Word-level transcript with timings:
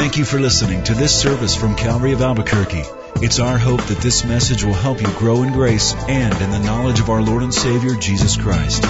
Thank 0.00 0.16
you 0.16 0.24
for 0.24 0.40
listening 0.40 0.82
to 0.84 0.94
this 0.94 1.14
service 1.14 1.54
from 1.54 1.76
Calvary 1.76 2.12
of 2.12 2.22
Albuquerque. 2.22 2.84
It's 3.16 3.38
our 3.38 3.58
hope 3.58 3.82
that 3.82 3.98
this 3.98 4.24
message 4.24 4.64
will 4.64 4.72
help 4.72 4.98
you 5.02 5.06
grow 5.18 5.42
in 5.42 5.52
grace 5.52 5.92
and 5.92 6.34
in 6.40 6.50
the 6.50 6.58
knowledge 6.58 7.00
of 7.00 7.10
our 7.10 7.20
Lord 7.20 7.42
and 7.42 7.52
Savior, 7.52 7.94
Jesus 7.96 8.38
Christ. 8.38 8.82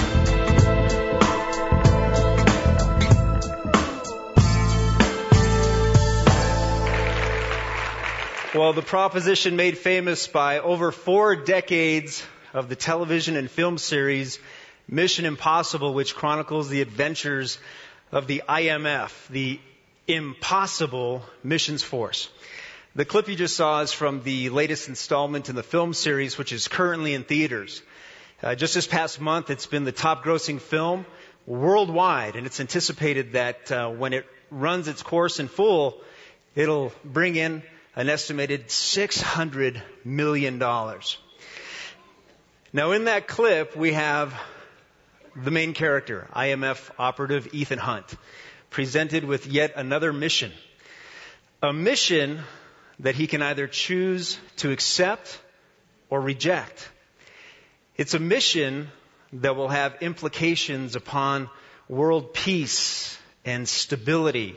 Well, 8.55 8.71
the 8.71 8.81
proposition 8.81 9.57
made 9.57 9.77
famous 9.77 10.29
by 10.29 10.59
over 10.59 10.93
four 10.93 11.35
decades 11.35 12.23
of 12.53 12.69
the 12.69 12.77
television 12.77 13.35
and 13.35 13.51
film 13.51 13.77
series 13.77 14.39
Mission 14.87 15.25
Impossible, 15.25 15.93
which 15.93 16.15
chronicles 16.15 16.69
the 16.69 16.81
adventures 16.81 17.57
of 18.13 18.27
the 18.27 18.43
IMF, 18.47 19.27
the 19.27 19.59
Impossible 20.07 21.23
Missions 21.43 21.83
Force. 21.83 22.29
The 22.95 23.05
clip 23.05 23.29
you 23.29 23.35
just 23.35 23.55
saw 23.55 23.81
is 23.81 23.93
from 23.93 24.23
the 24.23 24.49
latest 24.49 24.89
installment 24.89 25.47
in 25.47 25.55
the 25.55 25.63
film 25.63 25.93
series, 25.93 26.37
which 26.37 26.51
is 26.51 26.67
currently 26.67 27.13
in 27.13 27.23
theaters. 27.23 27.81
Uh, 28.41 28.55
just 28.55 28.73
this 28.73 28.87
past 28.87 29.21
month, 29.21 29.49
it's 29.51 29.67
been 29.67 29.83
the 29.83 29.91
top 29.91 30.23
grossing 30.23 30.59
film 30.59 31.05
worldwide, 31.45 32.35
and 32.35 32.47
it's 32.47 32.59
anticipated 32.59 33.33
that 33.33 33.71
uh, 33.71 33.89
when 33.89 34.13
it 34.13 34.25
runs 34.49 34.87
its 34.87 35.03
course 35.03 35.39
in 35.39 35.47
full, 35.47 36.01
it'll 36.55 36.91
bring 37.05 37.35
in 37.35 37.61
an 37.95 38.09
estimated 38.09 38.67
$600 38.67 39.81
million. 40.03 40.57
Now, 42.73 42.91
in 42.91 43.05
that 43.05 43.27
clip, 43.27 43.75
we 43.75 43.93
have 43.93 44.33
the 45.35 45.51
main 45.51 45.73
character, 45.73 46.27
IMF 46.35 46.89
operative 46.97 47.53
Ethan 47.53 47.79
Hunt 47.79 48.15
presented 48.71 49.23
with 49.23 49.45
yet 49.45 49.73
another 49.75 50.11
mission. 50.11 50.51
A 51.61 51.71
mission 51.71 52.39
that 53.01 53.13
he 53.15 53.27
can 53.27 53.41
either 53.43 53.67
choose 53.67 54.39
to 54.57 54.71
accept 54.71 55.39
or 56.09 56.19
reject. 56.19 56.89
It's 57.97 58.15
a 58.15 58.19
mission 58.19 58.89
that 59.33 59.55
will 59.55 59.67
have 59.69 60.01
implications 60.01 60.95
upon 60.95 61.49
world 61.87 62.33
peace 62.33 63.17
and 63.45 63.67
stability 63.67 64.55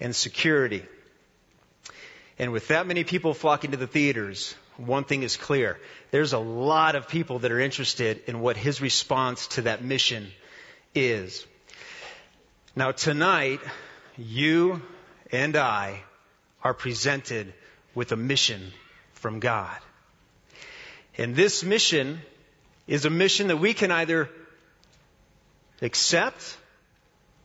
and 0.00 0.14
security. 0.14 0.84
And 2.38 2.52
with 2.52 2.68
that 2.68 2.86
many 2.86 3.04
people 3.04 3.34
flocking 3.34 3.72
to 3.72 3.76
the 3.76 3.86
theaters, 3.86 4.54
one 4.76 5.04
thing 5.04 5.24
is 5.24 5.36
clear. 5.36 5.78
There's 6.12 6.32
a 6.32 6.38
lot 6.38 6.94
of 6.94 7.08
people 7.08 7.40
that 7.40 7.50
are 7.50 7.58
interested 7.60 8.22
in 8.28 8.40
what 8.40 8.56
his 8.56 8.80
response 8.80 9.48
to 9.48 9.62
that 9.62 9.82
mission 9.84 10.28
is. 10.94 11.44
Now, 12.78 12.92
tonight, 12.92 13.58
you 14.16 14.80
and 15.32 15.56
I 15.56 16.00
are 16.62 16.74
presented 16.74 17.52
with 17.92 18.12
a 18.12 18.16
mission 18.16 18.70
from 19.14 19.40
God. 19.40 19.76
And 21.16 21.34
this 21.34 21.64
mission 21.64 22.20
is 22.86 23.04
a 23.04 23.10
mission 23.10 23.48
that 23.48 23.56
we 23.56 23.74
can 23.74 23.90
either 23.90 24.30
accept 25.82 26.56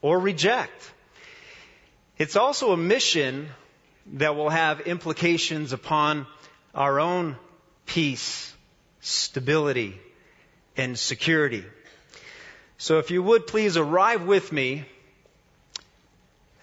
or 0.04 0.20
reject. 0.20 0.92
It's 2.20 2.36
also 2.36 2.72
a 2.72 2.78
mission 2.78 3.50
that 4.14 4.36
will 4.36 4.52
have 4.52 4.82
implications 4.82 5.74
upon 5.74 6.28
our 6.76 7.00
own 7.00 7.38
peace, 7.88 8.54
stability, 9.02 10.00
and 10.78 10.96
security. 10.96 11.66
So 12.78 13.00
if 13.00 13.10
you 13.10 13.24
would 13.24 13.48
please 13.48 13.78
arrive 13.78 14.28
with 14.28 14.52
me 14.52 14.86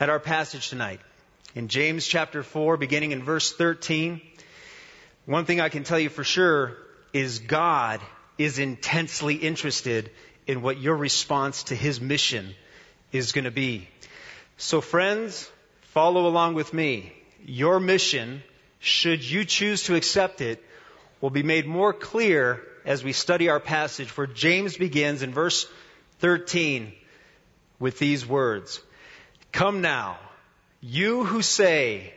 at 0.01 0.09
our 0.09 0.19
passage 0.19 0.71
tonight. 0.71 0.99
In 1.55 1.69
James 1.69 2.07
chapter 2.07 2.43
4, 2.43 2.79
beginning 2.79 3.13
in 3.13 3.23
verse 3.23 3.53
13, 3.53 4.23
one 5.27 5.45
thing 5.45 5.61
I 5.61 5.69
can 5.69 5.85
tell 5.85 5.99
you 5.99 6.09
for 6.09 6.25
sure 6.25 6.79
is 7.13 7.41
God 7.41 8.01
is 8.39 8.59
intensely 8.59 9.35
interested 9.35 10.11
in 10.47 10.63
what 10.63 10.81
your 10.81 10.97
response 10.97 11.65
to 11.65 11.75
His 11.75 12.01
mission 12.01 12.55
is 13.13 13.33
going 13.33 13.45
to 13.45 13.51
be. 13.51 13.89
So 14.57 14.81
friends, 14.81 15.51
follow 15.93 16.27
along 16.27 16.55
with 16.55 16.73
me. 16.73 17.13
Your 17.45 17.79
mission, 17.79 18.43
should 18.79 19.23
you 19.23 19.45
choose 19.45 19.85
to 19.85 19.97
accept 19.97 20.41
it, 20.41 20.65
will 21.21 21.31
be 21.31 21.43
made 21.43 21.67
more 21.67 21.93
clear 21.93 22.63
as 22.87 23.05
we 23.05 23.13
study 23.13 23.51
our 23.51 23.61
passage 23.61 24.17
where 24.17 24.27
James 24.27 24.79
begins 24.79 25.23
in 25.23 25.35
verse 25.35 25.67
13 26.21 26.95
with 27.79 27.99
these 27.99 28.27
words. 28.27 28.81
Come 29.53 29.81
now, 29.81 30.19
you 30.81 31.25
who 31.25 31.43
say, 31.43 32.15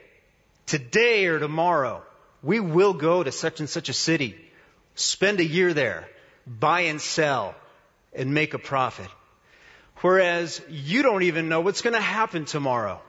today 0.66 1.26
or 1.26 1.40
tomorrow, 1.40 2.04
we 2.42 2.60
will 2.60 2.94
go 2.94 3.24
to 3.24 3.32
such 3.32 3.60
and 3.60 3.70
such 3.70 3.90
a 3.90 3.94
city, 3.94 4.36
spend 4.96 5.40
a 5.40 5.46
year 5.46 5.74
there, 5.74 6.08
buy 6.46 6.82
and 6.82 7.02
sell, 7.02 7.56
and 8.14 8.34
make 8.34 8.54
a 8.54 8.60
profit. 8.60 9.10
Whereas 10.02 10.62
you 10.70 11.02
don't 11.02 11.24
even 11.24 11.50
know 11.50 11.62
what's 11.62 11.82
going 11.82 11.96
to 11.96 12.02
happen 12.02 12.46
tomorrow. 12.46 13.02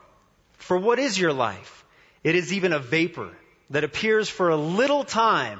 For 0.57 0.77
what 0.77 0.99
is 0.99 1.19
your 1.19 1.33
life? 1.33 1.85
It 2.23 2.35
is 2.35 2.53
even 2.53 2.73
a 2.73 2.79
vapor 2.79 3.29
that 3.69 3.83
appears 3.83 4.29
for 4.29 4.49
a 4.49 4.55
little 4.55 5.03
time 5.03 5.59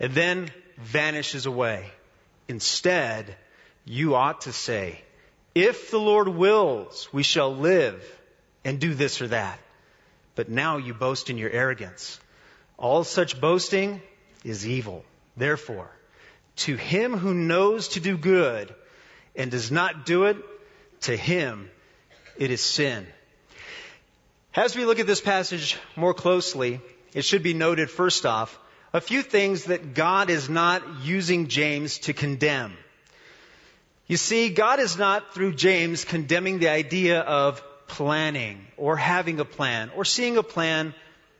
and 0.00 0.14
then 0.14 0.50
vanishes 0.78 1.46
away. 1.46 1.90
Instead, 2.48 3.36
you 3.84 4.14
ought 4.14 4.42
to 4.42 4.52
say, 4.52 5.02
if 5.54 5.90
the 5.90 5.98
Lord 5.98 6.28
wills, 6.28 7.08
we 7.12 7.22
shall 7.22 7.54
live 7.54 8.02
and 8.64 8.80
do 8.80 8.94
this 8.94 9.20
or 9.20 9.28
that. 9.28 9.58
But 10.34 10.48
now 10.48 10.78
you 10.78 10.94
boast 10.94 11.30
in 11.30 11.38
your 11.38 11.50
arrogance. 11.50 12.18
All 12.78 13.04
such 13.04 13.40
boasting 13.40 14.00
is 14.44 14.66
evil. 14.66 15.04
Therefore, 15.36 15.90
to 16.56 16.76
him 16.76 17.16
who 17.16 17.34
knows 17.34 17.88
to 17.88 18.00
do 18.00 18.16
good 18.16 18.74
and 19.36 19.50
does 19.50 19.70
not 19.70 20.06
do 20.06 20.24
it, 20.24 20.36
to 21.02 21.16
him 21.16 21.70
it 22.38 22.50
is 22.50 22.60
sin. 22.60 23.06
As 24.54 24.76
we 24.76 24.84
look 24.84 24.98
at 24.98 25.06
this 25.06 25.20
passage 25.20 25.78
more 25.96 26.14
closely, 26.14 26.80
it 27.14 27.24
should 27.24 27.42
be 27.42 27.54
noted 27.54 27.90
first 27.90 28.26
off, 28.26 28.58
a 28.92 29.00
few 29.00 29.22
things 29.22 29.64
that 29.64 29.94
God 29.94 30.28
is 30.28 30.50
not 30.50 30.82
using 31.02 31.48
James 31.48 31.98
to 32.00 32.12
condemn. 32.12 32.76
You 34.06 34.16
see, 34.16 34.50
God 34.50 34.80
is 34.80 34.98
not 34.98 35.34
through 35.34 35.54
James 35.54 36.04
condemning 36.04 36.58
the 36.58 36.68
idea 36.68 37.20
of 37.20 37.62
planning 37.86 38.66
or 38.76 38.96
having 38.96 39.38
a 39.40 39.44
plan 39.44 39.90
or 39.94 40.04
seeing 40.04 40.36
a 40.36 40.42
plan 40.42 40.94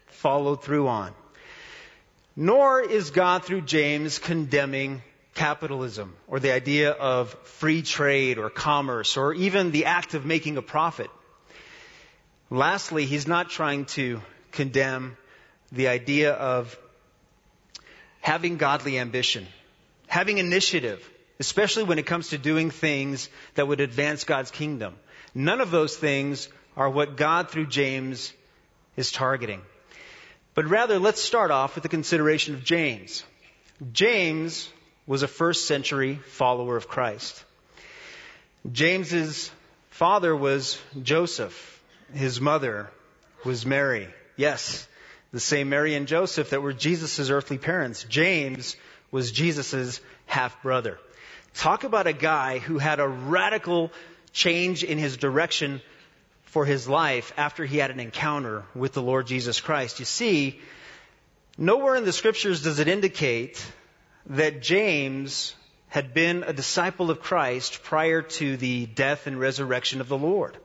followed 0.06 0.62
through 0.62 0.88
on. 0.88 1.12
Nor 2.36 2.80
is 2.80 3.10
God 3.10 3.44
through 3.44 3.62
James 3.62 4.18
condemning 4.18 5.02
capitalism 5.34 6.14
or 6.28 6.40
the 6.40 6.52
idea 6.52 6.90
of 6.90 7.32
free 7.44 7.82
trade 7.82 8.38
or 8.38 8.50
commerce 8.50 9.16
or 9.16 9.34
even 9.34 9.70
the 9.70 9.86
act 9.86 10.14
of 10.14 10.24
making 10.24 10.56
a 10.56 10.62
profit. 10.62 11.10
Lastly, 12.50 13.06
he's 13.06 13.26
not 13.26 13.50
trying 13.50 13.86
to 13.86 14.20
condemn 14.50 15.16
the 15.72 15.88
idea 15.88 16.32
of 16.32 16.78
having 18.20 18.56
godly 18.58 18.98
ambition, 18.98 19.46
having 20.06 20.38
initiative, 20.38 21.08
especially 21.42 21.82
when 21.82 21.98
it 21.98 22.06
comes 22.06 22.28
to 22.28 22.38
doing 22.38 22.70
things 22.70 23.28
that 23.56 23.66
would 23.66 23.80
advance 23.80 24.22
God's 24.22 24.52
kingdom. 24.52 24.94
None 25.34 25.60
of 25.60 25.72
those 25.72 25.96
things 25.96 26.48
are 26.76 26.88
what 26.88 27.16
God 27.16 27.50
through 27.50 27.66
James 27.66 28.32
is 28.96 29.10
targeting. 29.10 29.60
But 30.54 30.66
rather, 30.66 31.00
let's 31.00 31.20
start 31.20 31.50
off 31.50 31.74
with 31.74 31.82
the 31.82 31.88
consideration 31.88 32.54
of 32.54 32.62
James. 32.62 33.24
James 33.92 34.68
was 35.04 35.24
a 35.24 35.26
first 35.26 35.66
century 35.66 36.14
follower 36.14 36.76
of 36.76 36.86
Christ. 36.86 37.42
James's 38.70 39.50
father 39.90 40.36
was 40.36 40.80
Joseph. 41.02 41.82
His 42.14 42.40
mother 42.40 42.88
was 43.44 43.66
Mary. 43.66 44.06
Yes, 44.36 44.86
the 45.32 45.40
same 45.40 45.70
Mary 45.70 45.96
and 45.96 46.06
Joseph 46.06 46.50
that 46.50 46.62
were 46.62 46.72
Jesus' 46.72 47.30
earthly 47.30 47.58
parents. 47.58 48.04
James 48.04 48.76
was 49.10 49.32
Jesus' 49.32 50.00
half 50.26 50.62
brother. 50.62 51.00
Talk 51.54 51.84
about 51.84 52.06
a 52.06 52.12
guy 52.12 52.58
who 52.58 52.78
had 52.78 53.00
a 53.00 53.08
radical 53.08 53.92
change 54.32 54.82
in 54.84 54.98
his 54.98 55.16
direction 55.16 55.80
for 56.44 56.64
his 56.64 56.88
life 56.88 57.32
after 57.36 57.64
he 57.64 57.78
had 57.78 57.90
an 57.90 58.00
encounter 58.00 58.64
with 58.74 58.92
the 58.92 59.02
Lord 59.02 59.26
Jesus 59.26 59.60
Christ. 59.60 59.98
You 59.98 60.04
see, 60.04 60.60
nowhere 61.56 61.96
in 61.96 62.04
the 62.04 62.12
scriptures 62.12 62.62
does 62.62 62.78
it 62.78 62.88
indicate 62.88 63.64
that 64.26 64.62
James 64.62 65.54
had 65.88 66.14
been 66.14 66.42
a 66.46 66.52
disciple 66.52 67.10
of 67.10 67.20
Christ 67.20 67.82
prior 67.82 68.22
to 68.22 68.56
the 68.56 68.86
death 68.86 69.26
and 69.26 69.38
resurrection 69.38 70.00
of 70.00 70.08
the 70.08 70.16
Lord. 70.16 70.56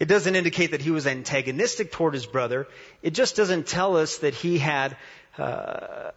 It 0.00 0.08
doesn't 0.08 0.34
indicate 0.34 0.72
that 0.72 0.80
he 0.80 0.90
was 0.90 1.06
antagonistic 1.06 1.92
toward 1.92 2.14
his 2.14 2.26
brother. 2.26 2.66
It 3.02 3.10
just 3.10 3.36
doesn't 3.36 3.66
tell 3.66 3.96
us 3.96 4.18
that 4.18 4.34
he 4.34 4.58
had 4.58 4.96
uh, 5.38 6.10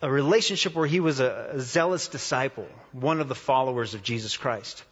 a 0.00 0.10
relationship 0.10 0.74
where 0.74 0.86
he 0.86 1.00
was 1.00 1.20
a, 1.20 1.50
a 1.54 1.60
zealous 1.60 2.08
disciple, 2.08 2.66
one 2.92 3.20
of 3.20 3.28
the 3.28 3.34
followers 3.34 3.94
of 3.94 4.02
Jesus 4.02 4.36
Christ. 4.36 4.84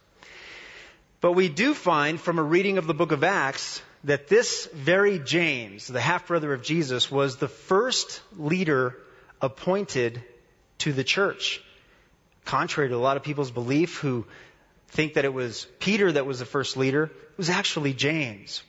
But 1.21 1.31
we 1.31 1.49
do 1.49 1.73
find 1.73 2.19
from 2.19 2.39
a 2.39 2.43
reading 2.43 2.77
of 2.77 2.87
the 2.87 2.93
book 2.93 3.11
of 3.11 3.23
Acts 3.23 3.81
that 4.03 4.27
this 4.27 4.67
very 4.73 5.19
James, 5.19 5.87
the 5.87 6.01
half 6.01 6.27
brother 6.27 6.53
of 6.53 6.61
Jesus, 6.61 7.09
was 7.09 7.37
the 7.37 7.47
first 7.47 8.21
leader 8.37 8.95
appointed 9.41 10.21
to 10.79 10.93
the 10.93 11.03
church. 11.03 11.61
Contrary 12.45 12.89
to 12.89 12.95
a 12.95 12.97
lot 12.97 13.17
of 13.17 13.23
people's 13.23 13.51
belief 13.51 13.97
who 13.99 14.25
think 14.89 15.15
that 15.15 15.25
it 15.25 15.33
was 15.33 15.65
Peter 15.79 16.11
that 16.11 16.25
was 16.25 16.39
the 16.39 16.45
first 16.45 16.77
leader, 16.77 17.05
it 17.05 17.37
was 17.37 17.49
actually 17.49 17.93
James. 17.93 18.61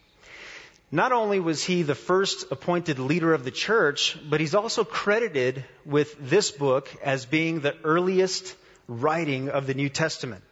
Not 0.90 1.12
only 1.12 1.38
was 1.38 1.62
he 1.62 1.82
the 1.82 1.94
first 1.94 2.50
appointed 2.50 2.98
leader 2.98 3.34
of 3.34 3.44
the 3.44 3.50
church, 3.50 4.18
but 4.28 4.40
he's 4.40 4.54
also 4.54 4.84
credited 4.84 5.64
with 5.84 6.16
this 6.18 6.50
book 6.50 6.88
as 7.02 7.26
being 7.26 7.60
the 7.60 7.76
earliest 7.84 8.56
writing 8.86 9.50
of 9.50 9.66
the 9.66 9.74
New 9.74 9.90
Testament. 9.90 10.42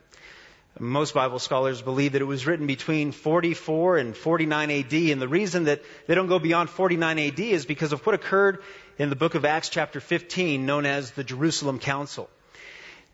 Most 0.78 1.14
Bible 1.14 1.38
scholars 1.38 1.80
believe 1.80 2.12
that 2.12 2.20
it 2.20 2.26
was 2.26 2.46
written 2.46 2.66
between 2.66 3.12
44 3.12 3.96
and 3.96 4.14
49 4.14 4.70
AD, 4.70 4.92
and 4.92 5.22
the 5.22 5.28
reason 5.28 5.64
that 5.64 5.80
they 6.06 6.14
don't 6.14 6.26
go 6.26 6.38
beyond 6.38 6.68
49 6.68 7.18
AD 7.18 7.40
is 7.40 7.64
because 7.64 7.94
of 7.94 8.04
what 8.04 8.14
occurred 8.14 8.58
in 8.98 9.08
the 9.08 9.16
book 9.16 9.36
of 9.36 9.46
Acts 9.46 9.70
chapter 9.70 10.00
15, 10.00 10.66
known 10.66 10.84
as 10.84 11.12
the 11.12 11.24
Jerusalem 11.24 11.78
Council. 11.78 12.28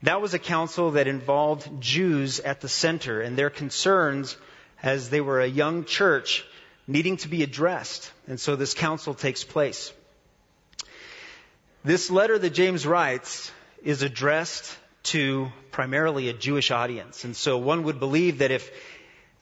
That 0.03 0.21
was 0.21 0.35
a 0.35 0.41
council 0.41 0.93
that 0.93 1.07
involved 1.07 1.81
Jews 1.81 2.41
at 2.41 2.61
the 2.61 2.69
center 2.69 3.21
and 3.21 3.39
their 3.39 3.51
concerns 3.51 4.37
as 4.83 5.09
they 5.09 5.21
were 5.21 5.41
a 5.41 5.47
young 5.47 5.85
church 5.85 6.45
needing 6.87 7.17
to 7.19 7.29
be 7.29 7.43
addressed. 7.43 8.11
And 8.27 8.39
so 8.39 8.57
this 8.57 8.75
council 8.75 9.15
takes 9.15 9.45
place. 9.45 9.93
This 11.85 12.11
letter 12.11 12.39
that 12.39 12.51
James 12.51 12.87
writes 12.87 13.51
is 13.83 14.03
addressed 14.03 14.77
to 15.05 15.51
primarily 15.71 16.29
a 16.29 16.33
Jewish 16.33 16.71
audience. 16.71 17.25
And 17.25 17.35
so 17.35 17.59
one 17.59 17.85
would 17.85 17.99
believe 17.99 18.39
that 18.39 18.51
if 18.51 18.71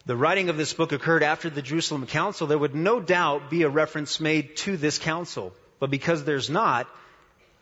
the 0.06 0.16
writing 0.16 0.48
of 0.48 0.56
this 0.56 0.72
book 0.72 0.92
occurred 0.92 1.22
after 1.22 1.50
the 1.50 1.60
Jerusalem 1.60 2.06
Council, 2.06 2.46
there 2.46 2.58
would 2.58 2.74
no 2.74 3.00
doubt 3.00 3.50
be 3.50 3.62
a 3.62 3.68
reference 3.68 4.20
made 4.20 4.56
to 4.56 4.76
this 4.76 4.98
council. 4.98 5.52
But 5.78 5.90
because 5.90 6.24
there's 6.24 6.48
not, 6.48 6.88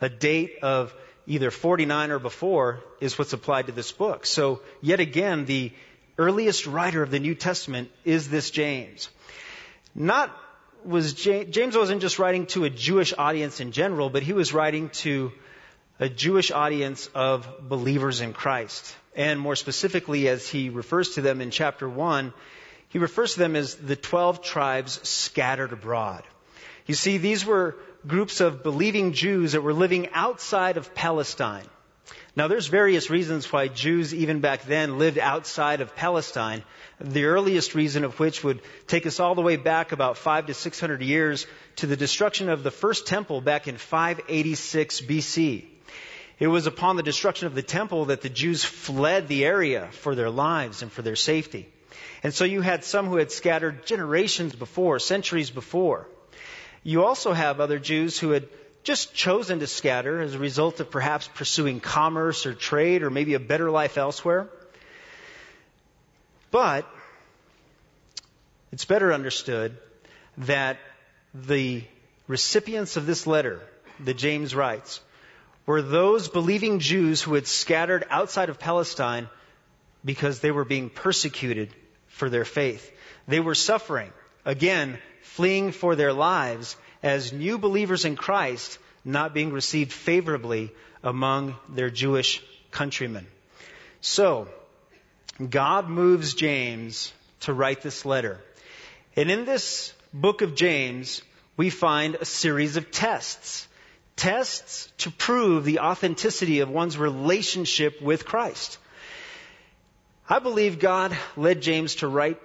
a 0.00 0.08
date 0.08 0.58
of 0.62 0.94
either 1.26 1.50
49 1.50 2.10
or 2.10 2.19
before 2.19 2.80
is 3.00 3.19
what's 3.19 3.32
applied 3.32 3.66
to 3.66 3.72
this 3.72 3.90
book. 3.90 4.26
So 4.26 4.60
yet 4.80 5.00
again, 5.00 5.44
the 5.44 5.72
earliest 6.16 6.66
writer 6.66 7.02
of 7.02 7.10
the 7.10 7.19
New 7.19 7.34
Testament 7.34 7.90
is 8.04 8.28
this 8.28 8.50
James. 8.50 9.08
Not 9.99 10.31
was 10.85 11.12
James, 11.12 11.77
wasn't 11.77 12.00
just 12.00 12.21
writing 12.21 12.47
to 12.47 12.62
a 12.62 12.71
Jewish 12.71 13.12
audience 13.19 13.59
in 13.59 13.73
general, 13.73 14.11
but 14.11 14.23
he 14.23 14.33
was 14.33 14.55
writing 14.55 14.91
to 14.91 15.33
a 15.99 16.09
Jewish 16.09 16.53
audience 16.53 17.09
of 17.17 17.69
believers 17.69 18.21
in 18.21 18.33
Christ. 18.33 18.95
And 19.17 19.41
more 19.41 19.56
specifically, 19.56 20.29
as 20.29 20.49
he 20.49 20.71
refers 20.71 21.17
to 21.17 21.21
them 21.21 21.41
in 21.41 21.50
chapter 21.50 21.89
1, 21.89 22.33
he 22.91 23.00
refers 23.00 23.33
to 23.33 23.41
them 23.41 23.56
as 23.56 23.75
the 23.75 23.97
12 23.97 24.41
tribes 24.41 25.00
scattered 25.09 25.73
abroad. 25.73 26.23
You 26.87 26.95
see, 26.95 27.19
these 27.19 27.45
were 27.45 27.77
groups 28.06 28.41
of 28.41 28.62
believing 28.62 29.15
Jews 29.15 29.53
that 29.53 29.62
were 29.62 29.75
living 29.75 30.11
outside 30.12 30.77
of 30.77 30.95
Palestine. 30.95 31.67
Now, 32.37 32.46
there's 32.46 32.69
various 32.69 33.10
reasons 33.10 33.52
why 33.52 33.69
Jews, 33.69 34.14
even 34.14 34.40
back 34.40 34.62
then, 34.62 34.99
lived 34.99 35.19
outside 35.19 35.81
of 35.81 35.96
Palestine. 35.96 36.62
The 37.00 37.25
earliest 37.25 37.75
reason 37.75 38.05
of 38.05 38.20
which 38.20 38.44
would 38.44 38.60
take 38.87 39.06
us 39.06 39.19
all 39.19 39.34
the 39.34 39.43
way 39.43 39.56
back 39.56 39.93
about 39.93 40.19
five 40.19 40.46
to 40.46 40.55
six 40.55 40.78
hundred 40.78 41.02
years 41.02 41.46
to 41.76 41.87
the 41.87 41.96
destruction 41.96 42.49
of 42.49 42.62
the 42.62 42.70
first 42.70 43.06
temple 43.06 43.40
back 43.40 43.66
in 43.66 43.76
586 43.76 45.00
BC. 45.00 45.64
It 46.38 46.46
was 46.46 46.66
upon 46.66 46.96
the 46.96 47.02
destruction 47.02 47.49
of 47.49 47.55
the 47.55 47.62
temple 47.62 48.06
that 48.06 48.20
the 48.20 48.28
Jews 48.28 48.64
fled 48.64 49.26
the 49.26 49.44
area 49.44 49.88
for 49.90 50.14
their 50.14 50.31
lives 50.31 50.82
and 50.82 50.93
for 50.93 51.02
their 51.02 51.16
safety. 51.16 51.69
And 52.22 52.32
so 52.32 52.44
you 52.44 52.61
had 52.61 52.84
some 52.84 53.06
who 53.06 53.16
had 53.16 53.32
scattered 53.32 53.87
generations 53.87 54.54
before, 54.54 55.00
centuries 55.00 55.50
before. 55.50 56.08
You 56.84 57.04
also 57.04 57.32
have 57.32 57.61
other 57.61 57.78
Jews 57.81 58.19
who 58.19 58.31
had 58.31 58.49
just 58.82 59.14
chosen 59.14 59.60
to 59.60 59.66
scatter 59.66 60.20
as 60.20 60.34
a 60.34 60.38
result 60.38 60.80
of 60.80 60.90
perhaps 60.90 61.28
pursuing 61.28 61.80
commerce 61.80 62.46
or 62.46 62.54
trade 62.54 63.02
or 63.02 63.10
maybe 63.10 63.34
a 63.34 63.40
better 63.40 63.70
life 63.70 63.98
elsewhere. 63.98 64.48
But 66.50 66.86
it's 68.72 68.84
better 68.84 69.12
understood 69.12 69.76
that 70.38 70.78
the 71.34 71.84
recipients 72.26 72.96
of 72.96 73.06
this 73.06 73.26
letter 73.26 73.60
that 74.00 74.14
James 74.14 74.54
writes 74.54 75.00
were 75.66 75.82
those 75.82 76.28
believing 76.28 76.78
Jews 76.78 77.20
who 77.20 77.34
had 77.34 77.46
scattered 77.46 78.06
outside 78.08 78.48
of 78.48 78.58
Palestine 78.58 79.28
because 80.04 80.40
they 80.40 80.50
were 80.50 80.64
being 80.64 80.88
persecuted 80.88 81.70
for 82.08 82.30
their 82.30 82.44
faith. 82.44 82.90
They 83.26 83.40
were 83.40 83.54
suffering, 83.54 84.12
again, 84.44 84.98
fleeing 85.22 85.72
for 85.72 85.94
their 85.94 86.12
lives 86.12 86.76
as 87.03 87.33
new 87.33 87.59
believers 87.59 88.05
in 88.05 88.17
Christ, 88.17 88.79
not 89.05 89.35
being 89.35 89.53
received 89.53 89.93
favorably 89.93 90.73
among 91.03 91.56
their 91.69 91.91
Jewish 91.91 92.43
countrymen. 92.71 93.27
So, 94.00 94.49
God 95.49 95.89
moves 95.89 96.35
James 96.35 97.12
to 97.41 97.53
write 97.53 97.83
this 97.83 98.05
letter. 98.05 98.41
And 99.17 99.31
in 99.31 99.45
this 99.45 99.93
book 100.12 100.43
of 100.43 100.55
James, 100.55 101.23
we 101.56 101.71
find 101.71 102.17
a 102.17 102.25
series 102.25 102.77
of 102.77 102.91
tests 102.91 103.69
tests 104.19 104.93
to 104.99 105.11
prove 105.12 105.65
the 105.65 105.79
authenticity 105.79 106.61
of 106.61 106.69
one's 106.69 106.99
relationship 106.99 108.03
with 108.03 108.27
Christ. 108.27 108.79
I 110.29 110.41
believe 110.41 110.81
God 110.81 111.17
led 111.37 111.62
James 111.62 111.95
to 111.97 112.09
write 112.09 112.39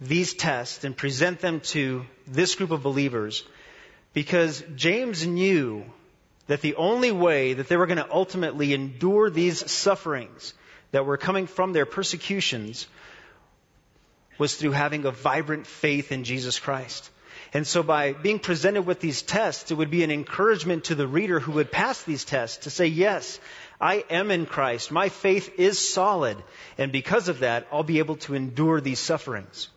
these 0.00 0.34
tests 0.34 0.84
and 0.84 0.96
present 0.96 1.40
them 1.40 1.60
to 1.60 2.04
this 2.26 2.54
group 2.54 2.70
of 2.70 2.82
believers 2.82 3.44
because 4.12 4.62
James 4.76 5.26
knew 5.26 5.84
that 6.46 6.60
the 6.60 6.76
only 6.76 7.10
way 7.10 7.54
that 7.54 7.68
they 7.68 7.76
were 7.76 7.86
going 7.86 7.98
to 7.98 8.12
ultimately 8.12 8.74
endure 8.74 9.30
these 9.30 9.70
sufferings 9.70 10.54
that 10.92 11.06
were 11.06 11.16
coming 11.16 11.46
from 11.46 11.72
their 11.72 11.86
persecutions 11.86 12.86
was 14.38 14.54
through 14.54 14.72
having 14.72 15.04
a 15.04 15.10
vibrant 15.10 15.66
faith 15.66 16.12
in 16.12 16.24
Jesus 16.24 16.58
Christ. 16.58 17.10
And 17.52 17.66
so 17.66 17.82
by 17.84 18.12
being 18.12 18.40
presented 18.40 18.82
with 18.82 19.00
these 19.00 19.22
tests, 19.22 19.70
it 19.70 19.74
would 19.74 19.90
be 19.90 20.02
an 20.02 20.10
encouragement 20.10 20.84
to 20.84 20.96
the 20.96 21.06
reader 21.06 21.38
who 21.38 21.52
would 21.52 21.70
pass 21.70 22.02
these 22.02 22.24
tests 22.24 22.64
to 22.64 22.70
say, 22.70 22.86
yes, 22.86 23.38
I 23.80 24.04
am 24.10 24.32
in 24.32 24.46
Christ. 24.46 24.90
My 24.90 25.08
faith 25.08 25.58
is 25.58 25.78
solid. 25.78 26.36
And 26.78 26.90
because 26.90 27.28
of 27.28 27.40
that, 27.40 27.68
I'll 27.70 27.84
be 27.84 28.00
able 28.00 28.16
to 28.16 28.34
endure 28.34 28.80
these 28.80 28.98
sufferings. 28.98 29.68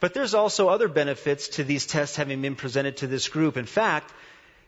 But 0.00 0.14
there's 0.14 0.34
also 0.34 0.68
other 0.68 0.88
benefits 0.88 1.48
to 1.48 1.64
these 1.64 1.86
tests 1.86 2.16
having 2.16 2.40
been 2.40 2.56
presented 2.56 2.98
to 2.98 3.06
this 3.06 3.28
group. 3.28 3.56
In 3.56 3.66
fact, 3.66 4.12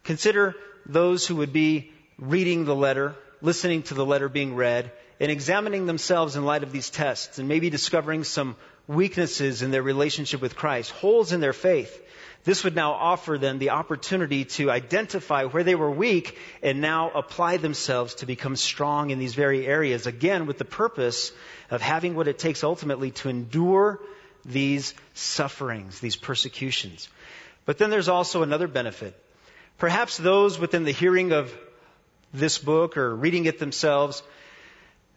consider 0.04 0.54
those 0.86 1.26
who 1.26 1.36
would 1.36 1.52
be 1.52 1.92
reading 2.18 2.64
the 2.64 2.76
letter, 2.76 3.14
listening 3.40 3.82
to 3.84 3.94
the 3.94 4.04
letter 4.04 4.28
being 4.28 4.54
read, 4.54 4.92
and 5.18 5.30
examining 5.30 5.86
themselves 5.86 6.36
in 6.36 6.44
light 6.44 6.62
of 6.62 6.72
these 6.72 6.90
tests, 6.90 7.38
and 7.38 7.48
maybe 7.48 7.70
discovering 7.70 8.24
some 8.24 8.56
weaknesses 8.86 9.62
in 9.62 9.70
their 9.70 9.82
relationship 9.82 10.42
with 10.42 10.56
Christ, 10.56 10.90
holes 10.90 11.32
in 11.32 11.40
their 11.40 11.52
faith. 11.52 11.98
This 12.44 12.64
would 12.64 12.74
now 12.74 12.92
offer 12.92 13.38
them 13.38 13.58
the 13.58 13.70
opportunity 13.70 14.44
to 14.56 14.70
identify 14.70 15.44
where 15.44 15.62
they 15.62 15.76
were 15.76 15.90
weak 15.90 16.36
and 16.60 16.80
now 16.80 17.10
apply 17.10 17.58
themselves 17.58 18.16
to 18.16 18.26
become 18.26 18.56
strong 18.56 19.10
in 19.10 19.20
these 19.20 19.34
very 19.34 19.64
areas, 19.64 20.08
again, 20.08 20.46
with 20.46 20.58
the 20.58 20.64
purpose 20.64 21.32
of 21.70 21.80
having 21.80 22.16
what 22.16 22.26
it 22.26 22.40
takes 22.40 22.64
ultimately 22.64 23.12
to 23.12 23.28
endure 23.28 24.00
these 24.44 24.94
sufferings, 25.14 26.00
these 26.00 26.16
persecutions. 26.16 27.08
But 27.64 27.78
then 27.78 27.90
there's 27.90 28.08
also 28.08 28.42
another 28.42 28.68
benefit. 28.68 29.18
Perhaps 29.78 30.16
those 30.16 30.58
within 30.58 30.84
the 30.84 30.92
hearing 30.92 31.32
of 31.32 31.52
this 32.34 32.58
book 32.58 32.96
or 32.96 33.14
reading 33.14 33.46
it 33.46 33.58
themselves, 33.58 34.22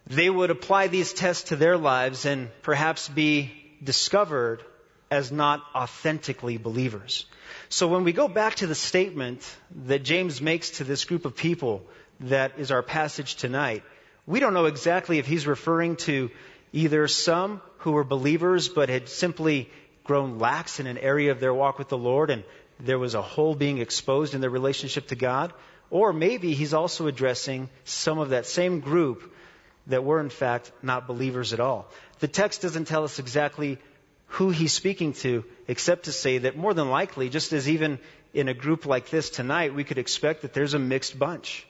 they 0.06 0.30
would 0.30 0.50
apply 0.50 0.86
these 0.86 1.12
tests 1.12 1.48
to 1.48 1.56
their 1.56 1.76
lives 1.76 2.24
and 2.24 2.50
perhaps 2.62 3.08
be 3.08 3.52
discovered 3.82 4.62
as 5.10 5.32
not 5.32 5.62
authentically 5.74 6.56
believers. 6.56 7.26
So 7.68 7.88
when 7.88 8.04
we 8.04 8.12
go 8.12 8.28
back 8.28 8.56
to 8.56 8.66
the 8.66 8.74
statement 8.74 9.42
that 9.86 10.02
James 10.02 10.40
makes 10.40 10.70
to 10.78 10.84
this 10.84 11.04
group 11.04 11.24
of 11.24 11.36
people 11.36 11.84
that 12.20 12.58
is 12.58 12.70
our 12.70 12.82
passage 12.82 13.36
tonight, 13.36 13.82
we 14.26 14.40
don't 14.40 14.54
know 14.54 14.66
exactly 14.66 15.18
if 15.18 15.26
he's 15.26 15.46
referring 15.46 15.96
to 15.96 16.30
either 16.72 17.06
some 17.08 17.60
who 17.78 17.92
were 17.92 18.04
believers 18.04 18.68
but 18.68 18.88
had 18.88 19.08
simply 19.08 19.70
grown 20.04 20.38
lax 20.38 20.80
in 20.80 20.86
an 20.86 20.98
area 20.98 21.32
of 21.32 21.40
their 21.40 21.54
walk 21.54 21.78
with 21.78 21.88
the 21.88 21.98
Lord 21.98 22.30
and 22.30 22.44
there 22.78 22.98
was 22.98 23.14
a 23.14 23.22
hole 23.22 23.54
being 23.54 23.78
exposed 23.78 24.34
in 24.34 24.40
their 24.40 24.50
relationship 24.50 25.08
to 25.08 25.16
God, 25.16 25.52
or 25.90 26.12
maybe 26.12 26.52
he's 26.52 26.74
also 26.74 27.06
addressing 27.06 27.70
some 27.84 28.18
of 28.18 28.30
that 28.30 28.46
same 28.46 28.80
group 28.80 29.32
that 29.86 30.04
were 30.04 30.20
in 30.20 30.30
fact 30.30 30.72
not 30.82 31.06
believers 31.06 31.52
at 31.52 31.60
all. 31.60 31.86
The 32.18 32.28
text 32.28 32.62
doesn't 32.62 32.86
tell 32.86 33.04
us 33.04 33.18
exactly 33.18 33.78
who 34.26 34.50
he's 34.50 34.72
speaking 34.72 35.12
to, 35.14 35.44
except 35.68 36.04
to 36.04 36.12
say 36.12 36.38
that 36.38 36.56
more 36.56 36.74
than 36.74 36.90
likely, 36.90 37.28
just 37.28 37.52
as 37.52 37.68
even 37.68 37.98
in 38.34 38.48
a 38.48 38.54
group 38.54 38.84
like 38.84 39.08
this 39.08 39.30
tonight, 39.30 39.74
we 39.74 39.84
could 39.84 39.98
expect 39.98 40.42
that 40.42 40.52
there's 40.52 40.74
a 40.74 40.78
mixed 40.78 41.18
bunch. 41.18 41.66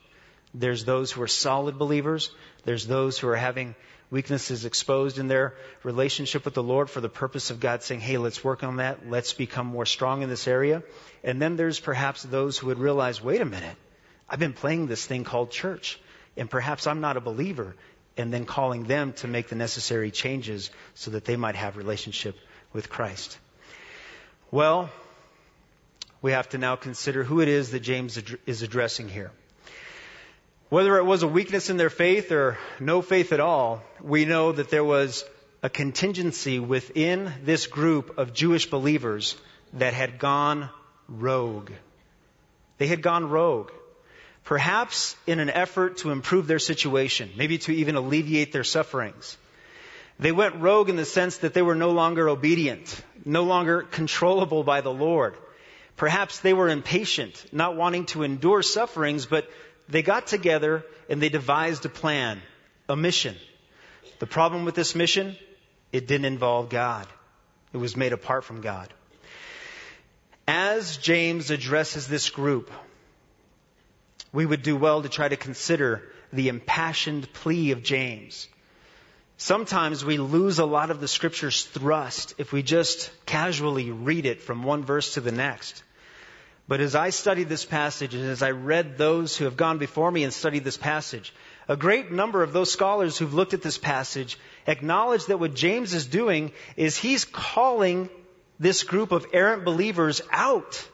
There's 0.55 0.85
those 0.85 1.13
who 1.13 1.23
are 1.23 1.29
solid 1.29 1.79
believers. 1.79 2.31
There's 2.65 2.87
those 2.87 3.19
who 3.19 3.29
are 3.29 3.37
having 3.37 3.75
weaknesses 4.11 4.65
exposed 4.65 5.19
in 5.19 5.29
their 5.29 5.55
relationship 5.83 6.45
with 6.45 6.55
the 6.55 6.63
Lord 6.63 6.89
for 6.89 7.01
the 7.01 7.09
purpose 7.09 7.51
of 7.51 7.61
God 7.61 7.83
saying, 7.83 8.01
hey, 8.01 8.19
let's 8.19 8.45
work 8.45 8.63
on 8.63 8.77
that. 8.77 9.09
Let's 9.09 9.33
become 9.33 9.67
more 9.67 9.87
strong 9.87 10.23
in 10.23 10.29
this 10.29 10.47
area. 10.47 10.83
And 11.25 11.43
then 11.43 11.57
there's 11.57 11.81
perhaps 11.81 12.23
those 12.23 12.57
who 12.57 12.69
would 12.69 12.79
realize, 12.79 13.23
wait 13.23 13.41
a 13.41 13.45
minute, 13.45 13.77
I've 14.29 14.39
been 14.39 14.53
playing 14.53 14.87
this 14.87 15.05
thing 15.05 15.25
called 15.25 15.51
church, 15.51 16.01
and 16.37 16.51
perhaps 16.51 16.87
I'm 16.87 17.01
not 17.01 17.17
a 17.17 17.21
believer. 17.21 17.75
And 18.19 18.33
then 18.33 18.47
calling 18.47 18.85
them 18.85 19.13
to 19.15 19.29
make 19.29 19.49
the 19.49 19.57
necessary 19.57 20.11
changes 20.11 20.71
so 20.95 21.11
that 21.11 21.27
they 21.27 21.37
might 21.37 21.55
have 21.55 21.77
relationship 21.77 22.35
with 22.73 22.89
Christ. 22.89 23.37
Well, 24.51 24.89
we 26.23 26.33
have 26.33 26.49
to 26.51 26.59
now 26.59 26.77
consider 26.77 27.25
who 27.25 27.41
it 27.41 27.49
is 27.49 27.73
that 27.73 27.81
James 27.81 28.19
is 28.47 28.63
addressing 28.63 29.11
here. 29.11 29.33
Whether 30.69 30.97
it 30.97 31.05
was 31.05 31.23
a 31.23 31.29
weakness 31.29 31.71
in 31.71 31.77
their 31.77 31.91
faith 31.91 32.33
or 32.33 32.59
no 32.81 33.01
faith 33.01 33.33
at 33.33 33.39
all, 33.39 33.85
we 34.01 34.25
know 34.25 34.51
that 34.51 34.69
there 34.69 34.83
was 34.83 35.25
a 35.63 35.71
contingency 35.71 36.59
within 36.59 37.33
this 37.45 37.69
group 37.69 38.19
of 38.19 38.35
Jewish 38.35 38.69
believers 38.69 39.37
that 39.75 39.95
had 39.95 40.19
gone 40.19 40.69
rogue. 41.09 41.71
They 42.79 42.89
had 42.89 43.01
gone 43.01 43.31
rogue. 43.31 43.71
Perhaps 44.43 45.15
in 45.25 45.39
an 45.39 45.51
effort 45.51 45.99
to 45.99 46.11
improve 46.11 46.49
their 46.49 46.59
situation, 46.59 47.31
maybe 47.37 47.59
to 47.59 47.73
even 47.73 47.95
alleviate 47.95 48.51
their 48.51 48.65
sufferings. 48.65 49.39
They 50.19 50.33
went 50.33 50.57
rogue 50.57 50.89
in 50.89 50.97
the 50.97 51.05
sense 51.05 51.39
that 51.39 51.55
they 51.55 51.63
were 51.63 51.77
no 51.77 51.93
longer 51.93 52.29
obedient, 52.29 53.05
no 53.25 53.45
longer 53.45 53.83
controllable 53.83 54.65
by 54.65 54.81
the 54.81 54.93
Lord. 54.93 55.37
Perhaps 55.97 56.41
they 56.41 56.53
were 56.53 56.69
impatient, 56.69 57.47
not 57.53 57.77
wanting 57.77 58.07
to 58.07 58.25
endure 58.25 58.63
sufferings, 58.63 59.27
but 59.27 59.49
they 59.89 60.03
got 60.03 60.27
together 60.27 60.85
and 61.09 61.21
they 61.21 61.29
devised 61.29 61.85
a 61.85 61.89
plan, 61.89 62.41
a 62.89 62.97
mission. 62.97 63.37
The 64.19 64.27
problem 64.27 64.65
with 64.65 64.75
this 64.75 64.95
mission, 64.95 65.37
it 65.93 66.07
didn't 66.07 66.27
involve 66.27 66.69
God. 66.69 67.07
It 67.73 67.79
was 67.79 67.97
made 67.97 68.13
apart 68.13 68.45
from 68.45 68.61
God. 68.61 68.93
As 70.49 70.97
James 70.97 71.51
addresses 71.51 72.07
this 72.07 72.31
group, 72.31 72.71
we 74.33 74.47
would 74.47 74.63
do 74.63 74.77
well 74.77 75.03
to 75.03 75.09
try 75.09 75.29
to 75.29 75.37
consider 75.37 76.03
the 76.33 76.49
impassioned 76.49 77.33
plea 77.33 77.73
of 77.73 77.83
James. 77.83 78.49
Sometimes 79.39 80.05
we 80.05 80.19
lose 80.19 80.59
a 80.59 80.65
lot 80.65 80.91
of 80.91 81.01
the 81.01 81.09
scripture's 81.09 81.65
thrust 81.65 82.35
if 82.39 82.53
we 82.53 82.63
just 82.63 83.11
casually 83.27 83.91
read 83.91 84.25
it 84.25 84.41
from 84.41 84.63
one 84.63 84.85
verse 84.85 85.15
to 85.15 85.21
the 85.21 85.33
next. 85.33 85.83
But 86.69 86.81
as 86.81 86.97
I 86.97 87.11
studied 87.11 87.49
this 87.49 87.65
passage 87.65 88.15
and 88.15 88.25
as 88.25 88.43
I 88.43 88.51
read 88.51 88.99
those 88.99 89.37
who 89.37 89.45
have 89.45 89.57
gone 89.57 89.79
before 89.79 90.11
me 90.11 90.25
and 90.25 90.33
studied 90.33 90.65
this 90.65 90.77
passage, 90.77 91.33
a 91.69 91.77
great 91.77 92.11
number 92.11 92.43
of 92.43 92.53
those 92.53 92.73
scholars 92.73 93.17
who've 93.17 93.35
looked 93.35 93.55
at 93.55 93.63
this 93.63 93.79
passage 93.79 94.39
acknowledge 94.67 95.27
that 95.27 95.39
what 95.39 95.55
James 95.55 95.95
is 95.95 96.07
doing 96.07 96.53
is 96.77 96.97
he's 96.97 97.25
calling 97.25 98.11
this 98.59 98.83
group 98.83 99.13
of 99.13 99.27
errant 99.33 99.65
believers 99.65 100.21
out. 100.33 100.89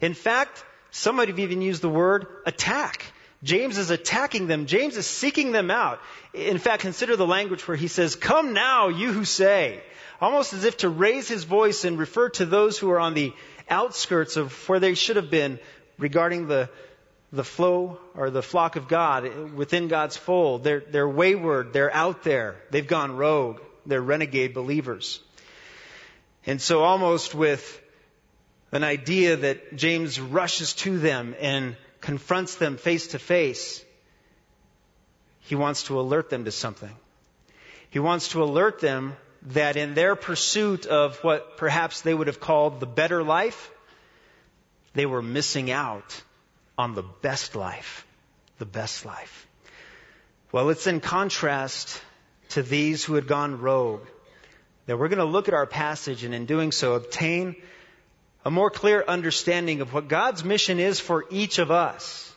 In 0.00 0.14
fact, 0.14 0.64
some 0.92 1.16
might 1.16 1.28
have 1.28 1.38
even 1.38 1.62
used 1.62 1.82
the 1.82 1.88
word 1.88 2.26
attack. 2.46 3.04
James 3.42 3.78
is 3.78 3.90
attacking 3.90 4.46
them. 4.46 4.66
James 4.66 4.96
is 4.96 5.06
seeking 5.06 5.50
them 5.50 5.70
out. 5.70 6.00
In 6.32 6.58
fact, 6.58 6.82
consider 6.82 7.16
the 7.16 7.26
language 7.26 7.66
where 7.66 7.76
he 7.76 7.88
says, 7.88 8.14
Come 8.14 8.52
now, 8.52 8.88
you 8.88 9.12
who 9.12 9.24
say. 9.24 9.82
Almost 10.20 10.52
as 10.52 10.64
if 10.64 10.76
to 10.78 10.88
raise 10.88 11.26
his 11.26 11.42
voice 11.42 11.84
and 11.84 11.98
refer 11.98 12.28
to 12.30 12.46
those 12.46 12.78
who 12.78 12.92
are 12.92 13.00
on 13.00 13.14
the 13.14 13.32
outskirts 13.68 14.36
of 14.36 14.52
where 14.68 14.80
they 14.80 14.94
should 14.94 15.16
have 15.16 15.30
been 15.30 15.58
regarding 15.98 16.48
the, 16.48 16.68
the 17.32 17.44
flow 17.44 17.98
or 18.14 18.30
the 18.30 18.42
flock 18.42 18.76
of 18.76 18.88
God 18.88 19.52
within 19.54 19.88
God's 19.88 20.16
fold. 20.16 20.64
They're, 20.64 20.80
they're 20.80 21.08
wayward. 21.08 21.72
They're 21.72 21.94
out 21.94 22.22
there. 22.22 22.56
They've 22.70 22.86
gone 22.86 23.16
rogue. 23.16 23.60
They're 23.86 24.02
renegade 24.02 24.54
believers. 24.54 25.20
And 26.46 26.60
so 26.60 26.82
almost 26.82 27.34
with 27.34 27.80
an 28.72 28.84
idea 28.84 29.36
that 29.36 29.76
James 29.76 30.18
rushes 30.18 30.72
to 30.74 30.98
them 30.98 31.34
and 31.40 31.76
confronts 32.00 32.56
them 32.56 32.76
face 32.76 33.08
to 33.08 33.18
face, 33.18 33.84
he 35.40 35.54
wants 35.54 35.84
to 35.84 36.00
alert 36.00 36.30
them 36.30 36.44
to 36.46 36.50
something. 36.50 36.94
He 37.90 37.98
wants 37.98 38.28
to 38.28 38.42
alert 38.42 38.80
them 38.80 39.16
that 39.46 39.76
in 39.76 39.94
their 39.94 40.14
pursuit 40.14 40.86
of 40.86 41.18
what 41.24 41.56
perhaps 41.56 42.02
they 42.02 42.14
would 42.14 42.28
have 42.28 42.40
called 42.40 42.80
the 42.80 42.86
better 42.86 43.22
life, 43.22 43.70
they 44.94 45.06
were 45.06 45.22
missing 45.22 45.70
out 45.70 46.22
on 46.78 46.94
the 46.94 47.02
best 47.02 47.56
life. 47.56 48.06
The 48.58 48.66
best 48.66 49.04
life. 49.04 49.46
Well, 50.52 50.70
it's 50.70 50.86
in 50.86 51.00
contrast 51.00 52.00
to 52.50 52.62
these 52.62 53.04
who 53.04 53.14
had 53.14 53.26
gone 53.26 53.60
rogue 53.60 54.06
that 54.86 54.98
we're 54.98 55.08
going 55.08 55.18
to 55.18 55.24
look 55.24 55.48
at 55.48 55.54
our 55.54 55.66
passage 55.66 56.22
and 56.24 56.34
in 56.34 56.46
doing 56.46 56.70
so 56.70 56.94
obtain 56.94 57.56
a 58.44 58.50
more 58.50 58.70
clear 58.70 59.02
understanding 59.06 59.80
of 59.80 59.92
what 59.92 60.08
God's 60.08 60.44
mission 60.44 60.78
is 60.78 61.00
for 61.00 61.24
each 61.30 61.58
of 61.58 61.70
us. 61.70 62.32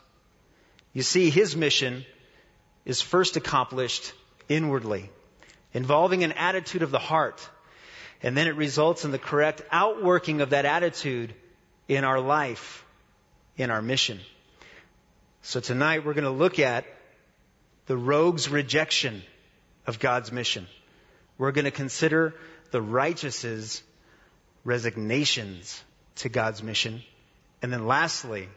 You 0.93 1.01
see, 1.01 1.29
His 1.29 1.55
mission 1.55 2.05
is 2.85 3.01
first 3.01 3.35
accomplished 3.35 4.13
inwardly 4.47 5.09
involving 5.75 6.23
an 6.23 6.31
attitude 6.31 6.81
of 6.83 6.89
the 6.89 6.97
heart. 6.97 7.47
And 8.23 8.35
then 8.35 8.47
it 8.47 8.55
results 8.55 9.03
in 9.03 9.11
the 9.11 9.19
correct 9.19 9.61
outworking 9.71 10.39
of 10.39 10.51
that 10.51 10.63
attitude 10.63 11.35
in 11.89 12.05
our 12.05 12.19
life, 12.19 12.85
in 13.57 13.69
our 13.69 13.81
mission. 13.81 14.21
So 15.41 15.59
tonight 15.59 16.05
we're 16.05 16.13
going 16.13 16.23
to 16.23 16.29
look 16.29 16.59
at 16.59 16.85
the 17.87 17.97
rogue's 17.97 18.49
rejection 18.49 19.21
of 19.85 19.99
God's 19.99 20.31
mission. 20.31 20.65
We're 21.37 21.51
going 21.51 21.65
to 21.65 21.71
consider 21.71 22.33
the 22.71 22.81
righteous's 22.81 23.83
resignations 24.63 25.83
to 26.15 26.29
God's 26.29 26.63
mission. 26.63 27.03
And 27.61 27.71
then 27.71 27.85
lastly, 27.85 28.47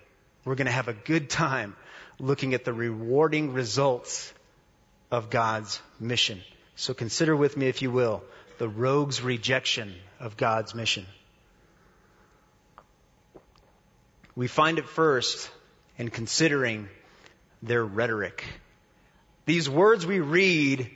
we're 0.44 0.54
going 0.54 0.66
to 0.66 0.72
have 0.72 0.88
a 0.88 0.94
good 0.94 1.28
time 1.28 1.74
looking 2.20 2.54
at 2.54 2.64
the 2.64 2.72
rewarding 2.72 3.52
results 3.52 4.32
of 5.10 5.30
God's 5.30 5.80
mission. 5.98 6.40
So 6.78 6.94
consider 6.94 7.34
with 7.34 7.56
me, 7.56 7.66
if 7.66 7.82
you 7.82 7.90
will, 7.90 8.22
the 8.58 8.68
rogue's 8.68 9.20
rejection 9.20 9.96
of 10.20 10.36
God's 10.36 10.76
mission. 10.76 11.06
We 14.36 14.46
find 14.46 14.78
it 14.78 14.88
first 14.88 15.50
in 15.98 16.08
considering 16.08 16.88
their 17.64 17.84
rhetoric. 17.84 18.44
These 19.44 19.68
words 19.68 20.06
we 20.06 20.20
read 20.20 20.88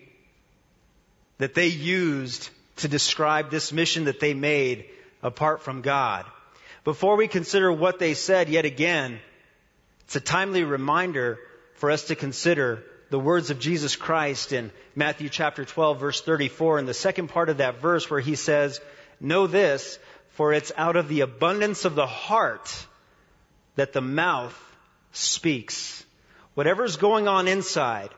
that 1.39 1.55
they 1.55 1.67
used 1.67 2.49
to 2.77 2.87
describe 2.87 3.51
this 3.51 3.73
mission 3.73 4.05
that 4.05 4.21
they 4.21 4.35
made 4.35 4.85
apart 5.21 5.62
from 5.62 5.83
God. 5.83 6.27
Before 6.85 7.17
we 7.17 7.27
consider 7.27 7.73
what 7.73 7.99
they 7.99 8.15
said 8.15 8.49
yet 8.49 8.65
again, 8.65 9.19
it's 10.05 10.15
a 10.15 10.21
timely 10.21 10.62
reminder 10.62 11.41
for 11.75 11.91
us 11.91 12.05
to 12.05 12.15
consider 12.15 12.85
the 13.12 13.21
words 13.21 13.50
of 13.50 13.59
Jesus 13.59 13.95
Christ 13.95 14.54
in 14.54 14.71
Matthew 14.97 15.28
chapter 15.28 15.66
12 15.66 16.00
verse 16.00 16.23
34 16.23 16.78
in 16.78 16.87
the 16.87 16.95
second 16.95 17.28
part 17.28 17.50
of 17.50 17.59
that 17.59 17.78
verse 17.78 18.09
where 18.09 18.21
he 18.21 18.37
says, 18.37 18.81
know 19.21 19.47
this, 19.47 19.99
for 20.31 20.54
it's 20.54 20.73
out 20.78 20.97
of 20.97 21.09
the 21.09 21.21
abundance 21.21 21.85
of 21.85 21.95
the 21.95 22.07
heart 22.07 22.75
that 23.76 23.92
the 23.92 24.00
mouth 24.00 24.59
speaks. 25.12 26.02
Whatever's 26.54 26.97
going 26.97 27.28
on 27.28 27.49
inside, 27.49 28.09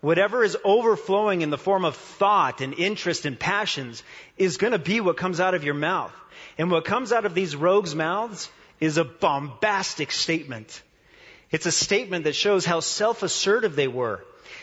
whatever 0.00 0.44
is 0.44 0.56
overflowing 0.62 1.42
in 1.42 1.50
the 1.50 1.58
form 1.58 1.84
of 1.84 1.96
thought 1.96 2.60
and 2.60 2.74
interest 2.74 3.26
and 3.26 3.36
passions 3.36 4.04
is 4.36 4.56
going 4.56 4.72
to 4.72 4.78
be 4.78 5.00
what 5.00 5.16
comes 5.16 5.40
out 5.40 5.54
of 5.54 5.64
your 5.64 5.74
mouth. 5.74 6.14
And 6.58 6.70
what 6.70 6.84
comes 6.84 7.10
out 7.10 7.24
of 7.24 7.34
these 7.34 7.56
rogues' 7.56 7.96
mouths 7.96 8.48
is 8.78 8.98
a 8.98 9.04
bombastic 9.04 10.12
statement. 10.12 10.80
It's 11.50 11.66
a 11.66 11.72
statement 11.72 12.22
that 12.22 12.36
shows 12.36 12.64
how 12.64 12.78
self-assertive 12.78 13.74
they 13.74 13.88
were. 13.88 14.22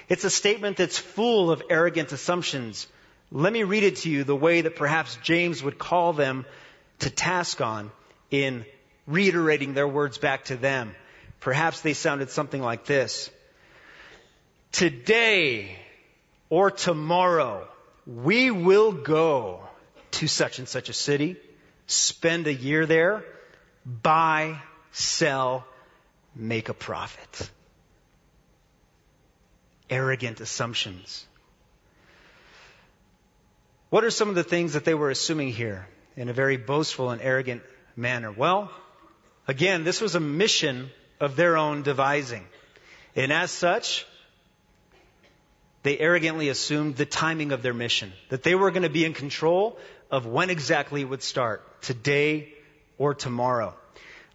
It's 0.09 0.23
a 0.23 0.29
statement 0.29 0.77
that's 0.77 0.97
full 0.97 1.51
of 1.51 1.63
arrogant 1.69 2.11
assumptions. 2.11 2.87
Let 3.31 3.53
me 3.53 3.63
read 3.63 3.83
it 3.83 3.97
to 3.97 4.09
you 4.09 4.23
the 4.23 4.35
way 4.35 4.61
that 4.61 4.75
perhaps 4.75 5.17
James 5.23 5.63
would 5.63 5.77
call 5.77 6.13
them 6.13 6.45
to 6.99 7.09
task 7.09 7.61
on 7.61 7.91
in 8.29 8.65
reiterating 9.07 9.73
their 9.73 9.87
words 9.87 10.17
back 10.17 10.45
to 10.45 10.55
them. 10.55 10.95
Perhaps 11.39 11.81
they 11.81 11.93
sounded 11.93 12.29
something 12.29 12.61
like 12.61 12.85
this. 12.85 13.29
Today 14.71 15.75
or 16.49 16.71
tomorrow, 16.71 17.67
we 18.05 18.51
will 18.51 18.91
go 18.91 19.61
to 20.11 20.27
such 20.27 20.59
and 20.59 20.67
such 20.67 20.89
a 20.89 20.93
city, 20.93 21.37
spend 21.87 22.47
a 22.47 22.53
year 22.53 22.85
there, 22.85 23.23
buy, 23.85 24.61
sell, 24.91 25.65
make 26.35 26.69
a 26.69 26.73
profit 26.73 27.49
arrogant 29.91 30.39
assumptions. 30.39 31.25
What 33.89 34.05
are 34.05 34.09
some 34.09 34.29
of 34.29 34.35
the 34.35 34.43
things 34.43 34.73
that 34.73 34.85
they 34.85 34.93
were 34.93 35.09
assuming 35.09 35.49
here 35.49 35.85
in 36.15 36.29
a 36.29 36.33
very 36.33 36.55
boastful 36.55 37.09
and 37.09 37.21
arrogant 37.21 37.61
manner? 37.97 38.31
Well, 38.31 38.71
again, 39.47 39.83
this 39.83 39.99
was 39.99 40.15
a 40.15 40.19
mission 40.21 40.89
of 41.19 41.35
their 41.35 41.57
own 41.57 41.83
devising. 41.83 42.45
And 43.17 43.33
as 43.33 43.51
such, 43.51 44.05
they 45.83 45.97
arrogantly 45.99 46.47
assumed 46.47 46.95
the 46.95 47.05
timing 47.05 47.51
of 47.51 47.61
their 47.61 47.73
mission, 47.73 48.13
that 48.29 48.43
they 48.43 48.55
were 48.55 48.71
going 48.71 48.83
to 48.83 48.89
be 48.89 49.03
in 49.03 49.13
control 49.13 49.77
of 50.09 50.25
when 50.25 50.49
exactly 50.49 51.01
it 51.01 51.09
would 51.09 51.23
start, 51.23 51.81
today 51.81 52.53
or 52.97 53.13
tomorrow. 53.13 53.73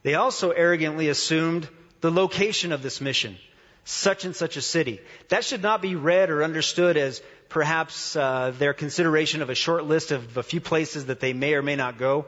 They 0.02 0.14
also 0.14 0.50
arrogantly 0.50 1.08
assumed 1.08 1.68
the 2.00 2.10
location 2.10 2.72
of 2.72 2.82
this 2.82 3.00
mission, 3.00 3.38
such 3.86 4.24
and 4.24 4.34
such 4.34 4.56
a 4.56 4.62
city. 4.62 5.00
That 5.28 5.44
should 5.44 5.62
not 5.62 5.80
be 5.80 5.94
read 5.94 6.28
or 6.28 6.42
understood 6.42 6.96
as 6.96 7.22
perhaps 7.48 8.16
uh, 8.16 8.52
their 8.58 8.74
consideration 8.74 9.42
of 9.42 9.48
a 9.48 9.54
short 9.54 9.84
list 9.84 10.10
of 10.10 10.36
a 10.36 10.42
few 10.42 10.60
places 10.60 11.06
that 11.06 11.20
they 11.20 11.32
may 11.32 11.54
or 11.54 11.62
may 11.62 11.76
not 11.76 11.96
go. 11.96 12.26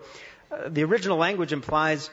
Uh, 0.52 0.68
the 0.68 0.84
original 0.84 1.18
language 1.18 1.52
implies 1.52 2.10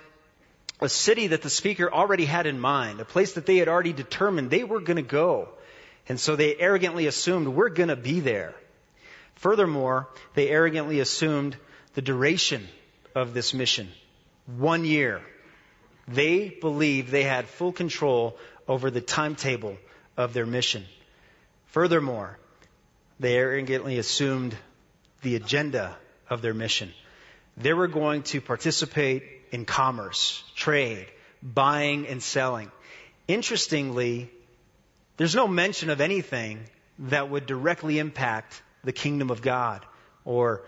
a 0.82 0.90
city 0.90 1.28
that 1.28 1.44
the 1.44 1.50
speaker 1.52 1.94
already 1.94 2.26
had 2.26 2.48
in 2.48 2.60
mind, 2.60 3.00
a 3.00 3.06
place 3.06 3.34
that 3.34 3.46
they 3.46 3.58
had 3.58 3.68
already 3.68 3.94
determined 3.94 4.50
they 4.50 4.64
were 4.64 4.80
going 4.80 4.98
to 4.98 5.04
go. 5.04 5.50
And 6.10 6.20
so 6.20 6.36
they 6.36 6.56
arrogantly 6.56 7.06
assumed 7.06 7.48
we're 7.48 7.70
going 7.70 7.90
to 7.90 7.96
be 7.96 8.22
there. 8.22 8.56
Furthermore, 9.36 10.10
they 10.34 10.50
arrogantly 10.50 11.02
assumed 11.02 11.56
the 11.94 12.02
duration 12.02 12.68
of 13.14 13.36
this 13.36 13.54
mission. 13.54 13.90
One 14.58 14.86
year. 14.86 15.22
They 16.08 16.50
believed 16.50 17.10
they 17.10 17.24
had 17.24 17.48
full 17.48 17.72
control 17.72 18.38
over 18.68 18.90
the 18.90 19.02
timetable 19.02 19.78
of 20.18 20.34
their 20.34 20.46
mission. 20.46 20.86
Furthermore, 21.68 22.38
they 23.20 23.36
arrogantly 23.38 23.98
assumed 23.98 24.56
the 25.22 25.36
agenda 25.36 25.96
of 26.30 26.42
their 26.42 26.54
mission. 26.54 26.92
They 27.58 27.74
were 27.74 27.88
going 27.88 28.24
to 28.24 28.42
participate 28.42 29.24
in 29.52 29.66
commerce, 29.66 30.44
trade, 30.56 31.08
buying 31.42 32.08
and 32.08 32.22
selling. 32.22 32.72
Interestingly, 33.28 34.30
there's 35.18 35.36
no 35.36 35.48
mention 35.48 35.90
of 35.90 36.02
anything 36.02 36.60
that 37.00 37.30
would 37.30 37.46
directly 37.46 38.00
impact 38.00 38.62
the 38.84 38.92
kingdom 38.92 39.30
of 39.30 39.42
God 39.42 39.86
or 40.26 40.64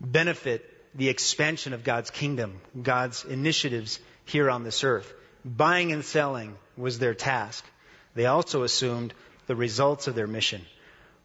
benefit 0.00 0.64
the 0.94 1.08
expansion 1.08 1.72
of 1.72 1.84
God's 1.84 2.10
kingdom, 2.10 2.60
God's 2.80 3.24
initiatives 3.24 4.00
here 4.24 4.50
on 4.50 4.64
this 4.64 4.84
earth. 4.84 5.12
Buying 5.44 5.92
and 5.92 6.04
selling 6.04 6.56
was 6.76 6.98
their 6.98 7.14
task. 7.14 7.64
They 8.14 8.26
also 8.26 8.62
assumed 8.62 9.14
the 9.46 9.56
results 9.56 10.06
of 10.06 10.14
their 10.14 10.26
mission. 10.26 10.62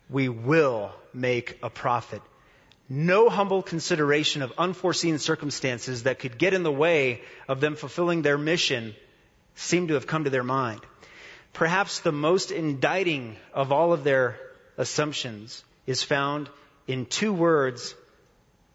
We 0.10 0.30
will 0.30 0.92
make 1.14 1.58
a 1.64 1.70
profit. 1.70 2.22
No 2.90 3.30
humble 3.30 3.64
consideration 3.64 4.42
of 4.42 4.54
unforeseen 4.58 5.18
circumstances 5.18 6.04
that 6.04 6.20
could 6.20 6.38
get 6.38 6.54
in 6.54 6.64
the 6.64 6.72
way 6.72 7.22
of 7.48 7.62
them 7.62 7.76
fulfilling 7.76 8.22
their 8.22 8.38
mission 8.38 8.96
seemed 9.56 9.88
to 9.88 9.96
have 9.96 10.08
come 10.08 10.26
to 10.26 10.30
their 10.30 10.44
mind. 10.44 10.82
Perhaps 11.54 12.00
the 12.00 12.12
most 12.12 12.52
indicting 12.52 13.38
of 13.54 13.72
all 13.72 13.94
of 13.94 14.04
their 14.04 14.40
assumptions 14.78 15.64
is 15.86 16.04
found 16.04 16.50
in 16.88 17.06
two 17.06 17.34
words 17.34 17.96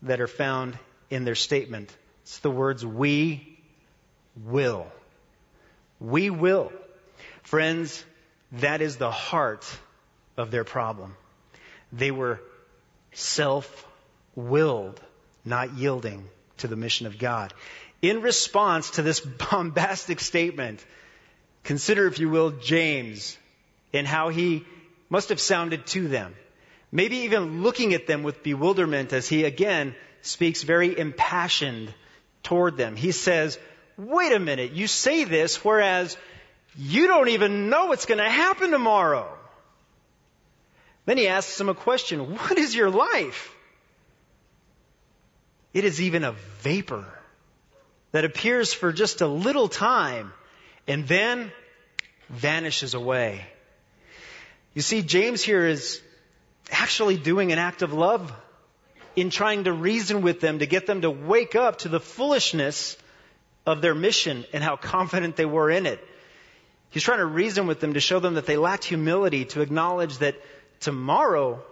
that 0.02 0.20
are 0.20 0.28
found 0.28 0.78
in 1.10 1.24
their 1.24 1.34
statement. 1.34 1.94
It's 2.22 2.38
the 2.38 2.50
words 2.50 2.84
we 2.84 3.58
will. 4.36 4.86
We 6.00 6.30
will. 6.30 6.72
Friends, 7.42 8.04
that 8.52 8.80
is 8.80 8.96
the 8.96 9.10
heart 9.10 9.66
of 10.36 10.50
their 10.50 10.64
problem. 10.64 11.16
They 11.92 12.10
were 12.10 12.40
self 13.12 13.86
willed, 14.34 15.00
not 15.44 15.74
yielding 15.74 16.28
to 16.58 16.68
the 16.68 16.76
mission 16.76 17.06
of 17.06 17.18
God. 17.18 17.52
In 18.00 18.22
response 18.22 18.90
to 18.92 19.02
this 19.02 19.20
bombastic 19.50 20.20
statement, 20.20 20.84
Consider, 21.68 22.06
if 22.06 22.18
you 22.18 22.30
will, 22.30 22.50
James 22.50 23.36
and 23.92 24.06
how 24.06 24.30
he 24.30 24.64
must 25.10 25.28
have 25.28 25.38
sounded 25.38 25.86
to 25.88 26.08
them. 26.08 26.34
Maybe 26.90 27.18
even 27.18 27.62
looking 27.62 27.92
at 27.92 28.06
them 28.06 28.22
with 28.22 28.42
bewilderment 28.42 29.12
as 29.12 29.28
he 29.28 29.44
again 29.44 29.94
speaks 30.22 30.62
very 30.62 30.98
impassioned 30.98 31.92
toward 32.42 32.78
them. 32.78 32.96
He 32.96 33.12
says, 33.12 33.58
wait 33.98 34.32
a 34.32 34.38
minute, 34.38 34.72
you 34.72 34.86
say 34.86 35.24
this 35.24 35.62
whereas 35.64 36.16
you 36.76 37.08
don't 37.08 37.28
even 37.28 37.68
know 37.68 37.86
what's 37.86 38.06
going 38.06 38.18
to 38.18 38.30
happen 38.30 38.70
tomorrow. 38.70 39.28
Then 41.04 41.18
he 41.18 41.26
asks 41.26 41.58
them 41.58 41.68
a 41.68 41.74
question. 41.74 42.36
What 42.36 42.56
is 42.56 42.74
your 42.74 42.90
life? 42.90 43.54
It 45.74 45.84
is 45.84 46.00
even 46.00 46.24
a 46.24 46.32
vapor 46.60 47.04
that 48.12 48.24
appears 48.24 48.72
for 48.72 48.92
just 48.92 49.20
a 49.20 49.26
little 49.26 49.68
time 49.68 50.32
and 50.86 51.06
then 51.06 51.52
vanishes 52.28 52.94
away. 52.94 53.44
You 54.74 54.82
see, 54.82 55.02
James 55.02 55.42
here 55.42 55.66
is 55.66 56.00
actually 56.70 57.16
doing 57.16 57.52
an 57.52 57.58
act 57.58 57.82
of 57.82 57.92
love 57.92 58.32
in 59.16 59.30
trying 59.30 59.64
to 59.64 59.72
reason 59.72 60.22
with 60.22 60.40
them 60.40 60.60
to 60.60 60.66
get 60.66 60.86
them 60.86 61.00
to 61.00 61.10
wake 61.10 61.56
up 61.56 61.78
to 61.78 61.88
the 61.88 62.00
foolishness 62.00 62.96
of 63.68 63.82
their 63.82 63.94
mission 63.94 64.46
and 64.54 64.64
how 64.64 64.76
confident 64.76 65.36
they 65.36 65.44
were 65.44 65.70
in 65.70 65.84
it. 65.84 66.02
He's 66.88 67.02
trying 67.02 67.18
to 67.18 67.26
reason 67.26 67.66
with 67.66 67.80
them 67.80 67.94
to 67.94 68.00
show 68.00 68.18
them 68.18 68.34
that 68.34 68.46
they 68.46 68.56
lacked 68.56 68.84
humility, 68.84 69.44
to 69.44 69.60
acknowledge 69.60 70.16
that 70.18 70.36
tomorrow 70.80 71.62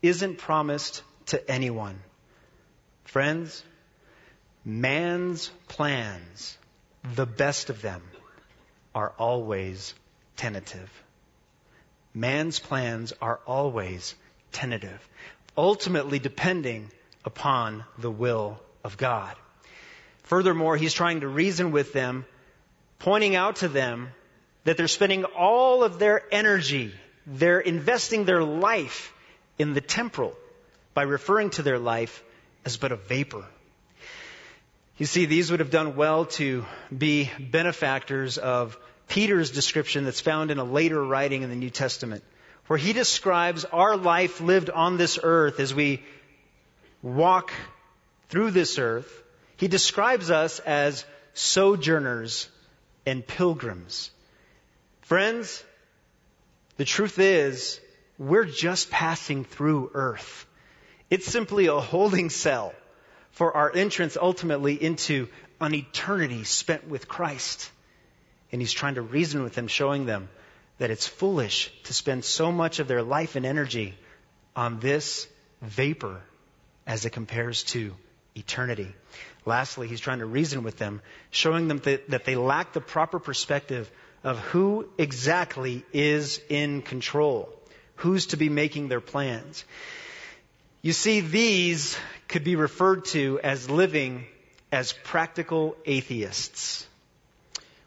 isn't 0.00 0.38
promised 0.38 1.02
to 1.26 1.50
anyone. 1.50 1.98
Friends, 3.04 3.64
man's 4.64 5.50
plans, 5.66 6.56
the 7.16 7.26
best 7.26 7.68
of 7.68 7.82
them, 7.82 8.02
are 8.94 9.12
always 9.18 9.92
tentative. 10.36 10.88
Man's 12.14 12.60
plans 12.60 13.12
are 13.20 13.40
always 13.44 14.14
tentative, 14.52 15.00
ultimately 15.56 16.20
depending 16.20 16.92
upon 17.24 17.84
the 17.98 18.10
will 18.10 18.60
of 18.84 18.96
God. 18.96 19.34
Furthermore, 20.24 20.76
he's 20.76 20.92
trying 20.92 21.20
to 21.20 21.28
reason 21.28 21.70
with 21.70 21.92
them, 21.92 22.24
pointing 22.98 23.36
out 23.36 23.56
to 23.56 23.68
them 23.68 24.08
that 24.64 24.76
they're 24.76 24.88
spending 24.88 25.24
all 25.24 25.84
of 25.84 25.98
their 25.98 26.22
energy, 26.32 26.92
they're 27.26 27.60
investing 27.60 28.24
their 28.24 28.42
life 28.42 29.12
in 29.58 29.74
the 29.74 29.80
temporal 29.80 30.34
by 30.94 31.02
referring 31.02 31.50
to 31.50 31.62
their 31.62 31.78
life 31.78 32.22
as 32.64 32.76
but 32.76 32.92
a 32.92 32.96
vapor. 32.96 33.44
You 34.96 35.06
see, 35.06 35.26
these 35.26 35.50
would 35.50 35.60
have 35.60 35.70
done 35.70 35.96
well 35.96 36.26
to 36.26 36.64
be 36.96 37.30
benefactors 37.38 38.38
of 38.38 38.78
Peter's 39.08 39.50
description 39.50 40.04
that's 40.04 40.20
found 40.20 40.50
in 40.50 40.58
a 40.58 40.64
later 40.64 41.02
writing 41.04 41.42
in 41.42 41.50
the 41.50 41.56
New 41.56 41.70
Testament, 41.70 42.22
where 42.68 42.78
he 42.78 42.92
describes 42.92 43.64
our 43.66 43.96
life 43.96 44.40
lived 44.40 44.70
on 44.70 44.96
this 44.96 45.18
earth 45.22 45.60
as 45.60 45.74
we 45.74 46.02
walk 47.02 47.52
through 48.28 48.52
this 48.52 48.78
earth. 48.78 49.23
He 49.56 49.68
describes 49.68 50.30
us 50.30 50.58
as 50.60 51.04
sojourners 51.34 52.48
and 53.06 53.26
pilgrims. 53.26 54.10
Friends, 55.02 55.62
the 56.76 56.84
truth 56.84 57.18
is, 57.18 57.80
we're 58.18 58.44
just 58.44 58.90
passing 58.90 59.44
through 59.44 59.90
earth. 59.94 60.46
It's 61.10 61.26
simply 61.26 61.66
a 61.66 61.80
holding 61.80 62.30
cell 62.30 62.72
for 63.32 63.56
our 63.56 63.74
entrance 63.74 64.16
ultimately 64.20 64.80
into 64.80 65.28
an 65.60 65.74
eternity 65.74 66.44
spent 66.44 66.88
with 66.88 67.08
Christ. 67.08 67.70
And 68.52 68.60
he's 68.60 68.72
trying 68.72 68.94
to 68.94 69.02
reason 69.02 69.42
with 69.42 69.54
them, 69.54 69.68
showing 69.68 70.06
them 70.06 70.28
that 70.78 70.90
it's 70.90 71.06
foolish 71.06 71.72
to 71.84 71.94
spend 71.94 72.24
so 72.24 72.50
much 72.50 72.78
of 72.78 72.88
their 72.88 73.02
life 73.02 73.36
and 73.36 73.44
energy 73.46 73.94
on 74.56 74.80
this 74.80 75.28
vapor 75.62 76.20
as 76.86 77.04
it 77.04 77.10
compares 77.10 77.62
to 77.64 77.94
eternity. 78.34 78.94
Lastly, 79.46 79.88
he's 79.88 80.00
trying 80.00 80.20
to 80.20 80.26
reason 80.26 80.62
with 80.62 80.78
them, 80.78 81.02
showing 81.30 81.68
them 81.68 81.78
that, 81.78 82.10
that 82.10 82.24
they 82.24 82.36
lack 82.36 82.72
the 82.72 82.80
proper 82.80 83.18
perspective 83.18 83.90
of 84.22 84.38
who 84.38 84.88
exactly 84.96 85.84
is 85.92 86.40
in 86.48 86.82
control, 86.82 87.52
who's 87.96 88.28
to 88.28 88.36
be 88.36 88.48
making 88.48 88.88
their 88.88 89.00
plans. 89.00 89.64
You 90.80 90.92
see, 90.92 91.20
these 91.20 91.96
could 92.28 92.44
be 92.44 92.56
referred 92.56 93.04
to 93.06 93.38
as 93.42 93.70
living 93.70 94.26
as 94.72 94.92
practical 94.92 95.76
atheists. 95.84 96.86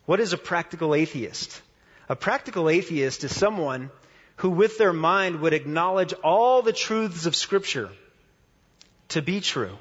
What 0.06 0.20
is 0.20 0.32
a 0.32 0.38
practical 0.38 0.96
atheist? 0.96 1.62
A 2.08 2.16
practical 2.16 2.70
atheist 2.70 3.24
is 3.24 3.36
someone 3.36 3.92
who 4.38 4.52
with 4.52 4.78
their 4.78 4.94
mind 4.94 5.42
would 5.42 5.54
acknowledge 5.54 6.14
all 6.14 6.62
the 6.62 6.72
truths 6.72 7.26
of 7.26 7.36
scripture 7.36 7.90
to 9.10 9.22
be 9.22 9.42
true. 9.42 9.78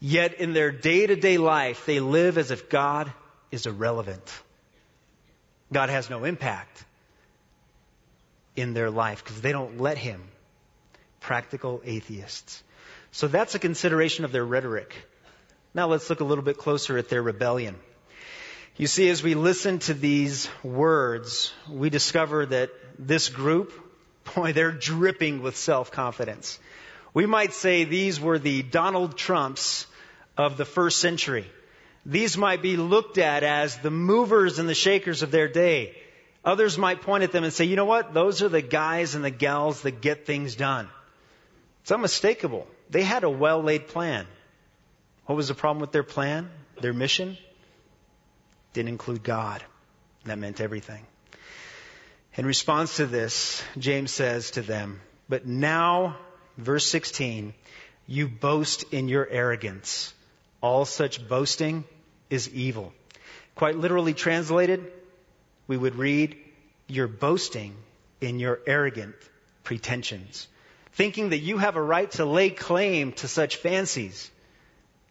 Yet 0.00 0.34
in 0.34 0.52
their 0.52 0.70
day 0.70 1.06
to 1.06 1.16
day 1.16 1.38
life, 1.38 1.86
they 1.86 2.00
live 2.00 2.38
as 2.38 2.50
if 2.50 2.68
God 2.68 3.12
is 3.50 3.66
irrelevant. 3.66 4.32
God 5.72 5.90
has 5.90 6.08
no 6.08 6.24
impact 6.24 6.84
in 8.56 8.74
their 8.74 8.90
life 8.90 9.24
because 9.24 9.40
they 9.40 9.52
don't 9.52 9.80
let 9.80 9.98
Him 9.98 10.22
practical 11.20 11.82
atheists. 11.84 12.62
So 13.10 13.28
that's 13.28 13.54
a 13.54 13.58
consideration 13.58 14.24
of 14.24 14.32
their 14.32 14.44
rhetoric. 14.44 14.94
Now 15.74 15.88
let's 15.88 16.08
look 16.08 16.20
a 16.20 16.24
little 16.24 16.44
bit 16.44 16.58
closer 16.58 16.96
at 16.96 17.08
their 17.08 17.22
rebellion. 17.22 17.76
You 18.76 18.86
see, 18.86 19.08
as 19.08 19.22
we 19.22 19.34
listen 19.34 19.80
to 19.80 19.94
these 19.94 20.48
words, 20.62 21.52
we 21.68 21.90
discover 21.90 22.46
that 22.46 22.70
this 22.98 23.28
group, 23.28 23.72
boy, 24.34 24.52
they're 24.52 24.72
dripping 24.72 25.42
with 25.42 25.56
self-confidence. 25.56 26.58
We 27.18 27.26
might 27.26 27.52
say 27.52 27.82
these 27.82 28.20
were 28.20 28.38
the 28.38 28.62
Donald 28.62 29.18
Trumps 29.18 29.88
of 30.36 30.56
the 30.56 30.64
first 30.64 31.00
century. 31.00 31.50
These 32.06 32.38
might 32.38 32.62
be 32.62 32.76
looked 32.76 33.18
at 33.18 33.42
as 33.42 33.76
the 33.78 33.90
movers 33.90 34.60
and 34.60 34.68
the 34.68 34.74
shakers 34.76 35.22
of 35.22 35.32
their 35.32 35.48
day. 35.48 35.96
Others 36.44 36.78
might 36.78 37.02
point 37.02 37.24
at 37.24 37.32
them 37.32 37.42
and 37.42 37.52
say, 37.52 37.64
you 37.64 37.74
know 37.74 37.86
what? 37.86 38.14
Those 38.14 38.40
are 38.42 38.48
the 38.48 38.62
guys 38.62 39.16
and 39.16 39.24
the 39.24 39.32
gals 39.32 39.82
that 39.82 40.00
get 40.00 40.26
things 40.26 40.54
done. 40.54 40.88
It's 41.82 41.90
unmistakable. 41.90 42.68
They 42.88 43.02
had 43.02 43.24
a 43.24 43.30
well 43.30 43.64
laid 43.64 43.88
plan. 43.88 44.24
What 45.26 45.34
was 45.34 45.48
the 45.48 45.54
problem 45.54 45.80
with 45.80 45.90
their 45.90 46.04
plan? 46.04 46.48
Their 46.80 46.92
mission? 46.92 47.36
Didn't 48.74 48.90
include 48.90 49.24
God. 49.24 49.64
That 50.26 50.38
meant 50.38 50.60
everything. 50.60 51.04
In 52.34 52.46
response 52.46 52.98
to 52.98 53.06
this, 53.06 53.60
James 53.76 54.12
says 54.12 54.52
to 54.52 54.62
them, 54.62 55.00
But 55.28 55.48
now, 55.48 56.16
verse 56.58 56.86
16, 56.86 57.54
you 58.06 58.28
boast 58.28 58.84
in 58.92 59.08
your 59.08 59.26
arrogance. 59.26 60.12
All 60.60 60.84
such 60.84 61.26
boasting 61.26 61.84
is 62.28 62.48
evil. 62.50 62.92
Quite 63.54 63.76
literally 63.76 64.12
translated, 64.12 64.92
we 65.66 65.76
would 65.76 65.94
read, 65.94 66.36
You're 66.88 67.08
boasting 67.08 67.74
in 68.20 68.38
your 68.38 68.60
arrogant 68.66 69.14
pretensions, 69.62 70.48
thinking 70.92 71.30
that 71.30 71.38
you 71.38 71.58
have 71.58 71.76
a 71.76 71.82
right 71.82 72.10
to 72.12 72.24
lay 72.24 72.50
claim 72.50 73.12
to 73.12 73.28
such 73.28 73.56
fancies. 73.56 74.30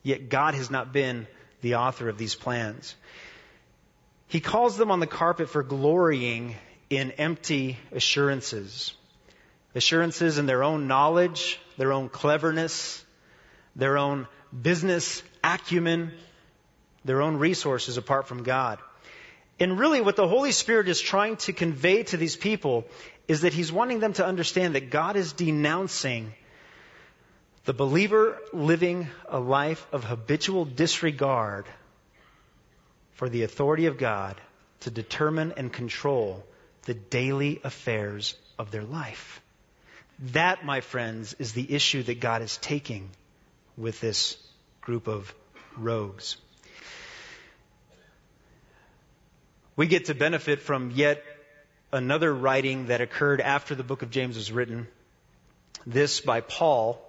Yet 0.03 0.29
God 0.29 0.53
has 0.55 0.69
not 0.69 0.91
been 0.91 1.27
the 1.61 1.75
author 1.75 2.09
of 2.09 2.17
these 2.17 2.35
plans. 2.35 2.95
He 4.27 4.39
calls 4.39 4.77
them 4.77 4.91
on 4.91 4.99
the 4.99 5.07
carpet 5.07 5.49
for 5.49 5.63
glorying 5.63 6.55
in 6.89 7.11
empty 7.11 7.77
assurances. 7.91 8.93
Assurances 9.75 10.37
in 10.37 10.45
their 10.45 10.63
own 10.63 10.87
knowledge, 10.87 11.59
their 11.77 11.93
own 11.93 12.09
cleverness, 12.09 13.03
their 13.75 13.97
own 13.97 14.27
business 14.59 15.21
acumen, 15.43 16.13
their 17.05 17.21
own 17.21 17.37
resources 17.37 17.97
apart 17.97 18.27
from 18.27 18.43
God. 18.43 18.79
And 19.59 19.79
really, 19.79 20.01
what 20.01 20.15
the 20.15 20.27
Holy 20.27 20.51
Spirit 20.51 20.87
is 20.87 21.01
trying 21.01 21.37
to 21.37 21.53
convey 21.53 22.03
to 22.03 22.17
these 22.17 22.35
people 22.35 22.85
is 23.27 23.41
that 23.41 23.53
He's 23.53 23.71
wanting 23.71 23.99
them 23.99 24.13
to 24.13 24.25
understand 24.25 24.75
that 24.75 24.89
God 24.89 25.15
is 25.15 25.33
denouncing 25.33 26.33
the 27.65 27.73
believer 27.73 28.37
living 28.53 29.09
a 29.27 29.39
life 29.39 29.85
of 29.91 30.05
habitual 30.05 30.63
disregard 30.63 31.65
for 33.15 33.27
the 33.27 33.43
authority 33.43 33.87
of 33.87 33.97
God 33.97 34.39
to 34.81 34.91
determine 34.91 35.53
and 35.57 35.73
control 35.73 36.45
the 36.83 36.93
daily 36.93 37.59
affairs 37.63 38.35
of 38.57 38.71
their 38.71 38.83
life. 38.83 39.41
That, 40.19 40.65
my 40.65 40.81
friends, 40.81 41.35
is 41.37 41.53
the 41.53 41.73
issue 41.73 42.03
that 42.03 42.19
God 42.19 42.41
is 42.41 42.57
taking 42.57 43.09
with 43.77 44.01
this 44.01 44.37
group 44.81 45.07
of 45.07 45.33
rogues. 45.77 46.37
We 49.75 49.85
get 49.85 50.05
to 50.05 50.15
benefit 50.15 50.61
from 50.61 50.91
yet 50.91 51.23
another 51.91 52.33
writing 52.33 52.87
that 52.87 53.01
occurred 53.01 53.41
after 53.41 53.75
the 53.75 53.83
book 53.83 54.01
of 54.01 54.09
James 54.09 54.35
was 54.35 54.51
written. 54.51 54.87
This 55.85 56.19
by 56.19 56.41
Paul, 56.41 56.99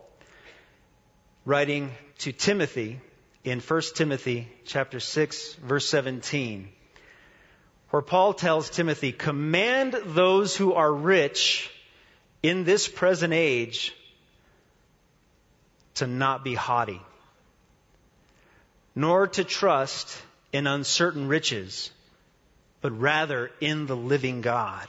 writing 1.47 1.93
to 2.19 2.33
Timothy 2.33 3.01
in 3.43 3.61
1 3.61 3.83
Timothy 3.95 4.49
chapter 4.67 5.01
6 5.01 5.55
verse 5.55 5.89
17 5.89 6.69
where 7.91 8.03
Paul 8.03 8.35
tells 8.35 8.69
Timothy, 8.69 9.13
command 9.13 9.97
those 10.05 10.55
who 10.55 10.75
are 10.75 10.93
rich 10.93 11.71
in 12.43 12.65
this 12.65 12.89
present 12.89 13.33
age 13.33 13.95
to 15.95 16.07
not 16.07 16.45
be 16.45 16.55
haughty, 16.55 17.01
nor 18.95 19.27
to 19.27 19.45
trust 19.45 20.17
in 20.53 20.67
uncertain 20.67 21.29
riches, 21.29 21.91
but 22.81 22.93
rather 22.99 23.51
in 23.61 23.87
the 23.87 23.97
living 23.97 24.41
God, 24.41 24.87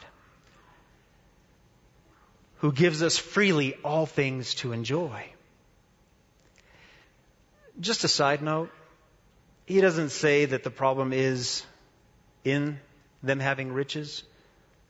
who 2.57 2.71
gives 2.71 3.01
us 3.01 3.17
freely 3.17 3.75
all 3.83 4.05
things 4.05 4.53
to 4.55 4.71
enjoy. 4.71 5.25
Just 7.79 8.03
a 8.03 8.07
side 8.07 8.41
note, 8.41 8.69
he 9.65 9.81
doesn't 9.81 10.09
say 10.09 10.45
that 10.45 10.63
the 10.63 10.71
problem 10.71 11.13
is 11.13 11.63
in 12.43 12.79
them 13.23 13.39
having 13.39 13.71
riches, 13.71 14.23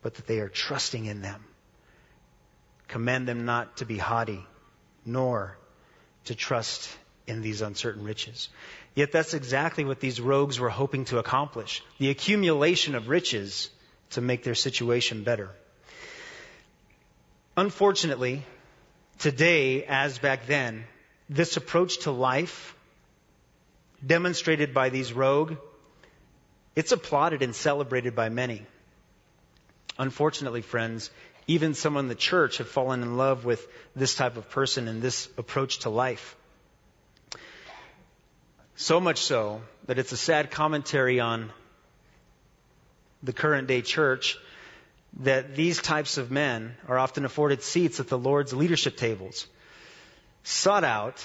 but 0.02 0.16
that 0.16 0.28
they 0.28 0.40
are 0.40 0.50
trusting 0.50 1.06
in 1.06 1.22
them. 1.22 1.44
Command 2.90 3.28
them 3.28 3.46
not 3.46 3.78
to 3.78 3.86
be 3.86 3.98
haughty, 3.98 4.46
nor 5.06 5.58
to 6.26 6.36
trust 6.36 6.90
in 7.28 7.42
these 7.42 7.62
uncertain 7.62 8.04
riches. 8.04 8.50
Yet 8.96 9.12
that's 9.12 9.34
exactly 9.34 9.86
what 9.86 10.00
these 10.00 10.20
rogues 10.20 10.60
were 10.60 10.70
hoping 10.70 11.06
to 11.06 11.20
accomplish. 11.20 11.84
The 12.00 12.10
accumulation 12.10 12.96
of 12.96 13.08
riches 13.08 13.70
to 14.12 14.22
make 14.22 14.44
their 14.44 14.56
situation 14.56 15.24
better. 15.24 15.50
Unfortunately, 17.56 18.44
today, 19.20 19.86
as 19.86 20.18
back 20.18 20.48
then, 20.48 20.86
this 21.30 21.58
approach 21.58 22.00
to 22.00 22.12
life 22.12 22.76
demonstrated 24.06 24.74
by 24.74 24.90
these 24.90 25.14
rogue, 25.14 25.56
it's 26.76 26.92
applauded 26.92 27.44
and 27.44 27.56
celebrated 27.56 28.16
by 28.16 28.30
many. 28.30 28.66
Unfortunately, 29.98 30.62
friends, 30.62 31.12
even 31.50 31.74
someone 31.74 32.06
in 32.06 32.10
the 32.10 32.14
church 32.14 32.60
have 32.60 32.68
fallen 32.68 33.02
in 33.02 33.18
love 33.18 33.44
with 33.44 33.68
this 33.96 34.14
type 34.14 34.38
of 34.38 34.52
person 34.52 34.88
and 34.88 35.02
this 35.02 35.28
approach 35.36 35.80
to 35.80 35.90
life. 35.90 36.36
So 38.76 39.00
much 39.00 39.18
so 39.24 39.62
that 39.88 39.98
it's 39.98 40.12
a 40.12 40.18
sad 40.18 40.52
commentary 40.52 41.20
on 41.20 41.52
the 43.24 43.34
current 43.34 43.68
day 43.68 43.82
church 43.82 44.38
that 45.22 45.56
these 45.56 45.82
types 45.82 46.20
of 46.20 46.30
men 46.30 46.76
are 46.88 47.00
often 47.00 47.26
afforded 47.26 47.64
seats 47.64 48.00
at 48.00 48.10
the 48.10 48.18
Lord's 48.18 48.54
leadership 48.54 48.96
tables, 48.96 49.48
sought 50.44 50.84
out 50.84 51.20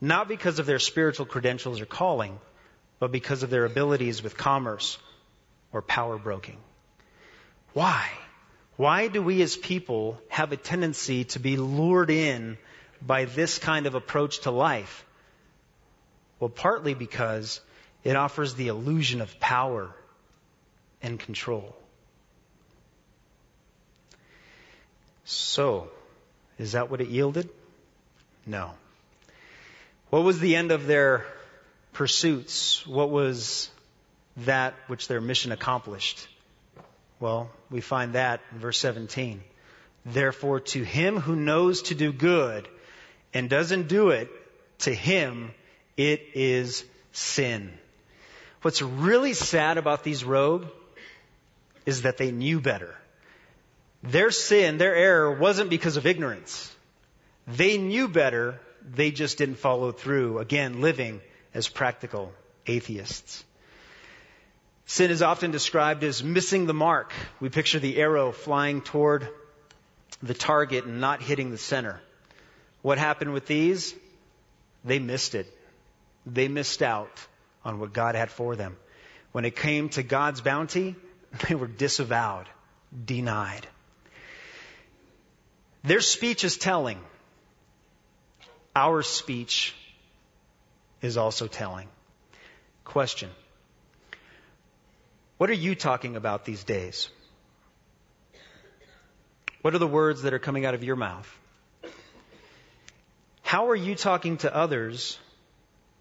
not 0.00 0.26
because 0.26 0.58
of 0.58 0.66
their 0.66 0.80
spiritual 0.80 1.26
credentials 1.26 1.80
or 1.80 1.86
calling, 1.86 2.40
but 2.98 3.12
because 3.12 3.44
of 3.44 3.50
their 3.50 3.66
abilities 3.66 4.20
with 4.20 4.36
commerce 4.36 4.98
or 5.72 5.80
power 5.80 6.18
broking. 6.18 6.58
Why? 7.72 8.10
Why 8.76 9.08
do 9.08 9.22
we 9.22 9.40
as 9.42 9.56
people 9.56 10.20
have 10.28 10.52
a 10.52 10.56
tendency 10.56 11.24
to 11.24 11.38
be 11.38 11.56
lured 11.56 12.10
in 12.10 12.58
by 13.00 13.24
this 13.24 13.58
kind 13.58 13.86
of 13.86 13.94
approach 13.94 14.40
to 14.40 14.50
life? 14.50 15.04
Well, 16.38 16.50
partly 16.50 16.92
because 16.92 17.60
it 18.04 18.16
offers 18.16 18.54
the 18.54 18.68
illusion 18.68 19.22
of 19.22 19.40
power 19.40 19.94
and 21.02 21.18
control. 21.18 21.74
So, 25.24 25.88
is 26.58 26.72
that 26.72 26.90
what 26.90 27.00
it 27.00 27.08
yielded? 27.08 27.48
No. 28.44 28.72
What 30.10 30.22
was 30.22 30.38
the 30.38 30.54
end 30.54 30.70
of 30.70 30.86
their 30.86 31.26
pursuits? 31.94 32.86
What 32.86 33.10
was 33.10 33.70
that 34.38 34.74
which 34.86 35.08
their 35.08 35.20
mission 35.20 35.50
accomplished? 35.50 36.28
Well, 37.18 37.50
we 37.70 37.80
find 37.80 38.12
that 38.12 38.40
in 38.52 38.58
verse 38.58 38.78
17. 38.78 39.42
Therefore, 40.04 40.60
to 40.60 40.82
him 40.82 41.18
who 41.18 41.34
knows 41.34 41.82
to 41.82 41.94
do 41.94 42.12
good 42.12 42.68
and 43.32 43.50
doesn't 43.50 43.88
do 43.88 44.10
it, 44.10 44.30
to 44.80 44.94
him 44.94 45.52
it 45.96 46.22
is 46.34 46.84
sin. 47.12 47.72
What's 48.62 48.82
really 48.82 49.32
sad 49.32 49.78
about 49.78 50.04
these 50.04 50.24
rogue 50.24 50.66
is 51.86 52.02
that 52.02 52.18
they 52.18 52.30
knew 52.30 52.60
better. 52.60 52.94
Their 54.02 54.30
sin, 54.30 54.78
their 54.78 54.94
error 54.94 55.32
wasn't 55.32 55.70
because 55.70 55.96
of 55.96 56.06
ignorance. 56.06 56.74
They 57.46 57.78
knew 57.78 58.08
better 58.08 58.60
they 58.88 59.10
just 59.10 59.38
didn't 59.38 59.56
follow 59.56 59.92
through, 59.92 60.38
again, 60.38 60.80
living 60.80 61.20
as 61.54 61.68
practical 61.68 62.32
atheists. 62.66 63.44
Sin 64.86 65.10
is 65.10 65.20
often 65.20 65.50
described 65.50 66.04
as 66.04 66.22
missing 66.22 66.66
the 66.66 66.74
mark. 66.74 67.12
We 67.40 67.48
picture 67.48 67.80
the 67.80 67.96
arrow 67.96 68.30
flying 68.30 68.82
toward 68.82 69.28
the 70.22 70.34
target 70.34 70.84
and 70.84 71.00
not 71.00 71.20
hitting 71.20 71.50
the 71.50 71.58
center. 71.58 72.00
What 72.82 72.96
happened 72.96 73.32
with 73.32 73.46
these? 73.46 73.94
They 74.84 75.00
missed 75.00 75.34
it. 75.34 75.52
They 76.24 76.46
missed 76.46 76.82
out 76.82 77.10
on 77.64 77.80
what 77.80 77.92
God 77.92 78.14
had 78.14 78.30
for 78.30 78.54
them. 78.54 78.76
When 79.32 79.44
it 79.44 79.56
came 79.56 79.88
to 79.90 80.04
God's 80.04 80.40
bounty, 80.40 80.94
they 81.48 81.56
were 81.56 81.66
disavowed, 81.66 82.46
denied. 83.04 83.66
Their 85.82 86.00
speech 86.00 86.44
is 86.44 86.56
telling. 86.56 87.00
Our 88.74 89.02
speech 89.02 89.74
is 91.02 91.16
also 91.16 91.48
telling. 91.48 91.88
Question. 92.84 93.30
What 95.38 95.50
are 95.50 95.54
you 95.54 95.74
talking 95.74 96.16
about 96.16 96.44
these 96.44 96.64
days? 96.64 97.10
What 99.60 99.74
are 99.74 99.78
the 99.78 99.86
words 99.86 100.22
that 100.22 100.32
are 100.32 100.38
coming 100.38 100.64
out 100.64 100.74
of 100.74 100.84
your 100.84 100.96
mouth? 100.96 101.28
How 103.42 103.68
are 103.70 103.76
you 103.76 103.94
talking 103.94 104.38
to 104.38 104.54
others 104.54 105.18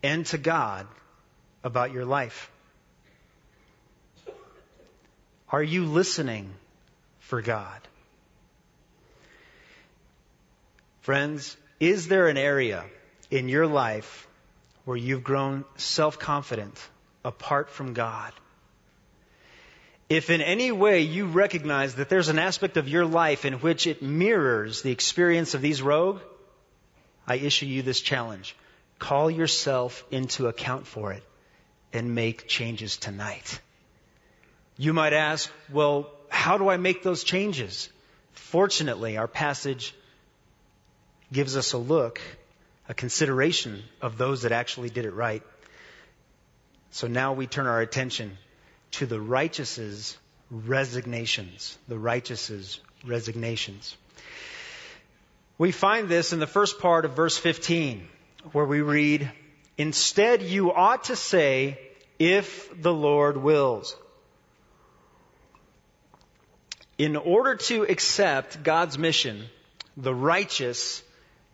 and 0.02 0.26
to 0.28 0.38
God 0.38 0.88
about 1.64 1.92
your 1.92 2.06
life? 2.06 2.50
Are 5.50 5.64
you 5.64 5.86
listening 5.86 6.54
for 7.20 7.42
God? 7.42 7.82
Friends, 11.02 11.56
is 11.80 12.08
there 12.08 12.28
an 12.28 12.38
area 12.38 12.84
in 13.30 13.48
your 13.50 13.68
life 13.68 14.28
where 14.86 14.98
you've 14.98 15.24
grown 15.24 15.66
self 15.76 16.20
confident 16.20 16.80
apart 17.24 17.70
from 17.70 17.94
God? 17.94 18.32
If 20.08 20.30
in 20.30 20.42
any 20.42 20.72
way 20.72 21.02
you 21.02 21.26
recognize 21.26 21.96
that 21.96 22.10
there's 22.10 22.30
an 22.30 22.38
aspect 22.38 22.78
of 22.78 22.88
your 22.88 23.06
life 23.06 23.44
in 23.44 23.54
which 23.56 23.88
it 23.88 24.04
mirrors 24.04 24.82
the 24.82 24.92
experience 24.92 25.56
of 25.56 25.62
these 25.62 25.82
rogue, 25.82 26.20
I 27.28 27.38
issue 27.38 27.66
you 27.66 27.82
this 27.82 28.02
challenge. 28.02 28.56
Call 29.00 29.32
yourself 29.32 30.04
into 30.12 30.48
account 30.48 30.86
for 30.86 31.12
it 31.12 31.24
and 31.92 32.14
make 32.14 32.48
changes 32.48 32.98
tonight. 32.98 33.60
You 34.78 34.94
might 34.94 35.14
ask, 35.14 35.50
well, 35.72 36.12
how 36.30 36.58
do 36.60 36.70
I 36.70 36.78
make 36.78 37.02
those 37.02 37.24
changes? 37.24 37.90
Fortunately, 38.34 39.18
our 39.18 39.28
passage 39.28 39.96
gives 41.34 41.58
us 41.58 41.74
a 41.74 41.78
look, 41.78 42.22
a 42.88 42.94
consideration 42.94 43.84
of 44.02 44.18
those 44.18 44.44
that 44.44 44.52
actually 44.52 44.92
did 44.92 45.06
it 45.06 45.14
right. 45.14 45.42
So 46.92 47.08
now 47.08 47.34
we 47.34 47.48
turn 47.48 47.66
our 47.66 47.82
attention 47.82 48.38
to 48.92 49.06
the 49.06 49.20
righteous's 49.20 50.18
resignations. 50.50 51.78
The 51.88 52.00
righteous's 52.00 52.80
resignations. 53.06 53.96
We 55.58 55.72
find 55.72 56.10
this 56.10 56.34
in 56.34 56.40
the 56.40 56.48
first 56.48 56.80
part 56.80 57.06
of 57.06 57.16
verse 57.16 57.38
15, 57.38 58.08
where 58.52 58.66
we 58.66 58.82
read, 58.82 59.32
Instead, 59.78 60.42
you 60.42 60.74
ought 60.74 61.06
to 61.06 61.16
say, 61.16 61.80
if 62.20 62.70
the 62.82 62.94
Lord 62.94 63.38
wills. 63.38 63.96
In 66.98 67.16
order 67.16 67.56
to 67.56 67.84
accept 67.84 68.64
God's 68.64 68.98
mission, 68.98 69.46
the 69.98 70.16
righteous 70.16 71.04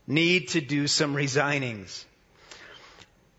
need 0.06 0.50
to 0.50 0.62
do 0.62 0.88
some 0.88 1.15
resignings. 1.15 2.06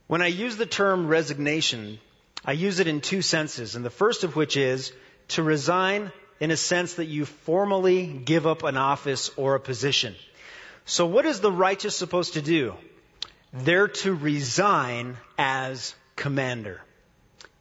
When 0.09 0.23
I 0.23 0.27
use 0.27 0.57
the 0.57 0.67
term 0.67 1.07
resignation, 1.07 1.99
I 2.45 2.53
use 2.53 2.81
it 2.81 2.89
in 2.89 3.01
two 3.01 3.23
senses, 3.23 3.77
and 3.77 3.85
the 3.85 3.91
first 3.91 4.25
of 4.25 4.35
which 4.35 4.57
is 4.57 4.93
to 5.29 5.43
resign 5.43 6.11
in 6.41 6.51
a 6.51 6.57
sense 6.57 6.95
that 6.95 7.07
you 7.07 7.25
formally 7.25 8.07
give 8.07 8.47
up 8.47 8.65
an 8.65 8.77
office 8.77 9.31
or 9.37 9.55
a 9.55 9.61
position. 9.61 10.17
So 10.85 11.07
what 11.07 11.25
is 11.25 11.41
the 11.41 11.53
righteous 11.53 11.97
supposed 11.97 12.35
to 12.35 12.43
do? 12.43 12.75
They're 13.53 13.89
to 13.89 14.13
resign 14.13 15.17
as 15.39 15.95
commander. 16.17 16.81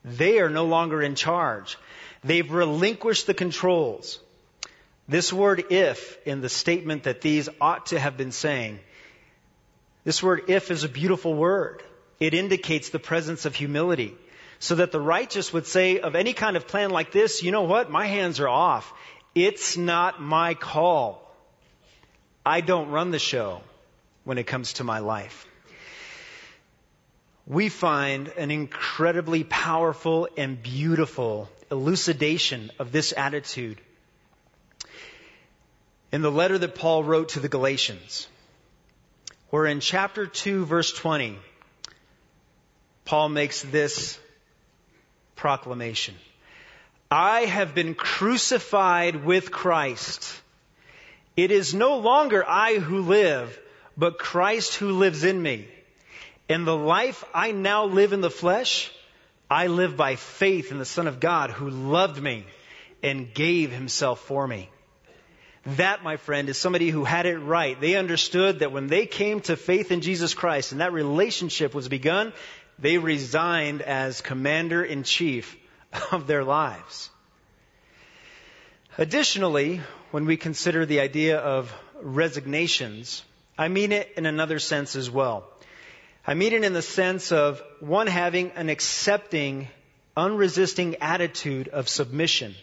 They 0.03 0.39
are 0.39 0.49
no 0.49 0.65
longer 0.65 1.01
in 1.01 1.13
charge. 1.15 1.77
They've 2.23 2.51
relinquished 2.51 3.27
the 3.27 3.35
controls. 3.35 4.19
This 5.07 5.31
word 5.31 5.65
if 5.69 6.17
in 6.25 6.41
the 6.41 6.49
statement 6.49 7.03
that 7.03 7.21
these 7.21 7.49
ought 7.59 7.87
to 7.87 7.99
have 7.99 8.17
been 8.17 8.31
saying, 8.31 8.79
this 10.03 10.23
word 10.23 10.45
if 10.47 10.71
is 10.71 10.83
a 10.83 10.89
beautiful 10.89 11.33
word. 11.33 11.83
It 12.19 12.33
indicates 12.33 12.89
the 12.89 12.99
presence 12.99 13.45
of 13.45 13.55
humility. 13.55 14.15
So 14.61 14.75
that 14.75 14.91
the 14.91 15.01
righteous 15.01 15.51
would 15.51 15.65
say 15.65 15.99
of 15.99 16.15
any 16.15 16.33
kind 16.33 16.55
of 16.55 16.67
plan 16.67 16.91
like 16.91 17.11
this, 17.11 17.41
you 17.41 17.51
know 17.51 17.63
what? 17.63 17.89
My 17.89 18.05
hands 18.05 18.39
are 18.39 18.47
off. 18.47 18.93
It's 19.33 19.75
not 19.75 20.21
my 20.21 20.53
call. 20.53 21.27
I 22.45 22.61
don't 22.61 22.91
run 22.91 23.09
the 23.09 23.17
show 23.17 23.61
when 24.23 24.37
it 24.37 24.45
comes 24.45 24.73
to 24.73 24.83
my 24.83 24.99
life. 24.99 25.47
We 27.47 27.69
find 27.69 28.27
an 28.37 28.51
incredibly 28.51 29.43
powerful 29.43 30.29
and 30.37 30.61
beautiful 30.61 31.49
elucidation 31.71 32.69
of 32.77 32.91
this 32.91 33.15
attitude 33.17 33.81
in 36.11 36.21
the 36.21 36.31
letter 36.31 36.59
that 36.59 36.75
Paul 36.75 37.03
wrote 37.03 37.29
to 37.29 37.39
the 37.39 37.49
Galatians, 37.49 38.27
where 39.49 39.65
in 39.65 39.79
chapter 39.79 40.27
2, 40.27 40.65
verse 40.65 40.93
20, 40.93 41.39
Paul 43.05 43.29
makes 43.29 43.63
this 43.63 44.19
proclamation 45.41 46.13
I 47.09 47.41
have 47.41 47.75
been 47.75 47.93
crucified 47.93 49.25
with 49.25 49.51
Christ. 49.51 50.33
It 51.35 51.51
is 51.51 51.73
no 51.73 51.97
longer 51.97 52.45
I 52.47 52.75
who 52.75 53.01
live, 53.01 53.59
but 53.97 54.17
Christ 54.17 54.75
who 54.75 54.91
lives 54.91 55.25
in 55.25 55.41
me. 55.41 55.67
And 56.47 56.65
the 56.65 56.77
life 56.77 57.25
I 57.33 57.51
now 57.51 57.85
live 57.85 58.13
in 58.13 58.21
the 58.21 58.29
flesh, 58.29 58.91
I 59.49 59.67
live 59.67 59.97
by 59.97 60.15
faith 60.15 60.71
in 60.71 60.77
the 60.77 60.85
Son 60.85 61.07
of 61.07 61.19
God 61.19 61.49
who 61.49 61.69
loved 61.69 62.21
me 62.21 62.45
and 63.03 63.33
gave 63.33 63.71
himself 63.71 64.21
for 64.21 64.47
me. 64.47 64.69
That, 65.77 66.03
my 66.03 66.17
friend, 66.17 66.49
is 66.49 66.57
somebody 66.57 66.89
who 66.89 67.03
had 67.03 67.25
it 67.25 67.37
right. 67.37 67.79
They 67.79 67.95
understood 67.95 68.59
that 68.59 68.71
when 68.71 68.87
they 68.87 69.05
came 69.05 69.41
to 69.41 69.55
faith 69.55 69.91
in 69.91 70.01
Jesus 70.01 70.33
Christ 70.33 70.71
and 70.71 70.81
that 70.81 70.93
relationship 70.93 71.75
was 71.75 71.87
begun, 71.87 72.33
they 72.81 72.97
resigned 72.97 73.81
as 73.81 74.21
commander 74.21 74.83
in 74.83 75.03
chief 75.03 75.55
of 76.11 76.27
their 76.27 76.43
lives. 76.43 77.09
Additionally, 78.97 79.81
when 80.09 80.25
we 80.25 80.35
consider 80.35 80.85
the 80.85 80.99
idea 80.99 81.37
of 81.37 81.73
resignations, 82.01 83.23
I 83.57 83.67
mean 83.67 83.91
it 83.91 84.11
in 84.17 84.25
another 84.25 84.59
sense 84.59 84.95
as 84.95 85.09
well. 85.09 85.47
I 86.25 86.33
mean 86.33 86.53
it 86.53 86.63
in 86.63 86.73
the 86.73 86.81
sense 86.81 87.31
of 87.31 87.61
one 87.79 88.07
having 88.07 88.51
an 88.51 88.69
accepting, 88.69 89.67
unresisting 90.17 90.97
attitude 90.97 91.67
of 91.69 91.87
submission. 91.87 92.55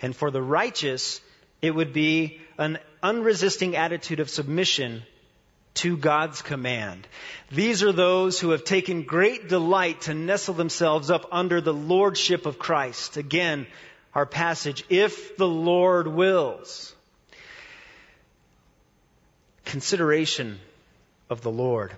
And 0.00 0.14
for 0.14 0.30
the 0.30 0.42
righteous, 0.42 1.20
it 1.62 1.74
would 1.74 1.92
be 1.92 2.40
an 2.58 2.78
unresisting 3.02 3.74
attitude 3.76 4.20
of 4.20 4.30
submission 4.30 5.02
to 5.76 5.96
God's 5.96 6.42
command. 6.42 7.06
These 7.50 7.82
are 7.82 7.92
those 7.92 8.40
who 8.40 8.50
have 8.50 8.64
taken 8.64 9.02
great 9.02 9.48
delight 9.48 10.02
to 10.02 10.14
nestle 10.14 10.54
themselves 10.54 11.10
up 11.10 11.28
under 11.32 11.60
the 11.60 11.74
lordship 11.74 12.46
of 12.46 12.58
Christ. 12.58 13.16
Again, 13.16 13.66
our 14.14 14.26
passage, 14.26 14.84
if 14.88 15.36
the 15.36 15.48
Lord 15.48 16.06
wills. 16.06 16.94
Consideration 19.64 20.58
of 21.28 21.42
the 21.42 21.50
Lord. 21.50 21.96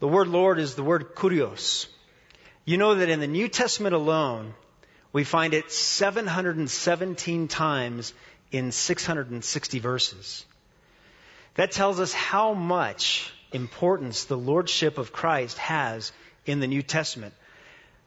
The 0.00 0.08
word 0.08 0.28
Lord 0.28 0.58
is 0.58 0.74
the 0.74 0.84
word 0.84 1.14
kurios. 1.14 1.86
You 2.64 2.76
know 2.76 2.96
that 2.96 3.08
in 3.08 3.20
the 3.20 3.26
New 3.26 3.48
Testament 3.48 3.94
alone, 3.94 4.54
we 5.12 5.24
find 5.24 5.54
it 5.54 5.72
717 5.72 7.48
times 7.48 8.12
in 8.52 8.70
660 8.70 9.78
verses. 9.78 10.44
That 11.58 11.72
tells 11.72 11.98
us 11.98 12.12
how 12.12 12.54
much 12.54 13.32
importance 13.52 14.26
the 14.26 14.36
Lordship 14.36 14.96
of 14.96 15.12
Christ 15.12 15.58
has 15.58 16.12
in 16.46 16.60
the 16.60 16.68
New 16.68 16.82
Testament 16.82 17.34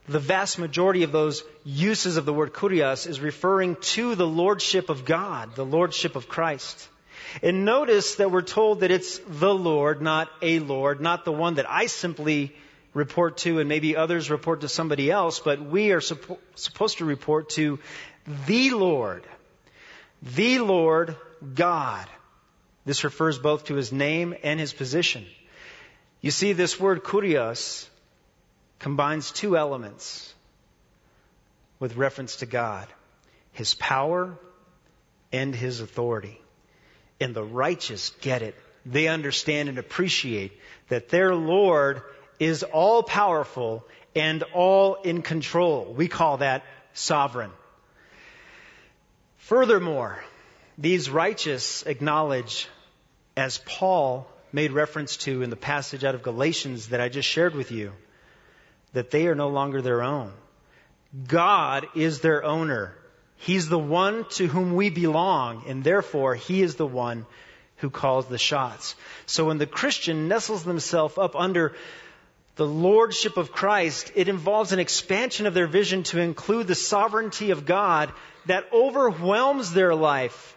the 0.08 0.20
vast 0.20 0.58
majority 0.58 1.04
of 1.04 1.12
those 1.12 1.44
uses 1.66 2.16
of 2.16 2.26
the 2.26 2.34
word 2.34 2.54
kurios 2.54 3.06
is 3.06 3.20
referring 3.20 3.76
to 3.82 4.16
the 4.16 4.26
lordship 4.26 4.90
of 4.90 5.04
God, 5.04 5.54
the 5.56 5.66
lordship 5.66 6.16
of 6.16 6.30
Christ. 6.30 6.88
And 7.44 7.66
notice 7.66 8.16
that 8.16 8.32
we're 8.32 8.42
told 8.42 8.80
that 8.80 8.90
it's 8.90 9.20
the 9.28 9.54
Lord, 9.54 10.02
not 10.02 10.30
a 10.42 10.60
Lord, 10.60 11.02
not 11.02 11.26
the 11.26 11.34
one 11.34 11.56
that 11.56 11.70
I 11.70 11.88
simply 11.88 12.56
report 12.94 13.36
to 13.40 13.60
and 13.60 13.68
maybe 13.68 13.98
others 13.98 14.32
report 14.32 14.62
to 14.62 14.70
somebody 14.70 15.12
else, 15.12 15.40
but 15.40 15.62
we 15.62 15.92
are 15.92 16.00
suppo- 16.00 16.40
supposed 16.56 17.00
to 17.00 17.06
report 17.06 17.50
to 17.52 17.80
the 18.48 18.70
Lord, 18.70 19.26
the 20.22 20.60
Lord 20.60 21.18
God. 21.54 22.08
This 22.86 23.04
refers 23.04 23.38
both 23.38 23.65
to 23.65 23.76
his 23.76 23.91
name 23.91 24.36
and 24.44 24.60
his 24.60 24.74
position. 24.74 25.26
You 26.22 26.32
see, 26.32 26.54
this 26.54 26.80
word 26.80 27.04
kurios 27.04 27.88
combines 28.80 29.32
two 29.32 29.58
elements 29.58 30.34
with 31.80 31.98
reference 31.98 32.38
to 32.38 32.46
God 32.46 32.88
His 33.54 33.74
power 33.74 34.38
and 35.34 35.54
His 35.54 35.82
authority. 35.82 36.39
And 37.20 37.36
the 37.36 37.44
righteous 37.44 38.12
get 38.22 38.41
it. 38.41 38.56
They 38.86 39.08
understand 39.08 39.70
and 39.70 39.78
appreciate 39.78 40.54
that 40.89 41.10
their 41.10 41.36
Lord 41.36 42.02
is 42.39 42.63
all 42.63 43.04
powerful 43.04 43.86
and 44.15 44.44
all 44.54 44.96
in 44.96 45.22
control. 45.22 45.94
We 45.96 46.08
call 46.08 46.38
that 46.38 46.63
sovereign. 46.94 47.52
Furthermore, 49.38 50.24
these 50.78 51.10
righteous 51.10 51.84
acknowledge, 51.84 52.68
as 53.36 53.60
Paul 53.66 54.28
made 54.54 54.72
reference 54.72 55.18
to 55.18 55.42
in 55.42 55.50
the 55.50 55.56
passage 55.56 56.04
out 56.04 56.16
of 56.16 56.24
Galatians 56.24 56.90
that 56.90 57.02
I 57.02 57.10
just 57.10 57.28
shared 57.28 57.56
with 57.56 57.72
you, 57.72 57.94
that 58.94 59.12
they 59.12 59.28
are 59.28 59.36
no 59.36 59.50
longer 59.50 59.82
their 59.82 60.02
own. 60.02 60.34
God 61.28 61.88
is 61.96 62.22
their 62.22 62.44
owner. 62.44 62.96
He's 63.38 63.70
the 63.70 63.80
one 63.80 64.26
to 64.32 64.48
whom 64.48 64.76
we 64.76 64.90
belong, 64.90 65.64
and 65.68 65.84
therefore 65.84 66.36
He 66.36 66.62
is 66.62 66.76
the 66.76 66.86
one 66.86 67.26
who 67.78 67.90
calls 67.90 68.28
the 68.28 68.38
shots. 68.38 68.96
So 69.26 69.46
when 69.46 69.58
the 69.58 69.66
Christian 69.66 70.28
nestles 70.28 70.64
themselves 70.64 71.18
up 71.18 71.36
under 71.36 71.74
the 72.56 72.68
lordship 72.68 73.38
of 73.38 73.52
Christ, 73.52 74.12
it 74.16 74.28
involves 74.28 74.72
an 74.72 74.80
expansion 74.80 75.48
of 75.48 75.54
their 75.54 75.68
vision 75.68 76.04
to 76.04 76.20
include 76.20 76.68
the 76.68 76.76
sovereignty 76.76 77.52
of 77.52 77.66
God 77.66 78.12
that 78.46 78.72
overwhelms 78.72 79.74
their 79.74 79.96
life. 79.96 80.56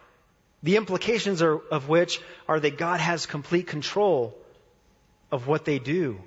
The 0.65 0.77
implications 0.77 1.43
are, 1.43 1.59
of 1.59 1.91
which 1.91 2.23
are 2.49 2.59
that 2.59 2.79
God 2.79 2.99
has 2.99 3.27
complete 3.27 3.67
control 3.67 4.35
of 5.31 5.47
what 5.47 5.67
they 5.67 5.79
do. 5.79 6.19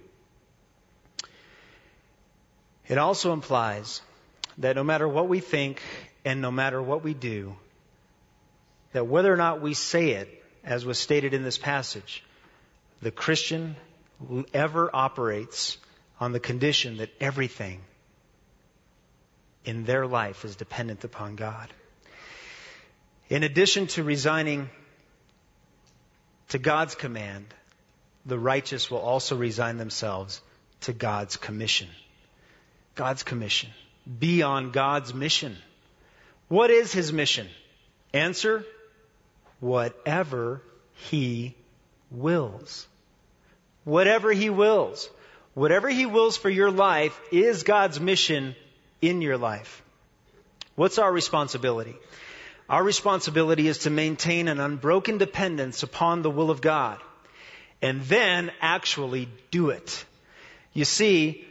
It 2.87 2.99
also 2.99 3.33
implies 3.33 4.01
that 4.59 4.75
no 4.75 4.83
matter 4.83 5.07
what 5.07 5.27
we 5.27 5.39
think 5.39 5.81
and 6.23 6.39
no 6.39 6.51
matter 6.51 6.79
what 6.79 7.03
we 7.03 7.15
do, 7.15 7.55
that 8.93 9.07
whether 9.07 9.33
or 9.33 9.37
not 9.37 9.59
we 9.59 9.73
say 9.73 10.11
it, 10.11 10.43
as 10.63 10.85
was 10.85 10.99
stated 10.99 11.33
in 11.33 11.41
this 11.41 11.57
passage, 11.57 12.23
the 13.01 13.11
Christian 13.11 13.75
ever 14.53 14.89
operates 14.93 15.79
on 16.19 16.31
the 16.31 16.39
condition 16.39 16.97
that 16.97 17.09
everything 17.19 17.81
in 19.65 19.83
their 19.83 20.05
life 20.05 20.45
is 20.45 20.55
dependent 20.55 21.03
upon 21.03 21.35
God. 21.35 21.73
In 23.29 23.43
addition 23.43 23.87
to 23.87 24.03
resigning 24.03 24.69
to 26.49 26.57
God's 26.57 26.95
command, 26.95 27.45
the 28.25 28.39
righteous 28.39 28.89
will 28.89 28.99
also 28.99 29.35
resign 29.35 29.77
themselves 29.77 30.41
to 30.81 30.93
God's 30.93 31.35
commission. 31.35 31.89
God's 32.95 33.23
commission. 33.23 33.69
Be 34.19 34.43
on 34.43 34.71
God's 34.71 35.13
mission. 35.13 35.57
What 36.47 36.71
is 36.71 36.93
his 36.93 37.11
mission? 37.11 37.47
Answer, 38.13 38.65
whatever 39.59 40.61
he 40.93 41.55
wills. 42.09 42.87
Whatever 43.83 44.31
he 44.31 44.49
wills. 44.49 45.09
Whatever 45.53 45.89
he 45.89 46.05
wills 46.05 46.37
for 46.37 46.49
your 46.49 46.71
life 46.71 47.19
is 47.31 47.63
God's 47.63 47.99
mission 47.99 48.55
in 49.01 49.21
your 49.21 49.37
life. 49.37 49.81
What's 50.75 50.97
our 50.97 51.11
responsibility? 51.11 51.95
Our 52.69 52.83
responsibility 52.83 53.67
is 53.67 53.79
to 53.79 53.89
maintain 53.89 54.47
an 54.47 54.59
unbroken 54.59 55.17
dependence 55.17 55.83
upon 55.83 56.21
the 56.21 56.29
will 56.29 56.51
of 56.51 56.61
God 56.61 56.99
and 57.81 58.01
then 58.03 58.51
actually 58.59 59.29
do 59.51 59.69
it. 59.69 60.05
You 60.73 60.83
see, 60.83 61.45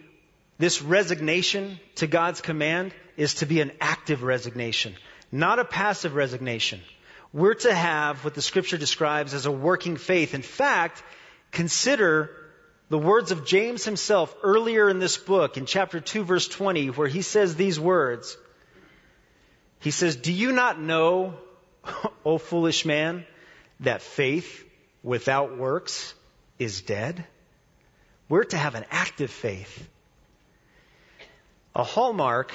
this 0.58 0.82
resignation 0.82 1.80
to 1.96 2.06
God's 2.06 2.40
command 2.40 2.92
is 3.16 3.34
to 3.34 3.46
be 3.46 3.60
an 3.60 3.72
active 3.80 4.22
resignation, 4.22 4.94
not 5.32 5.58
a 5.58 5.64
passive 5.64 6.14
resignation. 6.14 6.80
We're 7.32 7.54
to 7.54 7.74
have 7.74 8.24
what 8.24 8.34
the 8.34 8.42
scripture 8.42 8.78
describes 8.78 9.32
as 9.32 9.46
a 9.46 9.50
working 9.50 9.96
faith. 9.96 10.34
In 10.34 10.42
fact, 10.42 11.02
consider 11.50 12.30
the 12.88 12.98
words 12.98 13.30
of 13.30 13.46
James 13.46 13.84
himself 13.84 14.34
earlier 14.42 14.88
in 14.88 14.98
this 14.98 15.16
book 15.16 15.56
in 15.56 15.66
chapter 15.66 15.98
2 15.98 16.24
verse 16.24 16.46
20 16.46 16.90
where 16.90 17.08
he 17.08 17.22
says 17.22 17.56
these 17.56 17.80
words. 17.80 18.36
He 19.86 19.92
says, 19.92 20.16
Do 20.16 20.32
you 20.32 20.50
not 20.50 20.80
know, 20.80 21.34
O 22.24 22.38
foolish 22.38 22.84
man, 22.84 23.24
that 23.78 24.02
faith 24.02 24.64
without 25.04 25.56
works 25.56 26.12
is 26.58 26.80
dead? 26.80 27.24
We're 28.28 28.42
to 28.42 28.56
have 28.56 28.74
an 28.74 28.84
active 28.90 29.30
faith. 29.30 29.88
A 31.76 31.84
hallmark 31.84 32.50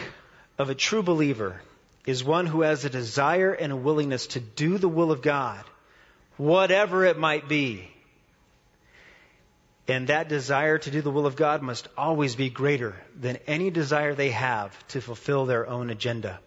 of 0.57 0.69
a 0.69 0.75
true 0.75 1.03
believer 1.03 1.61
is 2.05 2.21
one 2.21 2.47
who 2.47 2.63
has 2.63 2.83
a 2.83 2.89
desire 2.89 3.53
and 3.53 3.71
a 3.71 3.77
willingness 3.77 4.27
to 4.27 4.41
do 4.41 4.77
the 4.77 4.89
will 4.89 5.13
of 5.13 5.21
God, 5.21 5.63
whatever 6.35 7.05
it 7.05 7.17
might 7.17 7.47
be. 7.47 7.89
And 9.87 10.09
that 10.09 10.27
desire 10.27 10.79
to 10.79 10.91
do 10.91 11.01
the 11.01 11.11
will 11.11 11.27
of 11.27 11.37
God 11.37 11.61
must 11.61 11.87
always 11.97 12.35
be 12.35 12.49
greater 12.49 13.01
than 13.17 13.37
any 13.47 13.69
desire 13.69 14.15
they 14.15 14.31
have 14.31 14.77
to 14.89 14.99
fulfill 14.99 15.45
their 15.45 15.65
own 15.65 15.91
agenda. 15.91 16.41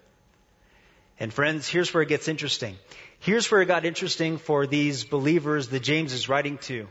And 1.19 1.33
friends, 1.33 1.69
here's 1.69 1.93
where 1.95 2.03
it 2.03 2.09
gets 2.09 2.29
interesting. 2.29 2.77
Here's 3.21 3.51
where 3.51 3.63
it 3.63 3.67
got 3.67 3.85
interesting 3.85 4.39
for 4.39 4.67
these 4.67 5.05
believers 5.05 5.69
that 5.69 5.81
James 5.81 6.13
is 6.13 6.29
writing 6.29 6.59
to. 6.59 6.89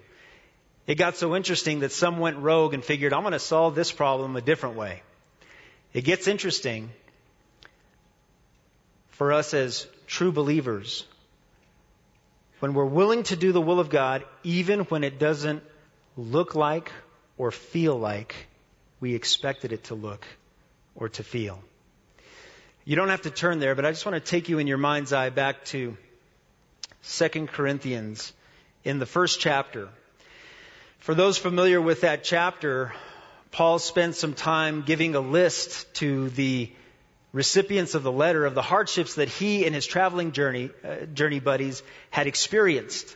It 0.88 0.96
got 0.96 1.18
so 1.18 1.36
interesting 1.36 1.80
that 1.80 1.92
some 1.92 2.20
went 2.20 2.38
rogue 2.38 2.74
and 2.74 2.84
figured, 2.84 3.14
I'm 3.14 3.22
going 3.22 3.34
to 3.34 3.40
solve 3.40 3.76
this 3.76 3.92
problem 3.92 4.36
a 4.36 4.42
different 4.42 4.76
way. 4.76 5.02
It 5.94 6.04
gets 6.04 6.28
interesting 6.28 6.90
for 9.10 9.32
us 9.32 9.54
as 9.54 9.88
true 10.08 10.32
believers 10.32 11.06
when 12.60 12.74
we're 12.74 12.86
willing 12.86 13.24
to 13.24 13.36
do 13.36 13.52
the 13.52 13.62
will 13.62 13.80
of 13.80 13.90
God, 13.90 14.24
even 14.44 14.82
when 14.82 15.04
it 15.04 15.20
doesn't 15.20 15.64
look 16.16 16.56
like 16.56 16.92
or 17.38 17.52
feel 17.52 17.98
like 17.98 18.36
we 19.00 19.16
expected 19.16 19.74
it 19.74 19.86
to 19.86 19.96
look 19.96 20.26
or 20.96 21.10
to 21.10 21.24
feel. 21.24 21.62
You 22.86 22.98
don't 22.98 23.08
have 23.08 23.22
to 23.22 23.30
turn 23.30 23.60
there, 23.60 23.76
but 23.76 23.86
I 23.86 23.91
just 23.91 24.06
want 24.06 24.15
to 24.15 24.19
take 24.19 24.50
you 24.50 24.60
in 24.60 24.67
your 24.67 24.78
mind's 24.78 25.13
eye 25.13 25.30
back 25.30 25.63
to 25.65 25.96
2 27.08 27.48
Corinthians 27.48 28.34
in 28.84 29.00
the 29.00 29.06
first 29.06 29.39
chapter. 29.39 29.88
For 31.00 31.15
those 31.15 31.38
familiar 31.38 31.82
with 31.82 32.02
that 32.02 32.26
chapter, 32.26 32.91
Paul 33.52 33.80
spent 33.80 34.15
some 34.15 34.34
time 34.34 34.82
giving 34.82 35.15
a 35.15 35.22
list 35.22 35.93
to 35.96 36.28
the 36.32 36.69
recipients 37.32 37.96
of 37.96 38.04
the 38.04 38.12
letter 38.12 38.46
of 38.46 38.54
the 38.54 38.62
hardships 38.62 39.15
that 39.15 39.30
he 39.30 39.65
and 39.65 39.74
his 39.74 39.86
traveling 39.86 40.34
journey, 40.34 40.69
uh, 40.84 41.06
journey 41.06 41.39
buddies 41.39 41.84
had 42.10 42.28
experienced. 42.28 43.15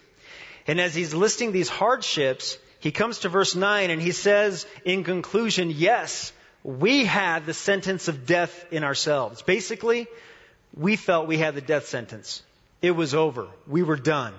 And 0.65 0.79
as 0.79 0.95
he's 0.95 1.13
listing 1.13 1.51
these 1.51 1.67
hardships, 1.67 2.57
he 2.79 2.91
comes 2.93 3.19
to 3.19 3.29
verse 3.29 3.53
9 3.53 3.89
and 3.89 4.01
he 4.01 4.13
says 4.13 4.65
in 4.85 5.03
conclusion, 5.03 5.71
yes, 5.71 6.31
we 6.63 7.05
had 7.05 7.45
the 7.45 7.53
sentence 7.53 8.07
of 8.07 8.25
death 8.25 8.65
in 8.71 8.83
ourselves. 8.83 9.41
Basically, 9.41 10.07
we 10.75 10.95
felt 10.95 11.27
we 11.27 11.37
had 11.37 11.55
the 11.55 11.61
death 11.61 11.87
sentence. 11.87 12.43
It 12.81 12.91
was 12.91 13.13
over. 13.13 13.47
We 13.67 13.83
were 13.83 13.95
done. 13.95 14.33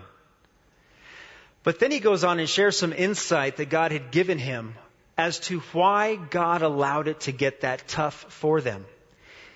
But 1.64 1.80
then 1.80 1.90
he 1.90 2.00
goes 2.00 2.24
on 2.24 2.38
and 2.38 2.48
shares 2.48 2.78
some 2.78 2.92
insight 2.92 3.56
that 3.56 3.68
God 3.68 3.92
had 3.92 4.10
given 4.10 4.38
him 4.38 4.74
as 5.16 5.40
to 5.40 5.58
why 5.72 6.14
God 6.14 6.62
allowed 6.62 7.08
it 7.08 7.20
to 7.20 7.32
get 7.32 7.62
that 7.62 7.88
tough 7.88 8.26
for 8.28 8.60
them. 8.60 8.86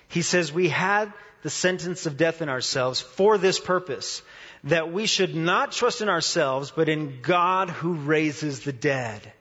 He 0.09 0.21
says, 0.21 0.51
We 0.51 0.69
had 0.69 1.13
the 1.41 1.49
sentence 1.49 2.05
of 2.05 2.17
death 2.17 2.41
in 2.41 2.49
ourselves 2.49 2.99
for 2.99 3.37
this 3.37 3.59
purpose, 3.59 4.21
that 4.65 4.91
we 4.91 5.05
should 5.05 5.35
not 5.35 5.71
trust 5.71 6.01
in 6.01 6.09
ourselves, 6.09 6.71
but 6.71 6.89
in 6.89 7.21
God 7.21 7.69
who 7.69 7.93
raises 7.93 8.61
the 8.61 8.73
dead. 8.73 9.31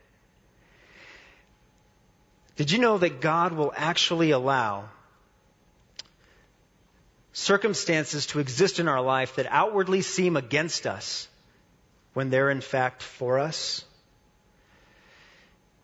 Did 2.63 2.71
you 2.71 2.79
know 2.79 2.97
that 2.97 3.21
God 3.21 3.55
will 3.55 3.73
actually 3.77 4.31
allow 4.31 4.89
circumstances 7.33 8.27
to 8.27 8.39
exist 8.39 8.79
in 8.79 8.87
our 8.87 9.01
life 9.01 9.35
that 9.35 9.47
outwardly 9.51 10.01
seem 10.01 10.37
against 10.37 10.87
us 10.87 11.27
when 12.15 12.31
they're 12.31 12.51
in 12.51 12.61
fact 12.61 13.03
for 13.03 13.41
us? 13.41 13.85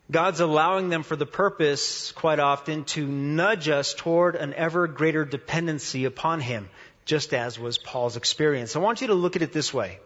God's 0.09 0.39
allowing 0.39 0.87
them 0.87 1.03
for 1.03 1.17
the 1.17 1.25
purpose, 1.25 2.13
quite 2.13 2.39
often, 2.39 2.85
to 2.95 3.05
nudge 3.05 3.67
us 3.67 3.93
toward 3.93 4.37
an 4.37 4.53
ever 4.53 4.87
greater 4.87 5.25
dependency 5.25 6.05
upon 6.05 6.39
Him, 6.39 6.69
just 7.03 7.33
as 7.33 7.59
was 7.59 7.77
Paul's 7.77 8.15
experience. 8.15 8.77
I 8.77 8.79
want 8.79 9.01
you 9.01 9.07
to 9.07 9.15
look 9.15 9.35
at 9.35 9.41
it 9.41 9.51
this 9.51 9.73
way. 9.73 9.99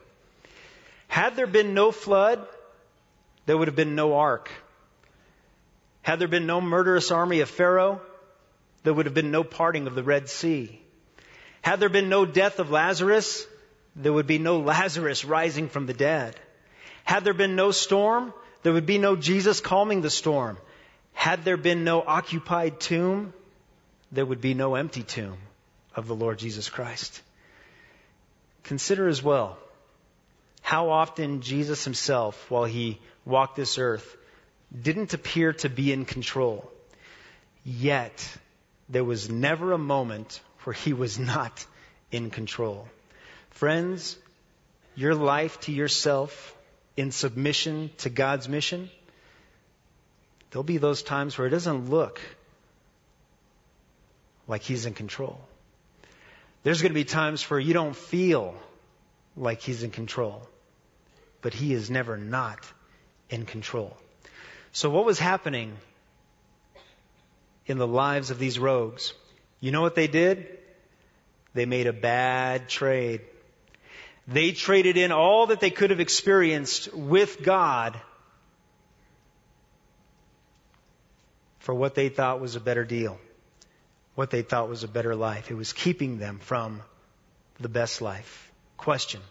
Had 1.08 1.36
there 1.36 1.46
been 1.46 1.76
no 1.76 1.92
flood, 1.92 2.44
there 3.46 3.56
would 3.56 3.68
have 3.68 3.76
been 3.76 3.94
no 3.94 4.16
ark. 4.16 4.50
Had 6.04 6.20
there 6.20 6.28
been 6.28 6.46
no 6.46 6.62
murderous 6.62 7.12
army 7.12 7.40
of 7.40 7.50
Pharaoh, 7.50 8.02
there 8.84 8.94
would 8.94 9.06
have 9.06 9.16
been 9.16 9.32
no 9.32 9.44
parting 9.44 9.88
of 9.88 9.96
the 9.96 10.04
Red 10.04 10.30
Sea. 10.30 10.80
Had 11.62 11.80
there 11.80 11.90
been 11.90 12.10
no 12.10 12.26
death 12.26 12.60
of 12.60 12.70
Lazarus, 12.70 13.48
there 13.96 14.14
would 14.14 14.28
be 14.28 14.38
no 14.38 14.60
Lazarus 14.60 15.24
rising 15.24 15.70
from 15.70 15.86
the 15.86 15.94
dead. 15.94 16.36
Had 17.06 17.24
there 17.24 17.34
been 17.34 17.56
no 17.56 17.72
storm, 17.72 18.34
there 18.64 18.74
would 18.74 18.86
be 18.86 18.98
no 18.98 19.16
Jesus 19.16 19.62
calming 19.62 20.02
the 20.02 20.10
storm. 20.10 20.58
Had 21.14 21.46
there 21.46 21.58
been 21.58 21.86
no 21.86 22.02
occupied 22.06 22.82
tomb, 22.82 23.34
there 24.12 24.26
would 24.26 24.42
be 24.42 24.54
no 24.54 24.76
empty 24.76 25.04
tomb 25.04 25.38
of 25.96 26.08
the 26.08 26.16
Lord 26.16 26.38
Jesus 26.38 26.70
Christ. 26.70 27.22
Consider 28.64 29.08
as 29.08 29.24
well 29.24 29.58
how 30.62 30.90
often 30.90 31.42
Jesus 31.42 31.84
himself, 31.84 32.50
while 32.50 32.66
he 32.66 33.00
walked 33.26 33.56
this 33.56 33.78
earth, 33.78 34.18
didn't 34.80 35.14
appear 35.14 35.54
to 35.54 35.70
be 35.70 35.92
in 35.92 36.06
control. 36.06 36.70
Yet, 37.64 38.38
there 38.90 39.04
was 39.04 39.30
never 39.30 39.72
a 39.72 39.78
moment 39.78 40.42
where 40.64 40.74
he 40.74 40.94
was 40.94 41.20
not 41.20 41.66
in 42.12 42.30
control. 42.30 42.88
Friends, 43.52 44.18
your 44.96 45.16
life 45.16 45.60
to 45.62 45.72
yourself 45.72 46.56
in 46.96 47.12
submission 47.12 47.90
to 48.00 48.10
God's 48.10 48.48
mission, 48.48 48.90
there'll 50.52 50.64
be 50.64 50.78
those 50.78 51.04
times 51.04 51.38
where 51.38 51.48
it 51.48 51.52
doesn't 51.52 51.90
look 51.90 52.22
like 54.48 54.62
He's 54.62 54.86
in 54.86 54.94
control. 54.94 55.40
There's 56.64 56.82
going 56.82 56.92
to 56.92 56.96
be 56.96 57.06
times 57.06 57.50
where 57.50 57.60
you 57.60 57.74
don't 57.74 57.96
feel 57.96 58.56
like 59.36 59.62
He's 59.62 59.84
in 59.84 59.92
control, 59.92 60.48
but 61.42 61.54
He 61.54 61.74
is 61.74 61.90
never 61.90 62.18
not 62.18 62.60
in 63.30 63.46
control. 63.46 63.98
So, 64.74 64.90
what 64.90 65.06
was 65.06 65.20
happening 65.20 65.78
in 67.68 67.78
the 67.78 67.88
lives 67.88 68.32
of 68.32 68.40
these 68.40 68.58
rogues? 68.58 69.14
You 69.60 69.72
know 69.72 69.82
what 69.82 69.94
they 69.94 70.08
did? 70.08 70.48
They 71.54 71.66
made 71.66 71.86
a 71.86 71.94
bad 71.94 72.68
trade. 72.68 73.22
They 74.28 74.52
traded 74.52 74.98
in 74.98 75.12
all 75.12 75.48
that 75.48 75.60
they 75.60 75.70
could 75.70 75.92
have 75.92 76.00
experienced 76.00 76.92
with 76.92 77.44
God 77.44 78.00
for 81.60 81.76
what 81.76 81.94
they 81.94 82.10
thought 82.10 82.42
was 82.42 82.56
a 82.56 82.60
better 82.60 82.84
deal, 82.84 83.20
what 84.16 84.32
they 84.32 84.42
thought 84.42 84.70
was 84.70 84.84
a 84.84 84.88
better 84.88 85.16
life. 85.16 85.52
It 85.52 85.56
was 85.56 85.72
keeping 85.72 86.18
them 86.18 86.40
from 86.40 86.82
the 87.60 87.70
best 87.70 88.02
life. 88.02 88.52
Question. 88.78 89.22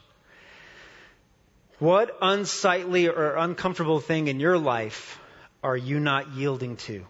What 1.80 2.16
unsightly 2.22 3.08
or 3.08 3.34
uncomfortable 3.34 3.98
thing 3.98 4.28
in 4.28 4.38
your 4.38 4.56
life 4.56 5.18
are 5.62 5.76
you 5.76 6.00
not 6.00 6.32
yielding 6.32 6.76
to? 6.76 7.06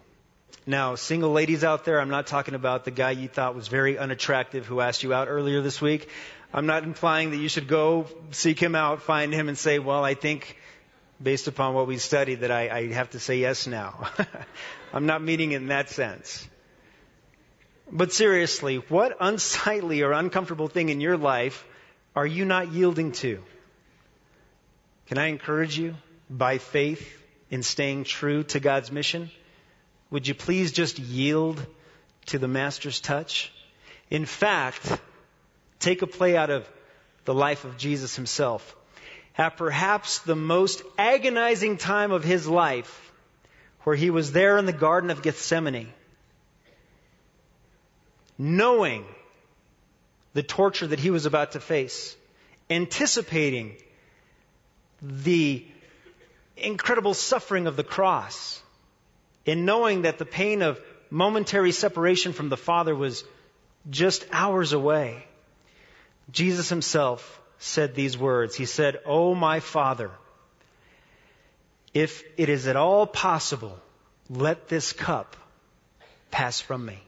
Now, 0.65 0.95
single 0.95 1.31
ladies 1.31 1.63
out 1.63 1.83
there, 1.83 1.99
I'm 1.99 2.09
not 2.09 2.27
talking 2.27 2.53
about 2.53 2.85
the 2.85 2.91
guy 2.91 3.11
you 3.11 3.27
thought 3.27 3.55
was 3.55 3.67
very 3.67 3.97
unattractive 3.97 4.65
who 4.65 4.79
asked 4.79 5.03
you 5.03 5.13
out 5.13 5.27
earlier 5.27 5.61
this 5.61 5.81
week. 5.81 6.07
I'm 6.53 6.67
not 6.67 6.83
implying 6.83 7.31
that 7.31 7.37
you 7.37 7.49
should 7.49 7.67
go 7.67 8.07
seek 8.31 8.59
him 8.59 8.75
out, 8.75 9.01
find 9.01 9.33
him, 9.33 9.49
and 9.49 9.57
say, 9.57 9.79
well, 9.79 10.05
I 10.05 10.13
think 10.13 10.57
based 11.21 11.47
upon 11.47 11.73
what 11.73 11.87
we 11.87 11.97
studied 11.97 12.41
that 12.41 12.51
I, 12.51 12.69
I 12.69 12.93
have 12.93 13.09
to 13.11 13.19
say 13.19 13.39
yes 13.39 13.67
now. 13.67 14.09
I'm 14.93 15.05
not 15.05 15.21
meaning 15.21 15.51
it 15.51 15.57
in 15.57 15.67
that 15.67 15.89
sense. 15.89 16.47
But 17.91 18.13
seriously, 18.13 18.77
what 18.77 19.17
unsightly 19.19 20.01
or 20.01 20.11
uncomfortable 20.11 20.67
thing 20.67 20.89
in 20.89 21.01
your 21.01 21.17
life 21.17 21.65
are 22.15 22.25
you 22.25 22.45
not 22.45 22.71
yielding 22.71 23.11
to? 23.13 23.43
Can 25.07 25.17
I 25.17 25.27
encourage 25.27 25.77
you 25.77 25.95
by 26.29 26.59
faith 26.59 27.22
in 27.53 27.61
staying 27.61 28.03
true 28.03 28.41
to 28.41 28.59
God's 28.59 28.91
mission? 28.91 29.29
Would 30.09 30.27
you 30.27 30.33
please 30.33 30.71
just 30.71 30.97
yield 30.97 31.63
to 32.25 32.39
the 32.39 32.47
Master's 32.47 32.99
touch? 32.99 33.51
In 34.09 34.25
fact, 34.25 34.91
take 35.79 36.01
a 36.01 36.07
play 36.07 36.35
out 36.35 36.49
of 36.49 36.67
the 37.25 37.33
life 37.35 37.63
of 37.63 37.77
Jesus 37.77 38.15
himself. 38.15 38.75
At 39.37 39.55
perhaps 39.55 40.17
the 40.17 40.35
most 40.35 40.81
agonizing 40.97 41.77
time 41.77 42.11
of 42.11 42.23
his 42.23 42.47
life, 42.47 43.11
where 43.81 43.95
he 43.95 44.09
was 44.09 44.31
there 44.31 44.57
in 44.57 44.65
the 44.65 44.73
Garden 44.73 45.11
of 45.11 45.21
Gethsemane, 45.21 45.93
knowing 48.35 49.05
the 50.33 50.41
torture 50.41 50.87
that 50.87 50.99
he 50.99 51.11
was 51.11 51.27
about 51.27 51.51
to 51.51 51.59
face, 51.59 52.15
anticipating 52.71 53.75
the 55.03 55.67
incredible 56.57 57.13
suffering 57.13 57.67
of 57.67 57.75
the 57.75 57.83
cross, 57.83 58.61
in 59.45 59.65
knowing 59.65 60.03
that 60.03 60.17
the 60.17 60.25
pain 60.25 60.61
of 60.61 60.79
momentary 61.09 61.71
separation 61.71 62.33
from 62.33 62.49
the 62.49 62.57
Father 62.57 62.95
was 62.95 63.23
just 63.89 64.25
hours 64.31 64.73
away, 64.73 65.25
Jesus 66.31 66.69
himself 66.69 67.41
said 67.59 67.95
these 67.95 68.17
words. 68.17 68.55
He 68.55 68.65
said, 68.65 68.99
Oh, 69.05 69.35
my 69.35 69.59
Father, 69.59 70.11
if 71.93 72.23
it 72.37 72.49
is 72.49 72.67
at 72.67 72.75
all 72.75 73.05
possible, 73.05 73.79
let 74.29 74.67
this 74.67 74.93
cup 74.93 75.35
pass 76.31 76.59
from 76.59 76.85
me. 76.85 76.99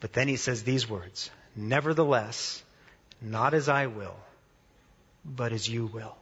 But 0.00 0.12
then 0.12 0.28
he 0.28 0.36
says 0.36 0.62
these 0.62 0.88
words, 0.88 1.30
Nevertheless, 1.56 2.62
not 3.20 3.54
as 3.54 3.68
I 3.68 3.86
will, 3.86 4.16
but 5.24 5.52
as 5.52 5.68
you 5.68 5.86
will. 5.86 6.16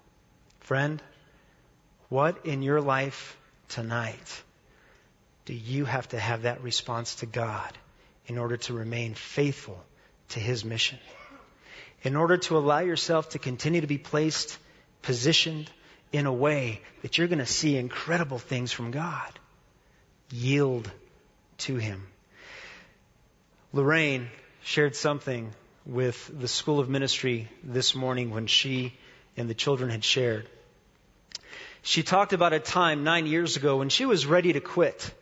Friend, 0.61 1.03
what 2.13 2.45
in 2.45 2.61
your 2.61 2.83
life 2.83 3.39
tonight 3.71 4.43
do 5.47 5.55
you 5.55 5.87
have 5.87 6.07
to 6.11 6.19
have 6.19 6.43
that 6.43 6.63
response 6.63 7.15
to 7.17 7.27
God 7.27 7.73
in 8.27 8.37
order 8.37 8.59
to 8.59 8.75
remain 8.75 9.15
faithful 9.15 9.83
to 10.29 10.39
His 10.39 10.63
mission? 10.63 10.99
In 12.03 12.15
order 12.15 12.37
to 12.37 12.59
allow 12.59 12.81
yourself 12.81 13.31
to 13.31 13.39
continue 13.39 13.81
to 13.81 13.87
be 13.87 13.97
placed, 13.97 14.59
positioned 15.01 15.71
in 16.13 16.27
a 16.27 16.33
way 16.33 16.83
that 17.01 17.17
you're 17.17 17.29
going 17.29 17.39
to 17.39 17.47
see 17.47 17.79
incredible 17.79 18.39
things 18.39 18.73
from 18.73 18.91
God. 18.91 19.33
Yield 20.31 20.91
to 21.59 21.77
Him. 21.77 22.07
Lorraine 23.73 24.29
shared 24.63 24.97
something 24.97 25.51
with 25.87 26.31
the 26.39 26.49
School 26.49 26.79
of 26.79 26.91
Ministry 26.91 27.49
this 27.65 27.95
morning 27.95 28.29
when 28.29 28.47
she 28.49 28.93
and 29.35 29.49
the 29.49 29.55
children 29.55 29.89
had 29.89 30.05
shared. 30.05 30.47
She 31.83 32.03
talked 32.03 32.33
about 32.33 32.53
a 32.53 32.61
time 32.61 33.05
nine 33.05 33.27
years 33.27 33.57
ago 33.57 33.79
when 33.79 33.89
she 33.89 34.07
was 34.07 34.25
ready 34.25 34.53
to 34.53 34.61
quit. 34.61 35.13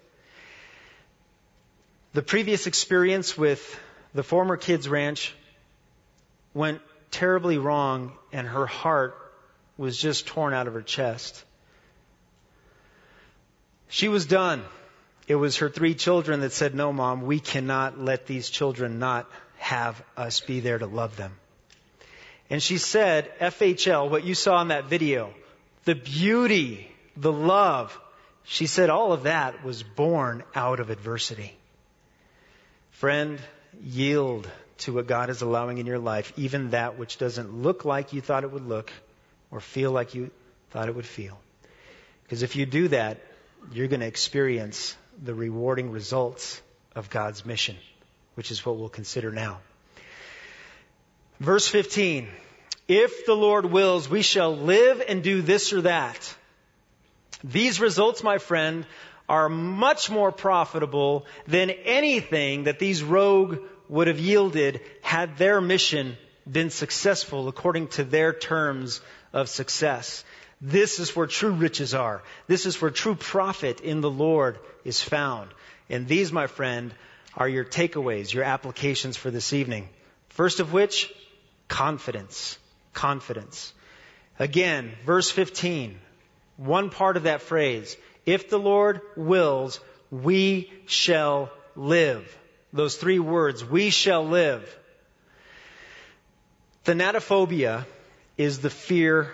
The 2.13 2.23
previous 2.23 2.67
experience 2.67 3.37
with 3.37 3.79
the 4.15 4.23
former 4.23 4.57
kids 4.57 4.89
ranch 4.89 5.35
went 6.53 6.83
terribly 7.11 7.59
wrong 7.59 8.13
and 8.33 8.47
her 8.47 8.67
heart 8.67 9.17
was 9.79 9.97
just 9.97 10.27
torn 10.27 10.53
out 10.53 10.67
of 10.67 10.75
her 10.75 10.83
chest. 10.83 11.45
She 13.89 14.09
was 14.09 14.27
done. 14.27 14.63
It 15.27 15.37
was 15.37 15.59
her 15.59 15.69
three 15.69 15.95
children 15.95 16.41
that 16.41 16.53
said, 16.53 16.75
no, 16.75 16.93
mom, 16.93 17.23
we 17.23 17.41
cannot 17.41 17.99
let 17.99 18.27
these 18.27 18.51
children 18.51 18.99
not 18.99 19.31
have 19.59 20.03
us 20.17 20.41
be 20.41 20.61
there 20.61 20.79
to 20.79 20.87
love 20.87 21.17
them. 21.17 21.33
And 22.51 22.63
she 22.63 22.79
said, 22.79 23.31
FHL, 23.39 24.11
what 24.11 24.25
you 24.25 24.35
saw 24.35 24.61
in 24.61 24.69
that 24.69 24.87
video, 24.87 25.33
the 25.85 25.95
beauty, 25.95 26.91
the 27.17 27.33
love, 27.33 27.99
she 28.45 28.67
said 28.67 28.91
all 28.91 29.13
of 29.13 29.25
that 29.25 29.65
was 29.65 29.83
born 29.83 30.43
out 30.55 30.81
of 30.81 30.91
adversity. 30.91 31.57
Friend, 32.91 33.39
yield 33.83 34.49
to 34.79 34.93
what 34.93 35.07
God 35.07 35.31
is 35.31 35.43
allowing 35.43 35.79
in 35.79 35.87
your 35.87 35.99
life, 35.99 36.33
even 36.37 36.71
that 36.71 36.99
which 36.99 37.19
doesn't 37.19 37.63
look 37.63 37.85
like 37.85 38.13
you 38.13 38.21
thought 38.21 38.45
it 38.45 38.53
would 38.53 38.67
look 38.67 38.93
or 39.51 39.61
feel 39.61 39.91
like 39.91 40.15
you 40.15 40.31
thought 40.71 40.89
it 40.89 40.95
would 40.95 41.07
feel. 41.07 41.39
Because 42.25 42.43
if 42.43 42.57
you 42.57 42.67
do 42.67 42.89
that, 42.89 43.21
you're 43.73 43.89
going 43.89 44.01
to 44.01 44.07
experience 44.07 44.97
the 45.23 45.35
rewarding 45.35 45.91
results 45.91 46.61
of 46.95 47.11
God's 47.11 47.45
mission, 47.45 47.77
which 48.35 48.51
is 48.51 48.65
what 48.65 48.77
we'll 48.77 48.89
consider 48.89 49.31
now. 49.31 49.61
Verse 51.41 51.67
15. 51.69 52.29
If 52.93 53.25
the 53.25 53.37
Lord 53.37 53.67
wills, 53.67 54.09
we 54.09 54.23
shall 54.23 54.57
live 54.57 55.01
and 55.07 55.23
do 55.23 55.43
this 55.43 55.73
or 55.73 55.83
that. 55.83 56.35
These 57.45 57.79
results, 57.79 58.25
my 58.25 58.39
friend, 58.39 58.85
are 59.29 59.49
much 59.49 60.11
more 60.11 60.33
profitable 60.33 61.25
than 61.47 61.71
anything 61.71 62.65
that 62.65 62.81
these 62.81 63.05
rogue 63.05 63.59
would 63.89 64.09
have 64.09 64.19
yielded 64.19 64.81
had 65.03 65.39
their 65.39 65.61
mission 65.61 66.17
been 66.51 66.71
successful 66.71 67.47
according 67.47 67.87
to 67.89 68.03
their 68.03 68.33
terms 68.33 69.01
of 69.33 69.49
success. 69.49 70.25
This 70.61 70.99
is 70.99 71.15
where 71.15 71.29
true 71.29 71.53
riches 71.53 71.95
are. 71.95 72.25
This 72.49 72.67
is 72.67 72.83
where 72.83 72.91
true 72.91 73.15
profit 73.15 73.83
in 73.83 74.01
the 74.01 74.11
Lord 74.11 74.59
is 74.85 75.01
found. 75.01 75.51
And 75.89 76.09
these, 76.09 76.33
my 76.33 76.49
friend, 76.49 76.93
are 77.37 77.49
your 77.49 77.65
takeaways, 77.65 78.35
your 78.35 78.43
applications 78.43 79.17
for 79.17 79.31
this 79.31 79.53
evening. 79.53 79.89
First 80.31 80.59
of 80.59 80.73
which, 80.73 81.09
confidence. 81.69 82.59
Confidence. 82.93 83.73
Again, 84.39 84.93
verse 85.05 85.31
15. 85.31 85.99
One 86.57 86.91
part 86.91 87.17
of 87.17 87.25
that 87.25 87.43
phrase. 87.43 87.97
If 88.27 88.51
the 88.51 88.59
Lord 88.59 89.01
wills, 89.17 89.81
we 90.11 90.73
shall 90.87 91.51
live. 91.77 92.37
Those 92.73 92.97
three 92.97 93.19
words, 93.19 93.65
we 93.65 93.91
shall 93.91 94.27
live. 94.27 94.77
Thanatophobia 96.85 97.87
is 98.37 98.59
the 98.59 98.71
fear 98.71 99.31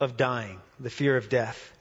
of 0.00 0.16
dying, 0.16 0.60
the 0.78 0.90
fear 0.90 1.16
of 1.16 1.28
death. 1.28 1.72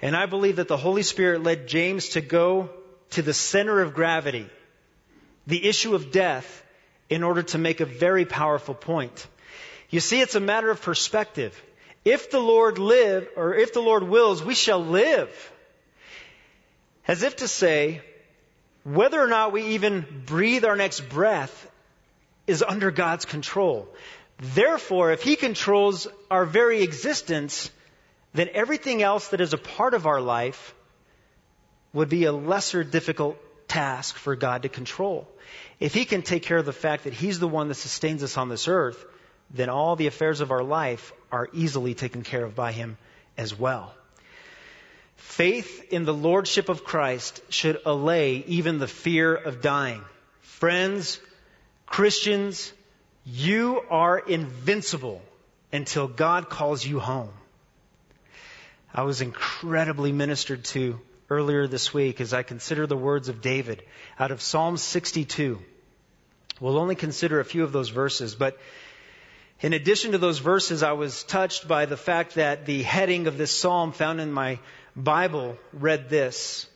And 0.00 0.16
I 0.16 0.26
believe 0.26 0.56
that 0.56 0.68
the 0.68 0.76
Holy 0.76 1.02
Spirit 1.02 1.42
led 1.42 1.68
James 1.68 2.10
to 2.10 2.20
go 2.20 2.70
to 3.10 3.22
the 3.22 3.34
center 3.34 3.80
of 3.80 3.94
gravity, 3.94 4.48
the 5.46 5.64
issue 5.64 5.94
of 5.94 6.10
death, 6.10 6.64
in 7.10 7.22
order 7.22 7.42
to 7.42 7.58
make 7.58 7.80
a 7.80 7.86
very 7.86 8.24
powerful 8.24 8.74
point. 8.74 9.26
You 9.92 10.00
see, 10.00 10.22
it's 10.22 10.34
a 10.34 10.40
matter 10.40 10.70
of 10.70 10.80
perspective. 10.80 11.62
If 12.02 12.30
the 12.30 12.40
Lord 12.40 12.78
live, 12.78 13.28
or 13.36 13.54
if 13.54 13.74
the 13.74 13.82
Lord 13.82 14.02
wills, 14.02 14.42
we 14.42 14.54
shall 14.54 14.82
live. 14.82 15.52
As 17.06 17.22
if 17.22 17.36
to 17.36 17.46
say, 17.46 18.00
whether 18.84 19.20
or 19.20 19.26
not 19.28 19.52
we 19.52 19.74
even 19.74 20.24
breathe 20.24 20.64
our 20.64 20.76
next 20.76 21.08
breath 21.10 21.70
is 22.46 22.62
under 22.62 22.90
God's 22.90 23.26
control. 23.26 23.86
Therefore, 24.38 25.12
if 25.12 25.22
He 25.22 25.36
controls 25.36 26.08
our 26.30 26.46
very 26.46 26.82
existence, 26.82 27.70
then 28.32 28.48
everything 28.54 29.02
else 29.02 29.28
that 29.28 29.42
is 29.42 29.52
a 29.52 29.58
part 29.58 29.92
of 29.92 30.06
our 30.06 30.22
life 30.22 30.74
would 31.92 32.08
be 32.08 32.24
a 32.24 32.32
lesser 32.32 32.82
difficult 32.82 33.36
task 33.68 34.16
for 34.16 34.36
God 34.36 34.62
to 34.62 34.70
control. 34.70 35.28
If 35.78 35.92
He 35.92 36.06
can 36.06 36.22
take 36.22 36.44
care 36.44 36.56
of 36.56 36.64
the 36.64 36.72
fact 36.72 37.04
that 37.04 37.12
He's 37.12 37.38
the 37.38 37.46
one 37.46 37.68
that 37.68 37.74
sustains 37.74 38.22
us 38.22 38.38
on 38.38 38.48
this 38.48 38.68
earth, 38.68 39.04
then 39.52 39.68
all 39.68 39.96
the 39.96 40.06
affairs 40.06 40.40
of 40.40 40.50
our 40.50 40.62
life 40.62 41.12
are 41.30 41.48
easily 41.52 41.94
taken 41.94 42.22
care 42.22 42.44
of 42.44 42.54
by 42.54 42.72
Him 42.72 42.96
as 43.36 43.58
well. 43.58 43.94
Faith 45.16 45.92
in 45.92 46.04
the 46.04 46.14
Lordship 46.14 46.68
of 46.68 46.84
Christ 46.84 47.40
should 47.48 47.80
allay 47.86 48.44
even 48.46 48.78
the 48.78 48.88
fear 48.88 49.34
of 49.34 49.62
dying. 49.62 50.02
Friends, 50.40 51.20
Christians, 51.86 52.72
you 53.24 53.82
are 53.88 54.18
invincible 54.18 55.22
until 55.72 56.08
God 56.08 56.48
calls 56.48 56.84
you 56.84 56.98
home. 56.98 57.30
I 58.94 59.02
was 59.02 59.20
incredibly 59.20 60.12
ministered 60.12 60.64
to 60.66 61.00
earlier 61.30 61.66
this 61.66 61.94
week 61.94 62.20
as 62.20 62.34
I 62.34 62.42
consider 62.42 62.86
the 62.86 62.96
words 62.96 63.28
of 63.28 63.40
David 63.40 63.82
out 64.18 64.32
of 64.32 64.42
Psalm 64.42 64.76
62. 64.76 65.58
We'll 66.60 66.78
only 66.78 66.94
consider 66.94 67.40
a 67.40 67.44
few 67.44 67.64
of 67.64 67.72
those 67.72 67.88
verses, 67.88 68.34
but 68.34 68.58
in 69.62 69.72
addition 69.72 70.12
to 70.12 70.18
those 70.18 70.40
verses, 70.40 70.82
I 70.82 70.92
was 70.92 71.22
touched 71.22 71.68
by 71.68 71.86
the 71.86 71.96
fact 71.96 72.34
that 72.34 72.66
the 72.66 72.82
heading 72.82 73.28
of 73.28 73.38
this 73.38 73.52
psalm 73.52 73.92
found 73.92 74.20
in 74.20 74.32
my 74.32 74.58
Bible 74.96 75.56
read 75.72 76.10
this 76.10 76.66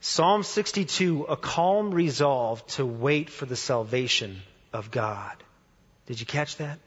Psalm 0.00 0.42
62, 0.42 1.24
a 1.24 1.36
calm 1.36 1.92
resolve 1.92 2.66
to 2.68 2.86
wait 2.86 3.28
for 3.28 3.44
the 3.44 3.56
salvation 3.56 4.40
of 4.72 4.90
God. 4.90 5.34
Did 6.06 6.20
you 6.20 6.26
catch 6.26 6.56
that? 6.58 6.78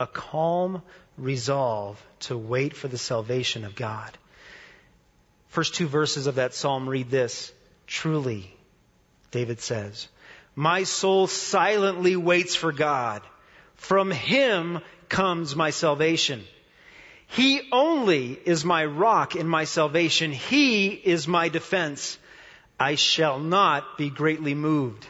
A 0.00 0.06
calm 0.06 0.82
resolve 1.18 2.02
to 2.20 2.36
wait 2.36 2.74
for 2.74 2.88
the 2.88 2.98
salvation 2.98 3.64
of 3.64 3.74
God. 3.76 4.16
First 5.48 5.74
two 5.74 5.86
verses 5.86 6.26
of 6.26 6.36
that 6.36 6.54
psalm 6.54 6.88
read 6.88 7.10
this 7.10 7.52
Truly, 7.86 8.52
David 9.30 9.60
says, 9.60 10.08
my 10.56 10.84
soul 10.84 11.26
silently 11.26 12.16
waits 12.16 12.54
for 12.54 12.72
God. 12.72 13.22
From 13.76 14.10
him 14.10 14.80
comes 15.08 15.54
my 15.54 15.70
salvation. 15.70 16.44
He 17.26 17.68
only 17.72 18.38
is 18.44 18.64
my 18.64 18.84
rock 18.84 19.36
in 19.36 19.48
my 19.48 19.64
salvation. 19.64 20.32
He 20.32 20.88
is 20.88 21.26
my 21.26 21.48
defense. 21.48 22.18
I 22.78 22.94
shall 22.94 23.38
not 23.38 23.98
be 23.98 24.10
greatly 24.10 24.54
moved. 24.54 25.06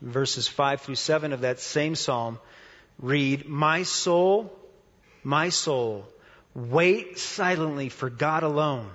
Verses 0.00 0.48
5 0.48 0.80
through 0.82 0.96
7 0.96 1.32
of 1.32 1.40
that 1.40 1.60
same 1.60 1.94
psalm 1.94 2.38
read, 2.98 3.48
My 3.48 3.82
soul, 3.82 4.52
my 5.22 5.48
soul, 5.48 6.06
wait 6.54 7.18
silently 7.18 7.88
for 7.88 8.10
God 8.10 8.42
alone, 8.42 8.90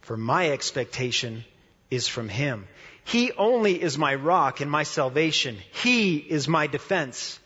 for 0.00 0.16
my 0.16 0.50
expectation 0.50 1.44
is 1.90 2.08
from 2.08 2.28
Him. 2.28 2.66
He 3.04 3.32
only 3.32 3.80
is 3.80 3.98
my 3.98 4.14
rock 4.14 4.60
and 4.60 4.70
my 4.70 4.82
salvation. 4.82 5.58
He 5.82 6.16
is 6.16 6.48
my 6.48 6.66
defense. 6.66 7.38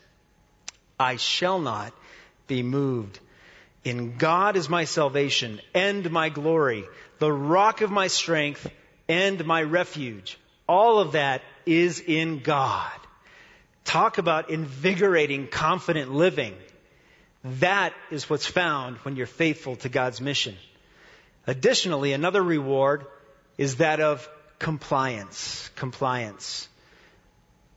I 0.99 1.15
shall 1.15 1.59
not 1.59 1.93
be 2.47 2.61
moved. 2.61 3.19
In 3.85 4.17
God 4.17 4.57
is 4.57 4.67
my 4.67 4.83
salvation 4.83 5.61
and 5.73 6.11
my 6.11 6.29
glory, 6.29 6.85
the 7.19 7.31
rock 7.31 7.81
of 7.81 7.91
my 7.91 8.07
strength 8.07 8.69
and 9.07 9.45
my 9.45 9.63
refuge. 9.63 10.37
All 10.67 10.99
of 10.99 11.13
that 11.13 11.41
is 11.65 12.01
in 12.01 12.39
God. 12.39 12.91
Talk 13.85 14.17
about 14.17 14.49
invigorating, 14.49 15.47
confident 15.47 16.11
living. 16.13 16.55
That 17.43 17.93
is 18.11 18.29
what's 18.29 18.45
found 18.45 18.97
when 18.97 19.15
you're 19.15 19.25
faithful 19.25 19.77
to 19.77 19.89
God's 19.89 20.19
mission. 20.19 20.55
Additionally, 21.47 22.11
another 22.11 22.43
reward 22.43 23.05
is 23.57 23.77
that 23.77 24.01
of 24.01 24.29
compliance. 24.59 25.69
Compliance. 25.75 26.67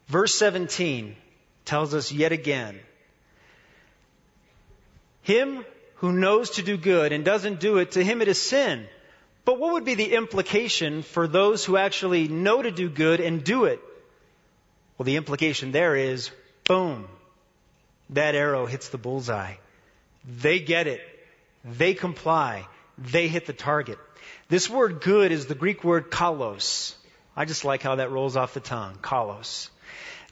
Verse 0.08 0.34
17 0.34 1.16
tells 1.64 1.94
us 1.94 2.10
yet 2.10 2.32
again 2.32 2.78
Him 5.22 5.64
who 5.96 6.12
knows 6.12 6.50
to 6.50 6.62
do 6.62 6.76
good 6.76 7.12
and 7.12 7.24
doesn't 7.24 7.60
do 7.60 7.78
it, 7.78 7.92
to 7.92 8.04
him 8.04 8.22
it 8.22 8.28
is 8.28 8.40
sin. 8.40 8.86
But 9.44 9.58
what 9.58 9.74
would 9.74 9.84
be 9.84 9.94
the 9.94 10.14
implication 10.14 11.02
for 11.02 11.26
those 11.26 11.64
who 11.64 11.76
actually 11.76 12.28
know 12.28 12.62
to 12.62 12.70
do 12.70 12.88
good 12.88 13.20
and 13.20 13.42
do 13.42 13.64
it? 13.64 13.80
Well, 14.96 15.04
the 15.04 15.16
implication 15.16 15.72
there 15.72 15.96
is 15.96 16.30
boom, 16.64 17.08
that 18.10 18.34
arrow 18.34 18.66
hits 18.66 18.88
the 18.88 18.98
bullseye. 18.98 19.54
They 20.24 20.60
get 20.60 20.86
it. 20.86 21.00
They 21.64 21.94
comply. 21.94 22.66
They 22.98 23.28
hit 23.28 23.46
the 23.46 23.52
target. 23.52 23.98
This 24.48 24.68
word 24.68 25.00
good 25.00 25.32
is 25.32 25.46
the 25.46 25.54
Greek 25.54 25.82
word 25.82 26.10
kalos. 26.10 26.94
I 27.36 27.46
just 27.46 27.64
like 27.64 27.82
how 27.82 27.96
that 27.96 28.10
rolls 28.10 28.36
off 28.36 28.54
the 28.54 28.60
tongue. 28.60 28.98
Kalos. 29.00 29.70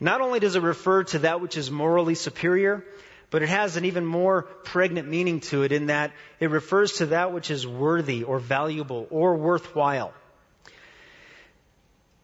Not 0.01 0.21
only 0.21 0.41
does 0.41 0.57
it 0.57 0.63
refer 0.63 1.05
to 1.05 1.21
that 1.21 1.41
which 1.41 1.57
is 1.57 1.71
morally 1.71 2.15
superior, 2.15 2.85
but 3.31 3.43
it 3.43 3.49
has 3.49 3.77
an 3.77 3.85
even 3.85 4.05
more 4.05 4.43
pregnant 4.43 5.09
meaning 5.09 5.41
to 5.41 5.63
it 5.63 5.73
in 5.73 5.87
that 5.87 6.13
it 6.41 6.51
refers 6.51 6.95
to 6.95 7.07
that 7.07 7.33
which 7.33 7.51
is 7.51 7.67
worthy 7.67 8.25
or 8.25 8.39
valuable 8.39 9.07
or 9.11 9.37
worthwhile. 9.37 10.13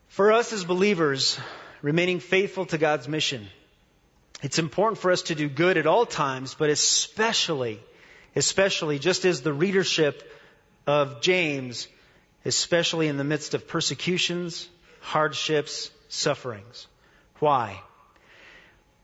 For 0.09 0.33
us 0.33 0.53
as 0.53 0.65
believers, 0.65 1.39
remaining 1.83 2.21
faithful 2.21 2.67
to 2.67 2.79
God's 2.79 3.07
mission, 3.07 3.47
it's 4.43 4.59
important 4.59 4.99
for 4.99 5.11
us 5.11 5.23
to 5.23 5.35
do 5.35 5.49
good 5.49 5.77
at 5.77 5.87
all 5.87 6.07
times, 6.07 6.55
but 6.55 6.71
especially, 6.71 7.81
especially 8.35 8.99
just 8.99 9.25
as 9.25 9.43
the 9.43 9.53
readership 9.53 10.31
of 10.87 11.21
James, 11.21 11.89
especially 12.45 13.09
in 13.09 13.17
the 13.17 13.25
midst 13.25 13.55
of 13.55 13.67
persecutions, 13.69 14.69
hardships, 15.01 15.91
sufferings. 16.09 16.87
Why? 17.39 17.81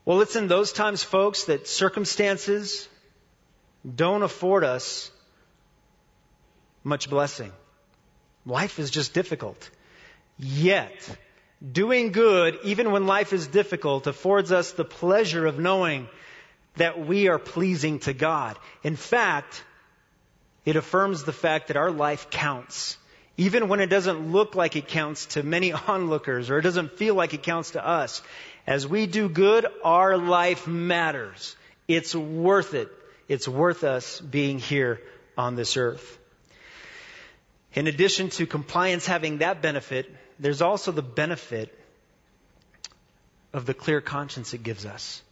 Well, 0.05 0.21
it's 0.21 0.37
in 0.37 0.49
those 0.49 0.73
times, 0.73 1.03
folks, 1.03 1.45
that 1.45 1.69
circumstances 1.69 2.89
don't 3.85 4.23
afford 4.23 4.65
us 4.65 5.11
much 6.83 7.09
blessing. 7.09 7.53
Life 8.45 8.79
is 8.79 8.91
just 8.91 9.15
difficult. 9.15 9.71
Yet, 10.39 10.93
doing 11.71 12.11
good, 12.11 12.59
even 12.65 12.91
when 12.91 13.07
life 13.07 13.33
is 13.33 13.47
difficult, 13.47 14.09
affords 14.09 14.51
us 14.51 14.73
the 14.73 14.85
pleasure 14.85 15.47
of 15.47 15.59
knowing 15.59 16.09
that 16.77 16.99
we 16.99 17.29
are 17.29 17.39
pleasing 17.39 18.01
to 18.01 18.13
God. 18.13 18.59
In 18.83 18.97
fact, 18.97 19.65
it 20.65 20.77
affirms 20.77 21.23
the 21.23 21.33
fact 21.33 21.69
that 21.69 21.77
our 21.77 21.91
life 21.91 22.31
counts. 22.31 22.97
Even 23.37 23.69
when 23.69 23.81
it 23.81 23.87
doesn't 23.87 24.33
look 24.33 24.55
like 24.55 24.77
it 24.77 24.89
counts 24.89 25.27
to 25.27 25.43
many 25.43 25.73
onlookers 25.89 26.51
or 26.51 26.59
it 26.59 26.63
doesn't 26.63 26.97
feel 26.99 27.15
like 27.15 27.35
it 27.35 27.43
counts 27.43 27.73
to 27.73 27.87
us. 27.87 28.23
As 28.67 28.87
we 28.87 29.07
do 29.07 29.29
good, 29.29 29.67
our 29.83 30.17
life 30.17 30.67
matters. 30.67 31.57
It's 31.89 32.15
worth 32.15 32.75
it. 32.75 32.91
It's 33.29 33.49
worth 33.49 33.85
us 33.85 34.21
being 34.21 34.59
here 34.59 35.01
on 35.37 35.57
this 35.57 35.77
earth. 35.77 36.19
In 37.75 37.87
addition 37.87 38.29
to 38.31 38.47
compliance 38.47 39.07
having 39.07 39.39
that 39.39 39.63
benefit, 39.63 40.15
there's 40.39 40.63
also 40.63 40.93
the 40.93 41.03
benefit 41.03 41.77
of 43.53 43.67
the 43.67 43.75
clear 43.75 44.01
conscience 44.01 44.55
it 44.55 44.63
gives 44.63 44.85
us. 44.87 45.23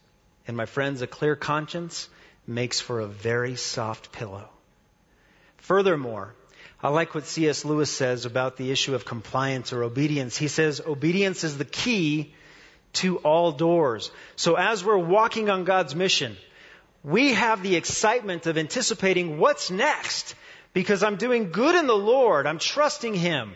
And 0.47 0.57
my 0.57 0.65
friends, 0.65 1.01
a 1.01 1.07
clear 1.07 1.35
conscience 1.35 2.09
makes 2.47 2.79
for 2.79 2.99
a 2.99 3.07
very 3.07 3.55
soft 3.55 4.11
pillow. 4.11 4.49
Furthermore, 5.57 6.33
I 6.81 6.89
like 6.89 7.13
what 7.13 7.27
C.S. 7.27 7.63
Lewis 7.63 7.91
says 7.91 8.25
about 8.25 8.57
the 8.57 8.71
issue 8.71 8.95
of 8.95 9.05
compliance 9.05 9.71
or 9.71 9.83
obedience. 9.83 10.35
He 10.35 10.47
says 10.47 10.81
obedience 10.81 11.43
is 11.43 11.57
the 11.57 11.65
key 11.65 12.33
to 12.93 13.17
all 13.17 13.51
doors. 13.51 14.11
So 14.35 14.55
as 14.55 14.83
we're 14.83 14.97
walking 14.97 15.49
on 15.49 15.63
God's 15.63 15.95
mission, 15.95 16.37
we 17.03 17.33
have 17.33 17.63
the 17.63 17.75
excitement 17.75 18.47
of 18.47 18.57
anticipating 18.57 19.37
what's 19.39 19.71
next 19.71 20.35
because 20.73 21.03
I'm 21.03 21.15
doing 21.15 21.51
good 21.51 21.75
in 21.75 21.87
the 21.87 21.95
Lord. 21.95 22.45
I'm 22.47 22.59
trusting 22.59 23.15
Him. 23.15 23.53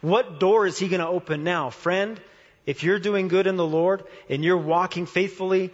What 0.00 0.40
door 0.40 0.66
is 0.66 0.78
He 0.78 0.88
going 0.88 1.00
to 1.00 1.08
open 1.08 1.44
now? 1.44 1.70
Friend, 1.70 2.20
if 2.66 2.82
you're 2.82 2.98
doing 2.98 3.28
good 3.28 3.46
in 3.46 3.56
the 3.56 3.66
Lord 3.66 4.04
and 4.28 4.44
you're 4.44 4.56
walking 4.56 5.06
faithfully 5.06 5.70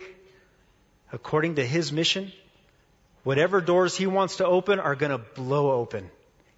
according 1.13 1.57
to 1.57 1.67
His 1.67 1.93
mission, 1.93 2.33
Whatever 3.25 3.63
doors 3.63 3.97
He 3.97 4.07
wants 4.07 4.37
to 4.37 4.47
open 4.47 4.79
are 4.79 4.95
going 4.95 5.11
to 5.11 5.19
blow 5.19 5.73
open. 5.73 6.09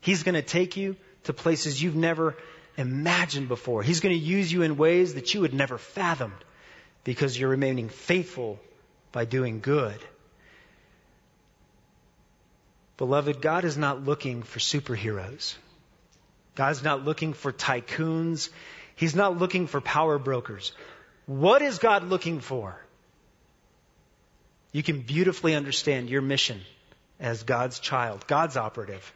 He's 0.01 0.25
going 0.25 0.35
to 0.35 0.43
take 0.43 0.77
you 0.77 0.97
to 1.25 1.33
places 1.33 1.83
you've 1.83 1.97
never 1.97 2.37
imagined 2.77 3.49
before. 3.49 3.83
He's 3.83 4.01
going 4.01 4.15
to 4.15 4.25
use 4.25 4.53
you 4.53 4.63
in 4.63 4.77
ways 4.77 5.15
that 5.15 5.35
you 5.35 5.43
had 5.43 5.55
never 5.55 5.79
fathomed 5.79 6.45
because 7.05 7.39
you're 7.39 7.51
remaining 7.51 7.89
faithful 7.89 8.59
by 9.13 9.25
doing 9.25 9.61
good. 9.61 9.99
Beloved, 12.97 13.41
God 13.41 13.65
is 13.65 13.77
not 13.77 14.05
looking 14.05 14.43
for 14.43 14.59
superheroes. 14.59 15.55
God's 16.55 16.83
not 16.83 17.05
looking 17.05 17.35
for 17.35 17.53
tycoons. 17.53 18.49
He's 18.95 19.15
not 19.15 19.39
looking 19.39 19.67
for 19.67 19.81
power 19.81 20.19
brokers. 20.19 20.73
What 21.27 21.61
is 21.61 21.79
God 21.79 22.05
looking 22.05 22.41
for? 22.41 22.79
you 24.77 24.83
can 24.83 25.01
beautifully 25.01 25.55
understand 25.55 26.11
your 26.11 26.21
mission 26.21 26.61
as 27.19 27.45
God's 27.45 27.79
child, 27.79 28.27
God's 28.27 28.59
operative, 28.59 29.11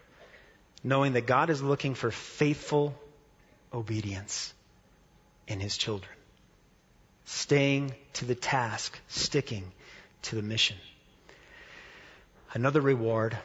knowing 0.82 1.12
that 1.12 1.26
God 1.26 1.50
is 1.50 1.62
looking 1.62 1.94
for 1.94 2.10
faithful 2.10 2.94
obedience. 3.72 4.52
in 5.50 5.60
his 5.60 5.76
children. 5.76 6.12
Staying 7.24 7.92
to 8.14 8.24
the 8.24 8.34
task, 8.34 8.98
sticking 9.08 9.64
to 10.22 10.36
the 10.36 10.42
mission. 10.42 10.76
Another 12.54 12.80
reward 12.80 13.36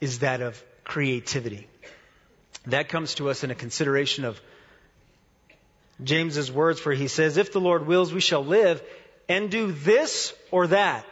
is 0.00 0.18
that 0.18 0.42
of 0.42 0.62
creativity. 0.84 1.66
That 2.66 2.88
comes 2.88 3.14
to 3.14 3.30
us 3.30 3.44
in 3.44 3.50
a 3.50 3.54
consideration 3.54 4.24
of 4.24 4.40
James's 6.02 6.52
words 6.52 6.84
where 6.84 6.94
he 6.94 7.08
says, 7.08 7.36
if 7.36 7.52
the 7.52 7.60
Lord 7.60 7.86
wills, 7.86 8.12
we 8.12 8.20
shall 8.20 8.44
live 8.44 8.82
and 9.28 9.50
do 9.50 9.72
this 9.72 10.34
or 10.50 10.66
that. 10.66 11.06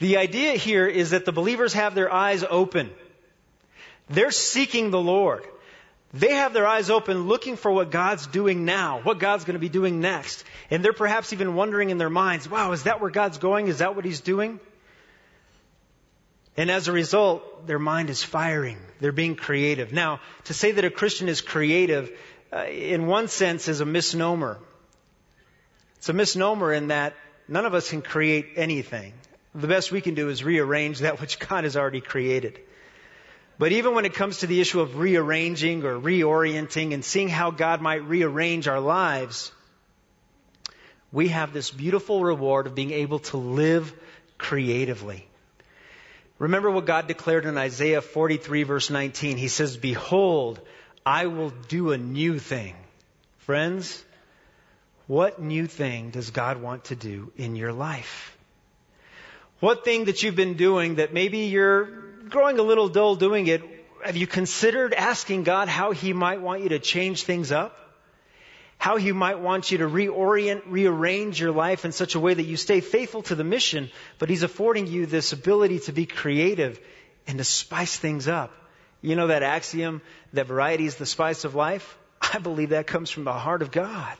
The 0.00 0.16
idea 0.16 0.52
here 0.52 0.86
is 0.86 1.10
that 1.10 1.24
the 1.24 1.32
believers 1.32 1.72
have 1.74 1.94
their 1.94 2.12
eyes 2.12 2.44
open. 2.48 2.90
They're 4.10 4.32
seeking 4.32 4.90
the 4.90 5.00
Lord. 5.00 5.44
They 6.14 6.34
have 6.34 6.52
their 6.52 6.66
eyes 6.66 6.90
open 6.90 7.26
looking 7.26 7.56
for 7.56 7.72
what 7.72 7.90
God's 7.90 8.26
doing 8.26 8.66
now, 8.66 9.00
what 9.02 9.18
God's 9.18 9.44
going 9.44 9.54
to 9.54 9.60
be 9.60 9.70
doing 9.70 10.00
next. 10.00 10.44
And 10.70 10.84
they're 10.84 10.92
perhaps 10.92 11.32
even 11.32 11.54
wondering 11.54 11.88
in 11.88 11.96
their 11.96 12.10
minds, 12.10 12.48
wow, 12.48 12.72
is 12.72 12.82
that 12.82 13.00
where 13.00 13.10
God's 13.10 13.38
going? 13.38 13.68
Is 13.68 13.78
that 13.78 13.96
what 13.96 14.04
He's 14.04 14.20
doing? 14.20 14.60
And 16.54 16.70
as 16.70 16.88
a 16.88 16.92
result, 16.92 17.66
their 17.66 17.78
mind 17.78 18.10
is 18.10 18.22
firing. 18.22 18.78
They're 19.00 19.10
being 19.10 19.36
creative. 19.36 19.92
Now, 19.92 20.20
to 20.44 20.54
say 20.54 20.72
that 20.72 20.84
a 20.84 20.90
Christian 20.90 21.30
is 21.30 21.40
creative, 21.40 22.10
uh, 22.52 22.66
in 22.66 23.06
one 23.06 23.28
sense, 23.28 23.68
is 23.68 23.80
a 23.80 23.86
misnomer. 23.86 24.58
It's 25.96 26.10
a 26.10 26.12
misnomer 26.12 26.74
in 26.74 26.88
that 26.88 27.14
none 27.48 27.64
of 27.64 27.72
us 27.72 27.88
can 27.88 28.02
create 28.02 28.50
anything. 28.56 29.14
The 29.54 29.66
best 29.66 29.90
we 29.90 30.02
can 30.02 30.14
do 30.14 30.28
is 30.28 30.44
rearrange 30.44 31.00
that 31.00 31.22
which 31.22 31.38
God 31.38 31.64
has 31.64 31.74
already 31.76 32.02
created. 32.02 32.60
But 33.62 33.70
even 33.70 33.94
when 33.94 34.04
it 34.04 34.14
comes 34.14 34.38
to 34.38 34.48
the 34.48 34.60
issue 34.60 34.80
of 34.80 34.98
rearranging 34.98 35.84
or 35.84 35.96
reorienting 35.96 36.92
and 36.92 37.04
seeing 37.04 37.28
how 37.28 37.52
God 37.52 37.80
might 37.80 38.04
rearrange 38.08 38.66
our 38.66 38.80
lives, 38.80 39.52
we 41.12 41.28
have 41.28 41.52
this 41.52 41.70
beautiful 41.70 42.24
reward 42.24 42.66
of 42.66 42.74
being 42.74 42.90
able 42.90 43.20
to 43.20 43.36
live 43.36 43.94
creatively. 44.36 45.28
Remember 46.40 46.72
what 46.72 46.86
God 46.86 47.06
declared 47.06 47.44
in 47.44 47.56
Isaiah 47.56 48.02
43 48.02 48.64
verse 48.64 48.90
19. 48.90 49.36
He 49.36 49.46
says, 49.46 49.76
Behold, 49.76 50.60
I 51.06 51.26
will 51.26 51.50
do 51.68 51.92
a 51.92 51.96
new 51.96 52.40
thing. 52.40 52.74
Friends, 53.46 54.04
what 55.06 55.40
new 55.40 55.68
thing 55.68 56.10
does 56.10 56.32
God 56.32 56.60
want 56.60 56.86
to 56.86 56.96
do 56.96 57.30
in 57.36 57.54
your 57.54 57.72
life? 57.72 58.36
What 59.60 59.84
thing 59.84 60.06
that 60.06 60.24
you've 60.24 60.34
been 60.34 60.54
doing 60.54 60.96
that 60.96 61.14
maybe 61.14 61.46
you're 61.46 62.01
growing 62.28 62.58
a 62.58 62.62
little 62.62 62.88
dull 62.88 63.16
doing 63.16 63.46
it, 63.46 63.62
have 64.04 64.16
you 64.16 64.26
considered 64.26 64.94
asking 64.94 65.44
God 65.44 65.68
how 65.68 65.92
He 65.92 66.12
might 66.12 66.40
want 66.40 66.62
you 66.62 66.70
to 66.70 66.78
change 66.78 67.24
things 67.24 67.52
up? 67.52 67.78
how 68.82 68.96
he 68.96 69.12
might 69.12 69.38
want 69.38 69.70
you 69.70 69.78
to 69.78 69.84
reorient, 69.84 70.60
rearrange 70.66 71.38
your 71.38 71.52
life 71.52 71.84
in 71.84 71.92
such 71.92 72.16
a 72.16 72.18
way 72.18 72.34
that 72.34 72.42
you 72.42 72.56
stay 72.56 72.80
faithful 72.80 73.22
to 73.22 73.36
the 73.36 73.44
mission, 73.44 73.88
but 74.18 74.28
he's 74.28 74.42
affording 74.42 74.88
you 74.88 75.06
this 75.06 75.32
ability 75.32 75.78
to 75.78 75.92
be 75.92 76.04
creative 76.04 76.80
and 77.28 77.38
to 77.38 77.44
spice 77.44 77.96
things 77.96 78.26
up. 78.26 78.50
You 79.00 79.14
know 79.14 79.28
that 79.28 79.44
axiom 79.44 80.02
that 80.32 80.48
variety 80.48 80.84
is 80.84 80.96
the 80.96 81.06
spice 81.06 81.44
of 81.44 81.54
life? 81.54 81.96
I 82.20 82.38
believe 82.38 82.70
that 82.70 82.88
comes 82.88 83.08
from 83.08 83.22
the 83.22 83.32
heart 83.32 83.62
of 83.62 83.70
God. 83.70 84.16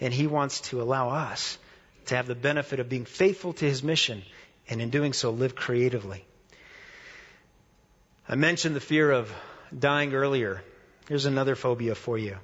And 0.00 0.10
he 0.10 0.26
wants 0.26 0.62
to 0.70 0.80
allow 0.80 1.10
us 1.10 1.58
to 2.06 2.16
have 2.16 2.26
the 2.26 2.34
benefit 2.34 2.80
of 2.80 2.88
being 2.88 3.04
faithful 3.04 3.52
to 3.52 3.66
his 3.66 3.82
mission 3.82 4.22
and 4.70 4.80
in 4.80 4.88
doing 4.88 5.12
so 5.12 5.32
live 5.32 5.54
creatively. 5.54 6.24
I 8.28 8.36
mentioned 8.36 8.76
the 8.76 8.80
fear 8.80 9.10
of 9.10 9.32
dying 9.76 10.14
earlier. 10.14 10.62
Here's 11.08 11.26
another 11.26 11.56
phobia 11.56 11.94
for 11.94 12.16
you 12.16 12.36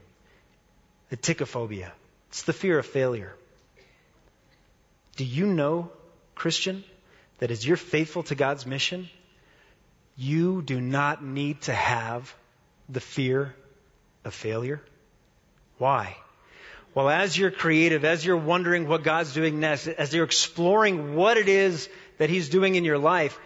Atychiphobia. 1.12 1.90
It's 2.28 2.42
the 2.42 2.52
fear 2.52 2.78
of 2.78 2.86
failure. 2.86 3.34
Do 5.16 5.24
you 5.24 5.46
know, 5.46 5.90
Christian, 6.34 6.84
that 7.38 7.50
as 7.50 7.66
you're 7.66 7.76
faithful 7.76 8.24
to 8.24 8.34
God's 8.34 8.66
mission, 8.66 9.08
you 10.16 10.62
do 10.62 10.80
not 10.80 11.24
need 11.24 11.62
to 11.62 11.72
have 11.72 12.34
the 12.88 13.00
fear 13.00 13.54
of 14.24 14.34
failure? 14.34 14.82
Why? 15.78 16.16
Well, 16.94 17.08
as 17.08 17.36
you're 17.36 17.50
creative, 17.50 18.04
as 18.04 18.24
you're 18.24 18.36
wondering 18.36 18.88
what 18.88 19.04
God's 19.04 19.32
doing 19.32 19.60
next, 19.60 19.86
as 19.86 20.12
you're 20.12 20.24
exploring 20.24 21.14
what 21.14 21.36
it 21.36 21.48
is 21.48 21.88
that 22.18 22.30
He's 22.30 22.48
doing 22.48 22.74
in 22.74 22.84
your 22.84 22.98
life, 22.98 23.38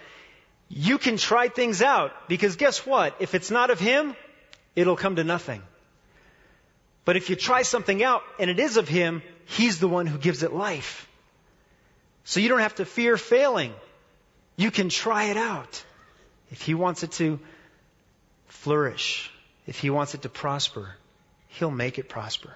you 0.74 0.96
can 0.96 1.18
try 1.18 1.48
things 1.48 1.82
out 1.82 2.12
because 2.28 2.56
guess 2.56 2.86
what? 2.86 3.16
If 3.20 3.34
it's 3.34 3.50
not 3.50 3.68
of 3.70 3.78
Him, 3.78 4.16
it'll 4.74 4.96
come 4.96 5.16
to 5.16 5.24
nothing. 5.24 5.62
But 7.04 7.16
if 7.16 7.28
you 7.28 7.36
try 7.36 7.60
something 7.62 8.02
out 8.02 8.22
and 8.38 8.48
it 8.48 8.58
is 8.58 8.78
of 8.78 8.88
Him, 8.88 9.22
He's 9.44 9.80
the 9.80 9.88
one 9.88 10.06
who 10.06 10.16
gives 10.16 10.42
it 10.42 10.52
life. 10.52 11.06
So 12.24 12.40
you 12.40 12.48
don't 12.48 12.60
have 12.60 12.76
to 12.76 12.86
fear 12.86 13.18
failing. 13.18 13.74
You 14.56 14.70
can 14.70 14.88
try 14.88 15.24
it 15.24 15.36
out. 15.36 15.84
If 16.50 16.62
He 16.62 16.72
wants 16.72 17.02
it 17.02 17.12
to 17.12 17.38
flourish, 18.46 19.30
if 19.66 19.78
He 19.78 19.90
wants 19.90 20.14
it 20.14 20.22
to 20.22 20.30
prosper, 20.30 20.94
He'll 21.48 21.70
make 21.70 21.98
it 21.98 22.08
prosper. 22.08 22.54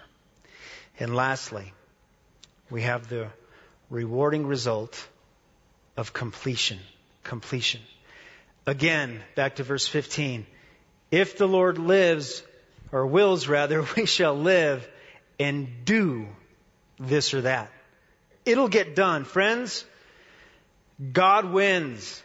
And 0.98 1.14
lastly, 1.14 1.74
we 2.70 2.80
have 2.82 3.08
the 3.10 3.28
rewarding 3.90 4.46
result 4.46 5.06
of 5.98 6.14
completion. 6.14 6.78
Completion. 7.22 7.82
Again, 8.66 9.22
back 9.36 9.56
to 9.56 9.62
verse 9.62 9.86
15. 9.86 10.46
If 11.10 11.38
the 11.38 11.46
Lord 11.46 11.78
lives, 11.78 12.42
or 12.92 13.06
wills 13.06 13.46
rather, 13.48 13.84
we 13.96 14.06
shall 14.06 14.34
live 14.34 14.86
and 15.38 15.84
do 15.84 16.26
this 16.98 17.34
or 17.34 17.42
that. 17.42 17.70
It'll 18.44 18.68
get 18.68 18.94
done. 18.94 19.24
Friends, 19.24 19.84
God 21.12 21.52
wins. 21.52 22.22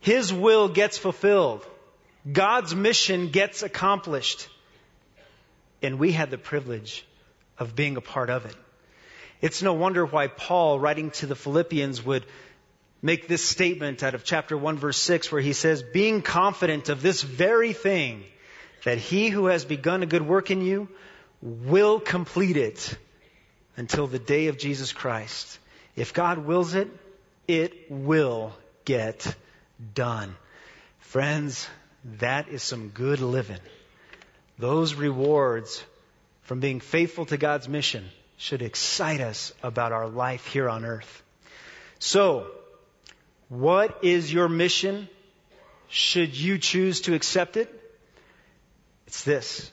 His 0.00 0.32
will 0.32 0.68
gets 0.68 0.96
fulfilled. 0.96 1.66
God's 2.30 2.74
mission 2.74 3.28
gets 3.28 3.62
accomplished. 3.62 4.48
And 5.82 5.98
we 5.98 6.12
had 6.12 6.30
the 6.30 6.38
privilege 6.38 7.04
of 7.58 7.74
being 7.74 7.96
a 7.96 8.00
part 8.00 8.30
of 8.30 8.46
it. 8.46 8.56
It's 9.40 9.62
no 9.62 9.72
wonder 9.72 10.04
why 10.04 10.26
Paul, 10.28 10.78
writing 10.78 11.10
to 11.12 11.26
the 11.26 11.34
Philippians, 11.34 12.04
would 12.04 12.24
make 13.02 13.28
this 13.28 13.44
statement 13.44 14.02
out 14.02 14.14
of 14.14 14.24
chapter 14.24 14.56
1 14.56 14.78
verse 14.78 14.98
6 14.98 15.32
where 15.32 15.40
he 15.40 15.52
says, 15.52 15.82
being 15.82 16.22
confident 16.22 16.88
of 16.88 17.02
this 17.02 17.22
very 17.22 17.72
thing, 17.72 18.24
that 18.84 18.98
he 18.98 19.28
who 19.28 19.46
has 19.46 19.64
begun 19.64 20.02
a 20.02 20.06
good 20.06 20.26
work 20.26 20.50
in 20.50 20.62
you 20.62 20.88
will 21.42 22.00
complete 22.00 22.56
it 22.56 22.96
until 23.76 24.06
the 24.06 24.18
day 24.18 24.48
of 24.48 24.58
Jesus 24.58 24.92
Christ. 24.92 25.58
If 25.96 26.12
God 26.12 26.38
wills 26.38 26.74
it, 26.74 26.88
it 27.48 27.90
will 27.90 28.52
get 28.84 29.34
done. 29.94 30.34
Friends, 31.00 31.68
that 32.18 32.48
is 32.48 32.62
some 32.62 32.88
good 32.88 33.20
living. 33.20 33.60
Those 34.58 34.94
rewards 34.94 35.82
from 36.42 36.60
being 36.60 36.80
faithful 36.80 37.26
to 37.26 37.36
God's 37.36 37.68
mission 37.68 38.08
should 38.36 38.62
excite 38.62 39.20
us 39.20 39.52
about 39.62 39.92
our 39.92 40.08
life 40.08 40.46
here 40.46 40.68
on 40.68 40.84
earth. 40.84 41.22
So, 41.98 42.50
what 43.50 44.04
is 44.04 44.32
your 44.32 44.48
mission? 44.48 45.08
Should 45.88 46.36
you 46.36 46.56
choose 46.56 47.02
to 47.02 47.14
accept 47.14 47.56
it? 47.56 47.68
It's 49.08 49.24
this. 49.24 49.70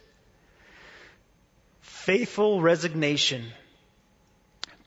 Faithful 1.81 2.59
resignation 2.59 3.45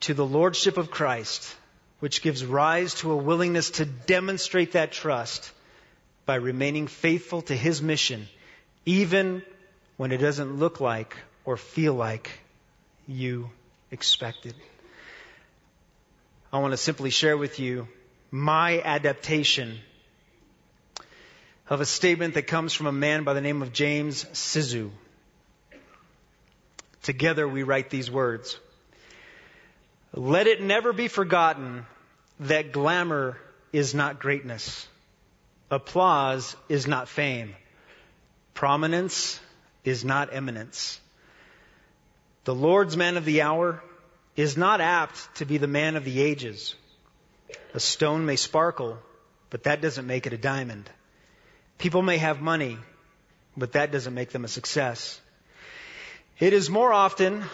to 0.01 0.13
the 0.13 0.27
Lordship 0.27 0.77
of 0.77 0.91
Christ, 0.91 1.55
which 2.01 2.21
gives 2.21 2.45
rise 2.45 2.95
to 2.97 3.13
a 3.13 3.17
willingness 3.17 3.71
to 3.71 3.85
demonstrate 3.85 4.73
that 4.73 4.91
trust 4.91 5.53
by 6.27 6.35
remaining 6.35 6.89
faithful 6.89 7.43
to 7.43 7.55
His 7.55 7.81
mission, 7.81 8.27
even 8.85 9.43
when 9.99 10.11
it 10.11 10.19
doesn't 10.19 10.59
look 10.59 10.81
like 10.81 11.17
or 11.45 11.57
feel 11.57 11.95
like 11.95 12.41
you 13.07 13.51
expected. 13.93 14.55
I 16.53 16.59
want 16.59 16.73
to 16.73 16.77
simply 16.77 17.11
share 17.11 17.37
with 17.39 17.61
you 17.61 17.87
my 18.31 18.81
adaptation 18.81 19.79
of 21.69 21.81
a 21.81 21.87
statement 21.87 22.35
that 22.35 22.47
comes 22.47 22.73
from 22.73 22.87
a 22.87 22.93
man 22.93 23.25
by 23.25 23.33
the 23.33 23.41
name 23.41 23.63
of 23.63 23.73
James 23.73 24.25
Sizoo. 24.33 24.91
Together 27.03 27.47
we 27.49 27.63
write 27.63 27.91
these 27.91 28.11
words. 28.11 28.59
Let 30.13 30.47
it 30.47 30.61
never 30.61 30.93
be 30.93 31.09
forgotten 31.09 31.87
that 32.41 32.73
glamour 32.73 33.37
is 33.73 33.95
not 33.95 34.19
greatness. 34.19 34.87
Applause 35.71 36.57
is 36.69 36.87
not 36.87 37.09
fame. 37.09 37.55
Prominence 38.55 39.41
is 39.85 40.05
not 40.05 40.35
eminence. 40.35 41.01
The 42.45 42.55
Lord's 42.55 42.97
man 42.97 43.17
of 43.17 43.25
the 43.25 43.43
hour 43.43 43.83
is 44.35 44.57
not 44.57 44.81
apt 44.81 45.37
to 45.37 45.45
be 45.45 45.59
the 45.59 45.69
man 45.69 45.97
of 45.97 46.05
the 46.05 46.21
ages. 46.21 46.75
A 47.75 47.81
stone 47.81 48.27
may 48.27 48.37
sparkle, 48.37 48.99
but 49.51 49.65
that 49.65 49.81
doesn't 49.81 50.07
make 50.07 50.27
it 50.27 50.33
a 50.33 50.39
diamond. 50.39 50.89
People 51.79 52.03
may 52.03 52.19
have 52.19 52.41
money, 52.41 52.79
but 53.57 53.73
that 53.73 53.93
doesn't 53.93 54.15
make 54.15 54.31
them 54.31 54.45
a 54.45 54.49
success. 54.49 55.21
It 56.39 56.53
is 56.53 56.71
more 56.71 56.93
often 56.93 57.45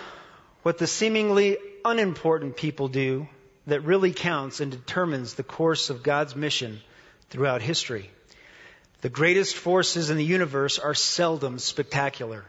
what 0.62 0.78
the 0.78 0.86
seemingly 0.86 1.58
unimportant 1.84 2.56
people 2.56 2.88
do 2.88 3.28
that 3.66 3.80
really 3.80 4.12
counts 4.12 4.60
and 4.60 4.70
determines 4.70 5.34
the 5.34 5.42
course 5.42 5.90
of 5.90 6.02
God's 6.02 6.36
mission 6.36 6.80
throughout 7.30 7.62
history. 7.62 8.10
The 9.00 9.08
greatest 9.08 9.56
forces 9.56 10.10
in 10.10 10.16
the 10.16 10.24
universe 10.24 10.78
are 10.78 10.94
seldom 10.94 11.58
spectacular. 11.58 12.44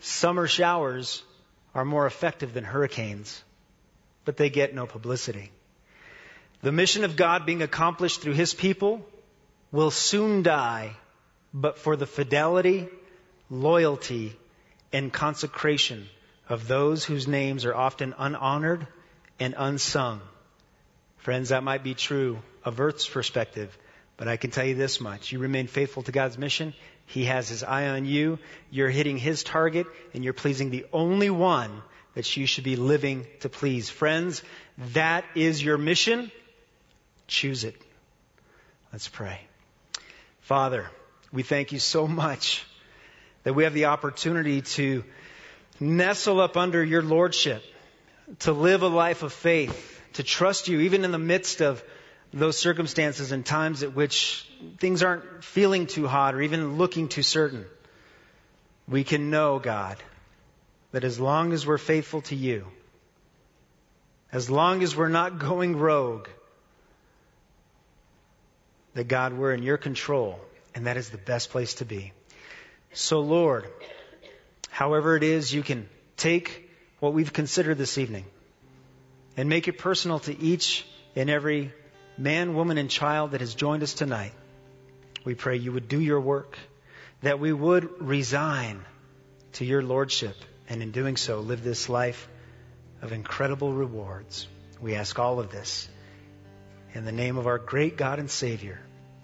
Summer 0.00 0.46
showers 0.46 1.22
are 1.74 1.84
more 1.84 2.06
effective 2.06 2.52
than 2.52 2.64
hurricanes, 2.64 3.42
but 4.24 4.36
they 4.36 4.50
get 4.50 4.74
no 4.74 4.86
publicity. 4.86 5.50
The 6.66 6.72
mission 6.72 7.04
of 7.04 7.14
God 7.14 7.46
being 7.46 7.62
accomplished 7.62 8.22
through 8.22 8.32
His 8.32 8.52
people 8.52 9.06
will 9.70 9.92
soon 9.92 10.42
die, 10.42 10.96
but 11.54 11.78
for 11.78 11.94
the 11.94 12.08
fidelity, 12.08 12.88
loyalty, 13.48 14.36
and 14.92 15.12
consecration 15.12 16.08
of 16.48 16.66
those 16.66 17.04
whose 17.04 17.28
names 17.28 17.66
are 17.66 17.74
often 17.74 18.16
unhonored 18.18 18.88
and 19.38 19.54
unsung. 19.56 20.20
Friends, 21.18 21.50
that 21.50 21.62
might 21.62 21.84
be 21.84 21.94
true 21.94 22.42
of 22.64 22.80
Earth's 22.80 23.06
perspective, 23.06 23.78
but 24.16 24.26
I 24.26 24.36
can 24.36 24.50
tell 24.50 24.66
you 24.66 24.74
this 24.74 25.00
much. 25.00 25.30
You 25.30 25.38
remain 25.38 25.68
faithful 25.68 26.02
to 26.02 26.10
God's 26.10 26.36
mission. 26.36 26.74
He 27.06 27.26
has 27.26 27.48
His 27.48 27.62
eye 27.62 27.90
on 27.90 28.06
you. 28.06 28.40
You're 28.72 28.90
hitting 28.90 29.18
His 29.18 29.44
target 29.44 29.86
and 30.14 30.24
you're 30.24 30.32
pleasing 30.32 30.70
the 30.70 30.86
only 30.92 31.30
one 31.30 31.80
that 32.14 32.36
you 32.36 32.44
should 32.44 32.64
be 32.64 32.74
living 32.74 33.24
to 33.42 33.48
please. 33.48 33.88
Friends, 33.88 34.42
that 34.94 35.24
is 35.36 35.62
your 35.62 35.78
mission. 35.78 36.32
Choose 37.26 37.64
it. 37.64 37.80
Let's 38.92 39.08
pray. 39.08 39.40
Father, 40.40 40.88
we 41.32 41.42
thank 41.42 41.72
you 41.72 41.78
so 41.78 42.06
much 42.06 42.64
that 43.42 43.54
we 43.54 43.64
have 43.64 43.74
the 43.74 43.86
opportunity 43.86 44.62
to 44.62 45.04
nestle 45.80 46.40
up 46.40 46.56
under 46.56 46.82
your 46.82 47.02
lordship, 47.02 47.62
to 48.40 48.52
live 48.52 48.82
a 48.82 48.88
life 48.88 49.22
of 49.22 49.32
faith, 49.32 50.00
to 50.14 50.22
trust 50.22 50.68
you 50.68 50.80
even 50.80 51.04
in 51.04 51.12
the 51.12 51.18
midst 51.18 51.60
of 51.60 51.82
those 52.32 52.58
circumstances 52.58 53.32
and 53.32 53.44
times 53.44 53.82
at 53.82 53.94
which 53.94 54.48
things 54.78 55.02
aren't 55.02 55.44
feeling 55.44 55.86
too 55.86 56.06
hot 56.06 56.34
or 56.34 56.42
even 56.42 56.76
looking 56.76 57.08
too 57.08 57.22
certain. 57.22 57.64
We 58.88 59.04
can 59.04 59.30
know, 59.30 59.58
God, 59.58 59.96
that 60.92 61.04
as 61.04 61.18
long 61.18 61.52
as 61.52 61.66
we're 61.66 61.78
faithful 61.78 62.22
to 62.22 62.36
you, 62.36 62.66
as 64.32 64.50
long 64.50 64.82
as 64.82 64.96
we're 64.96 65.08
not 65.08 65.38
going 65.38 65.76
rogue, 65.76 66.28
that 68.96 69.08
God, 69.08 69.34
we're 69.34 69.52
in 69.52 69.62
your 69.62 69.76
control, 69.76 70.40
and 70.74 70.86
that 70.86 70.96
is 70.96 71.10
the 71.10 71.18
best 71.18 71.50
place 71.50 71.74
to 71.74 71.84
be. 71.84 72.12
So, 72.94 73.20
Lord, 73.20 73.66
however 74.70 75.16
it 75.16 75.22
is, 75.22 75.52
you 75.52 75.62
can 75.62 75.86
take 76.16 76.70
what 76.98 77.12
we've 77.12 77.30
considered 77.30 77.76
this 77.76 77.98
evening 77.98 78.24
and 79.36 79.50
make 79.50 79.68
it 79.68 79.76
personal 79.76 80.20
to 80.20 80.40
each 80.40 80.86
and 81.14 81.28
every 81.28 81.74
man, 82.16 82.54
woman, 82.54 82.78
and 82.78 82.88
child 82.88 83.32
that 83.32 83.42
has 83.42 83.54
joined 83.54 83.82
us 83.82 83.92
tonight. 83.92 84.32
We 85.26 85.34
pray 85.34 85.56
you 85.56 85.72
would 85.72 85.88
do 85.88 86.00
your 86.00 86.20
work, 86.20 86.58
that 87.20 87.38
we 87.38 87.52
would 87.52 88.00
resign 88.00 88.82
to 89.54 89.66
your 89.66 89.82
lordship, 89.82 90.36
and 90.70 90.82
in 90.82 90.90
doing 90.90 91.18
so, 91.18 91.40
live 91.40 91.62
this 91.62 91.90
life 91.90 92.30
of 93.02 93.12
incredible 93.12 93.74
rewards. 93.74 94.48
We 94.80 94.94
ask 94.94 95.18
all 95.18 95.38
of 95.38 95.52
this 95.52 95.86
in 96.94 97.04
the 97.04 97.12
name 97.12 97.36
of 97.36 97.46
our 97.46 97.58
great 97.58 97.98
God 97.98 98.18
and 98.18 98.30
Savior, 98.30 98.80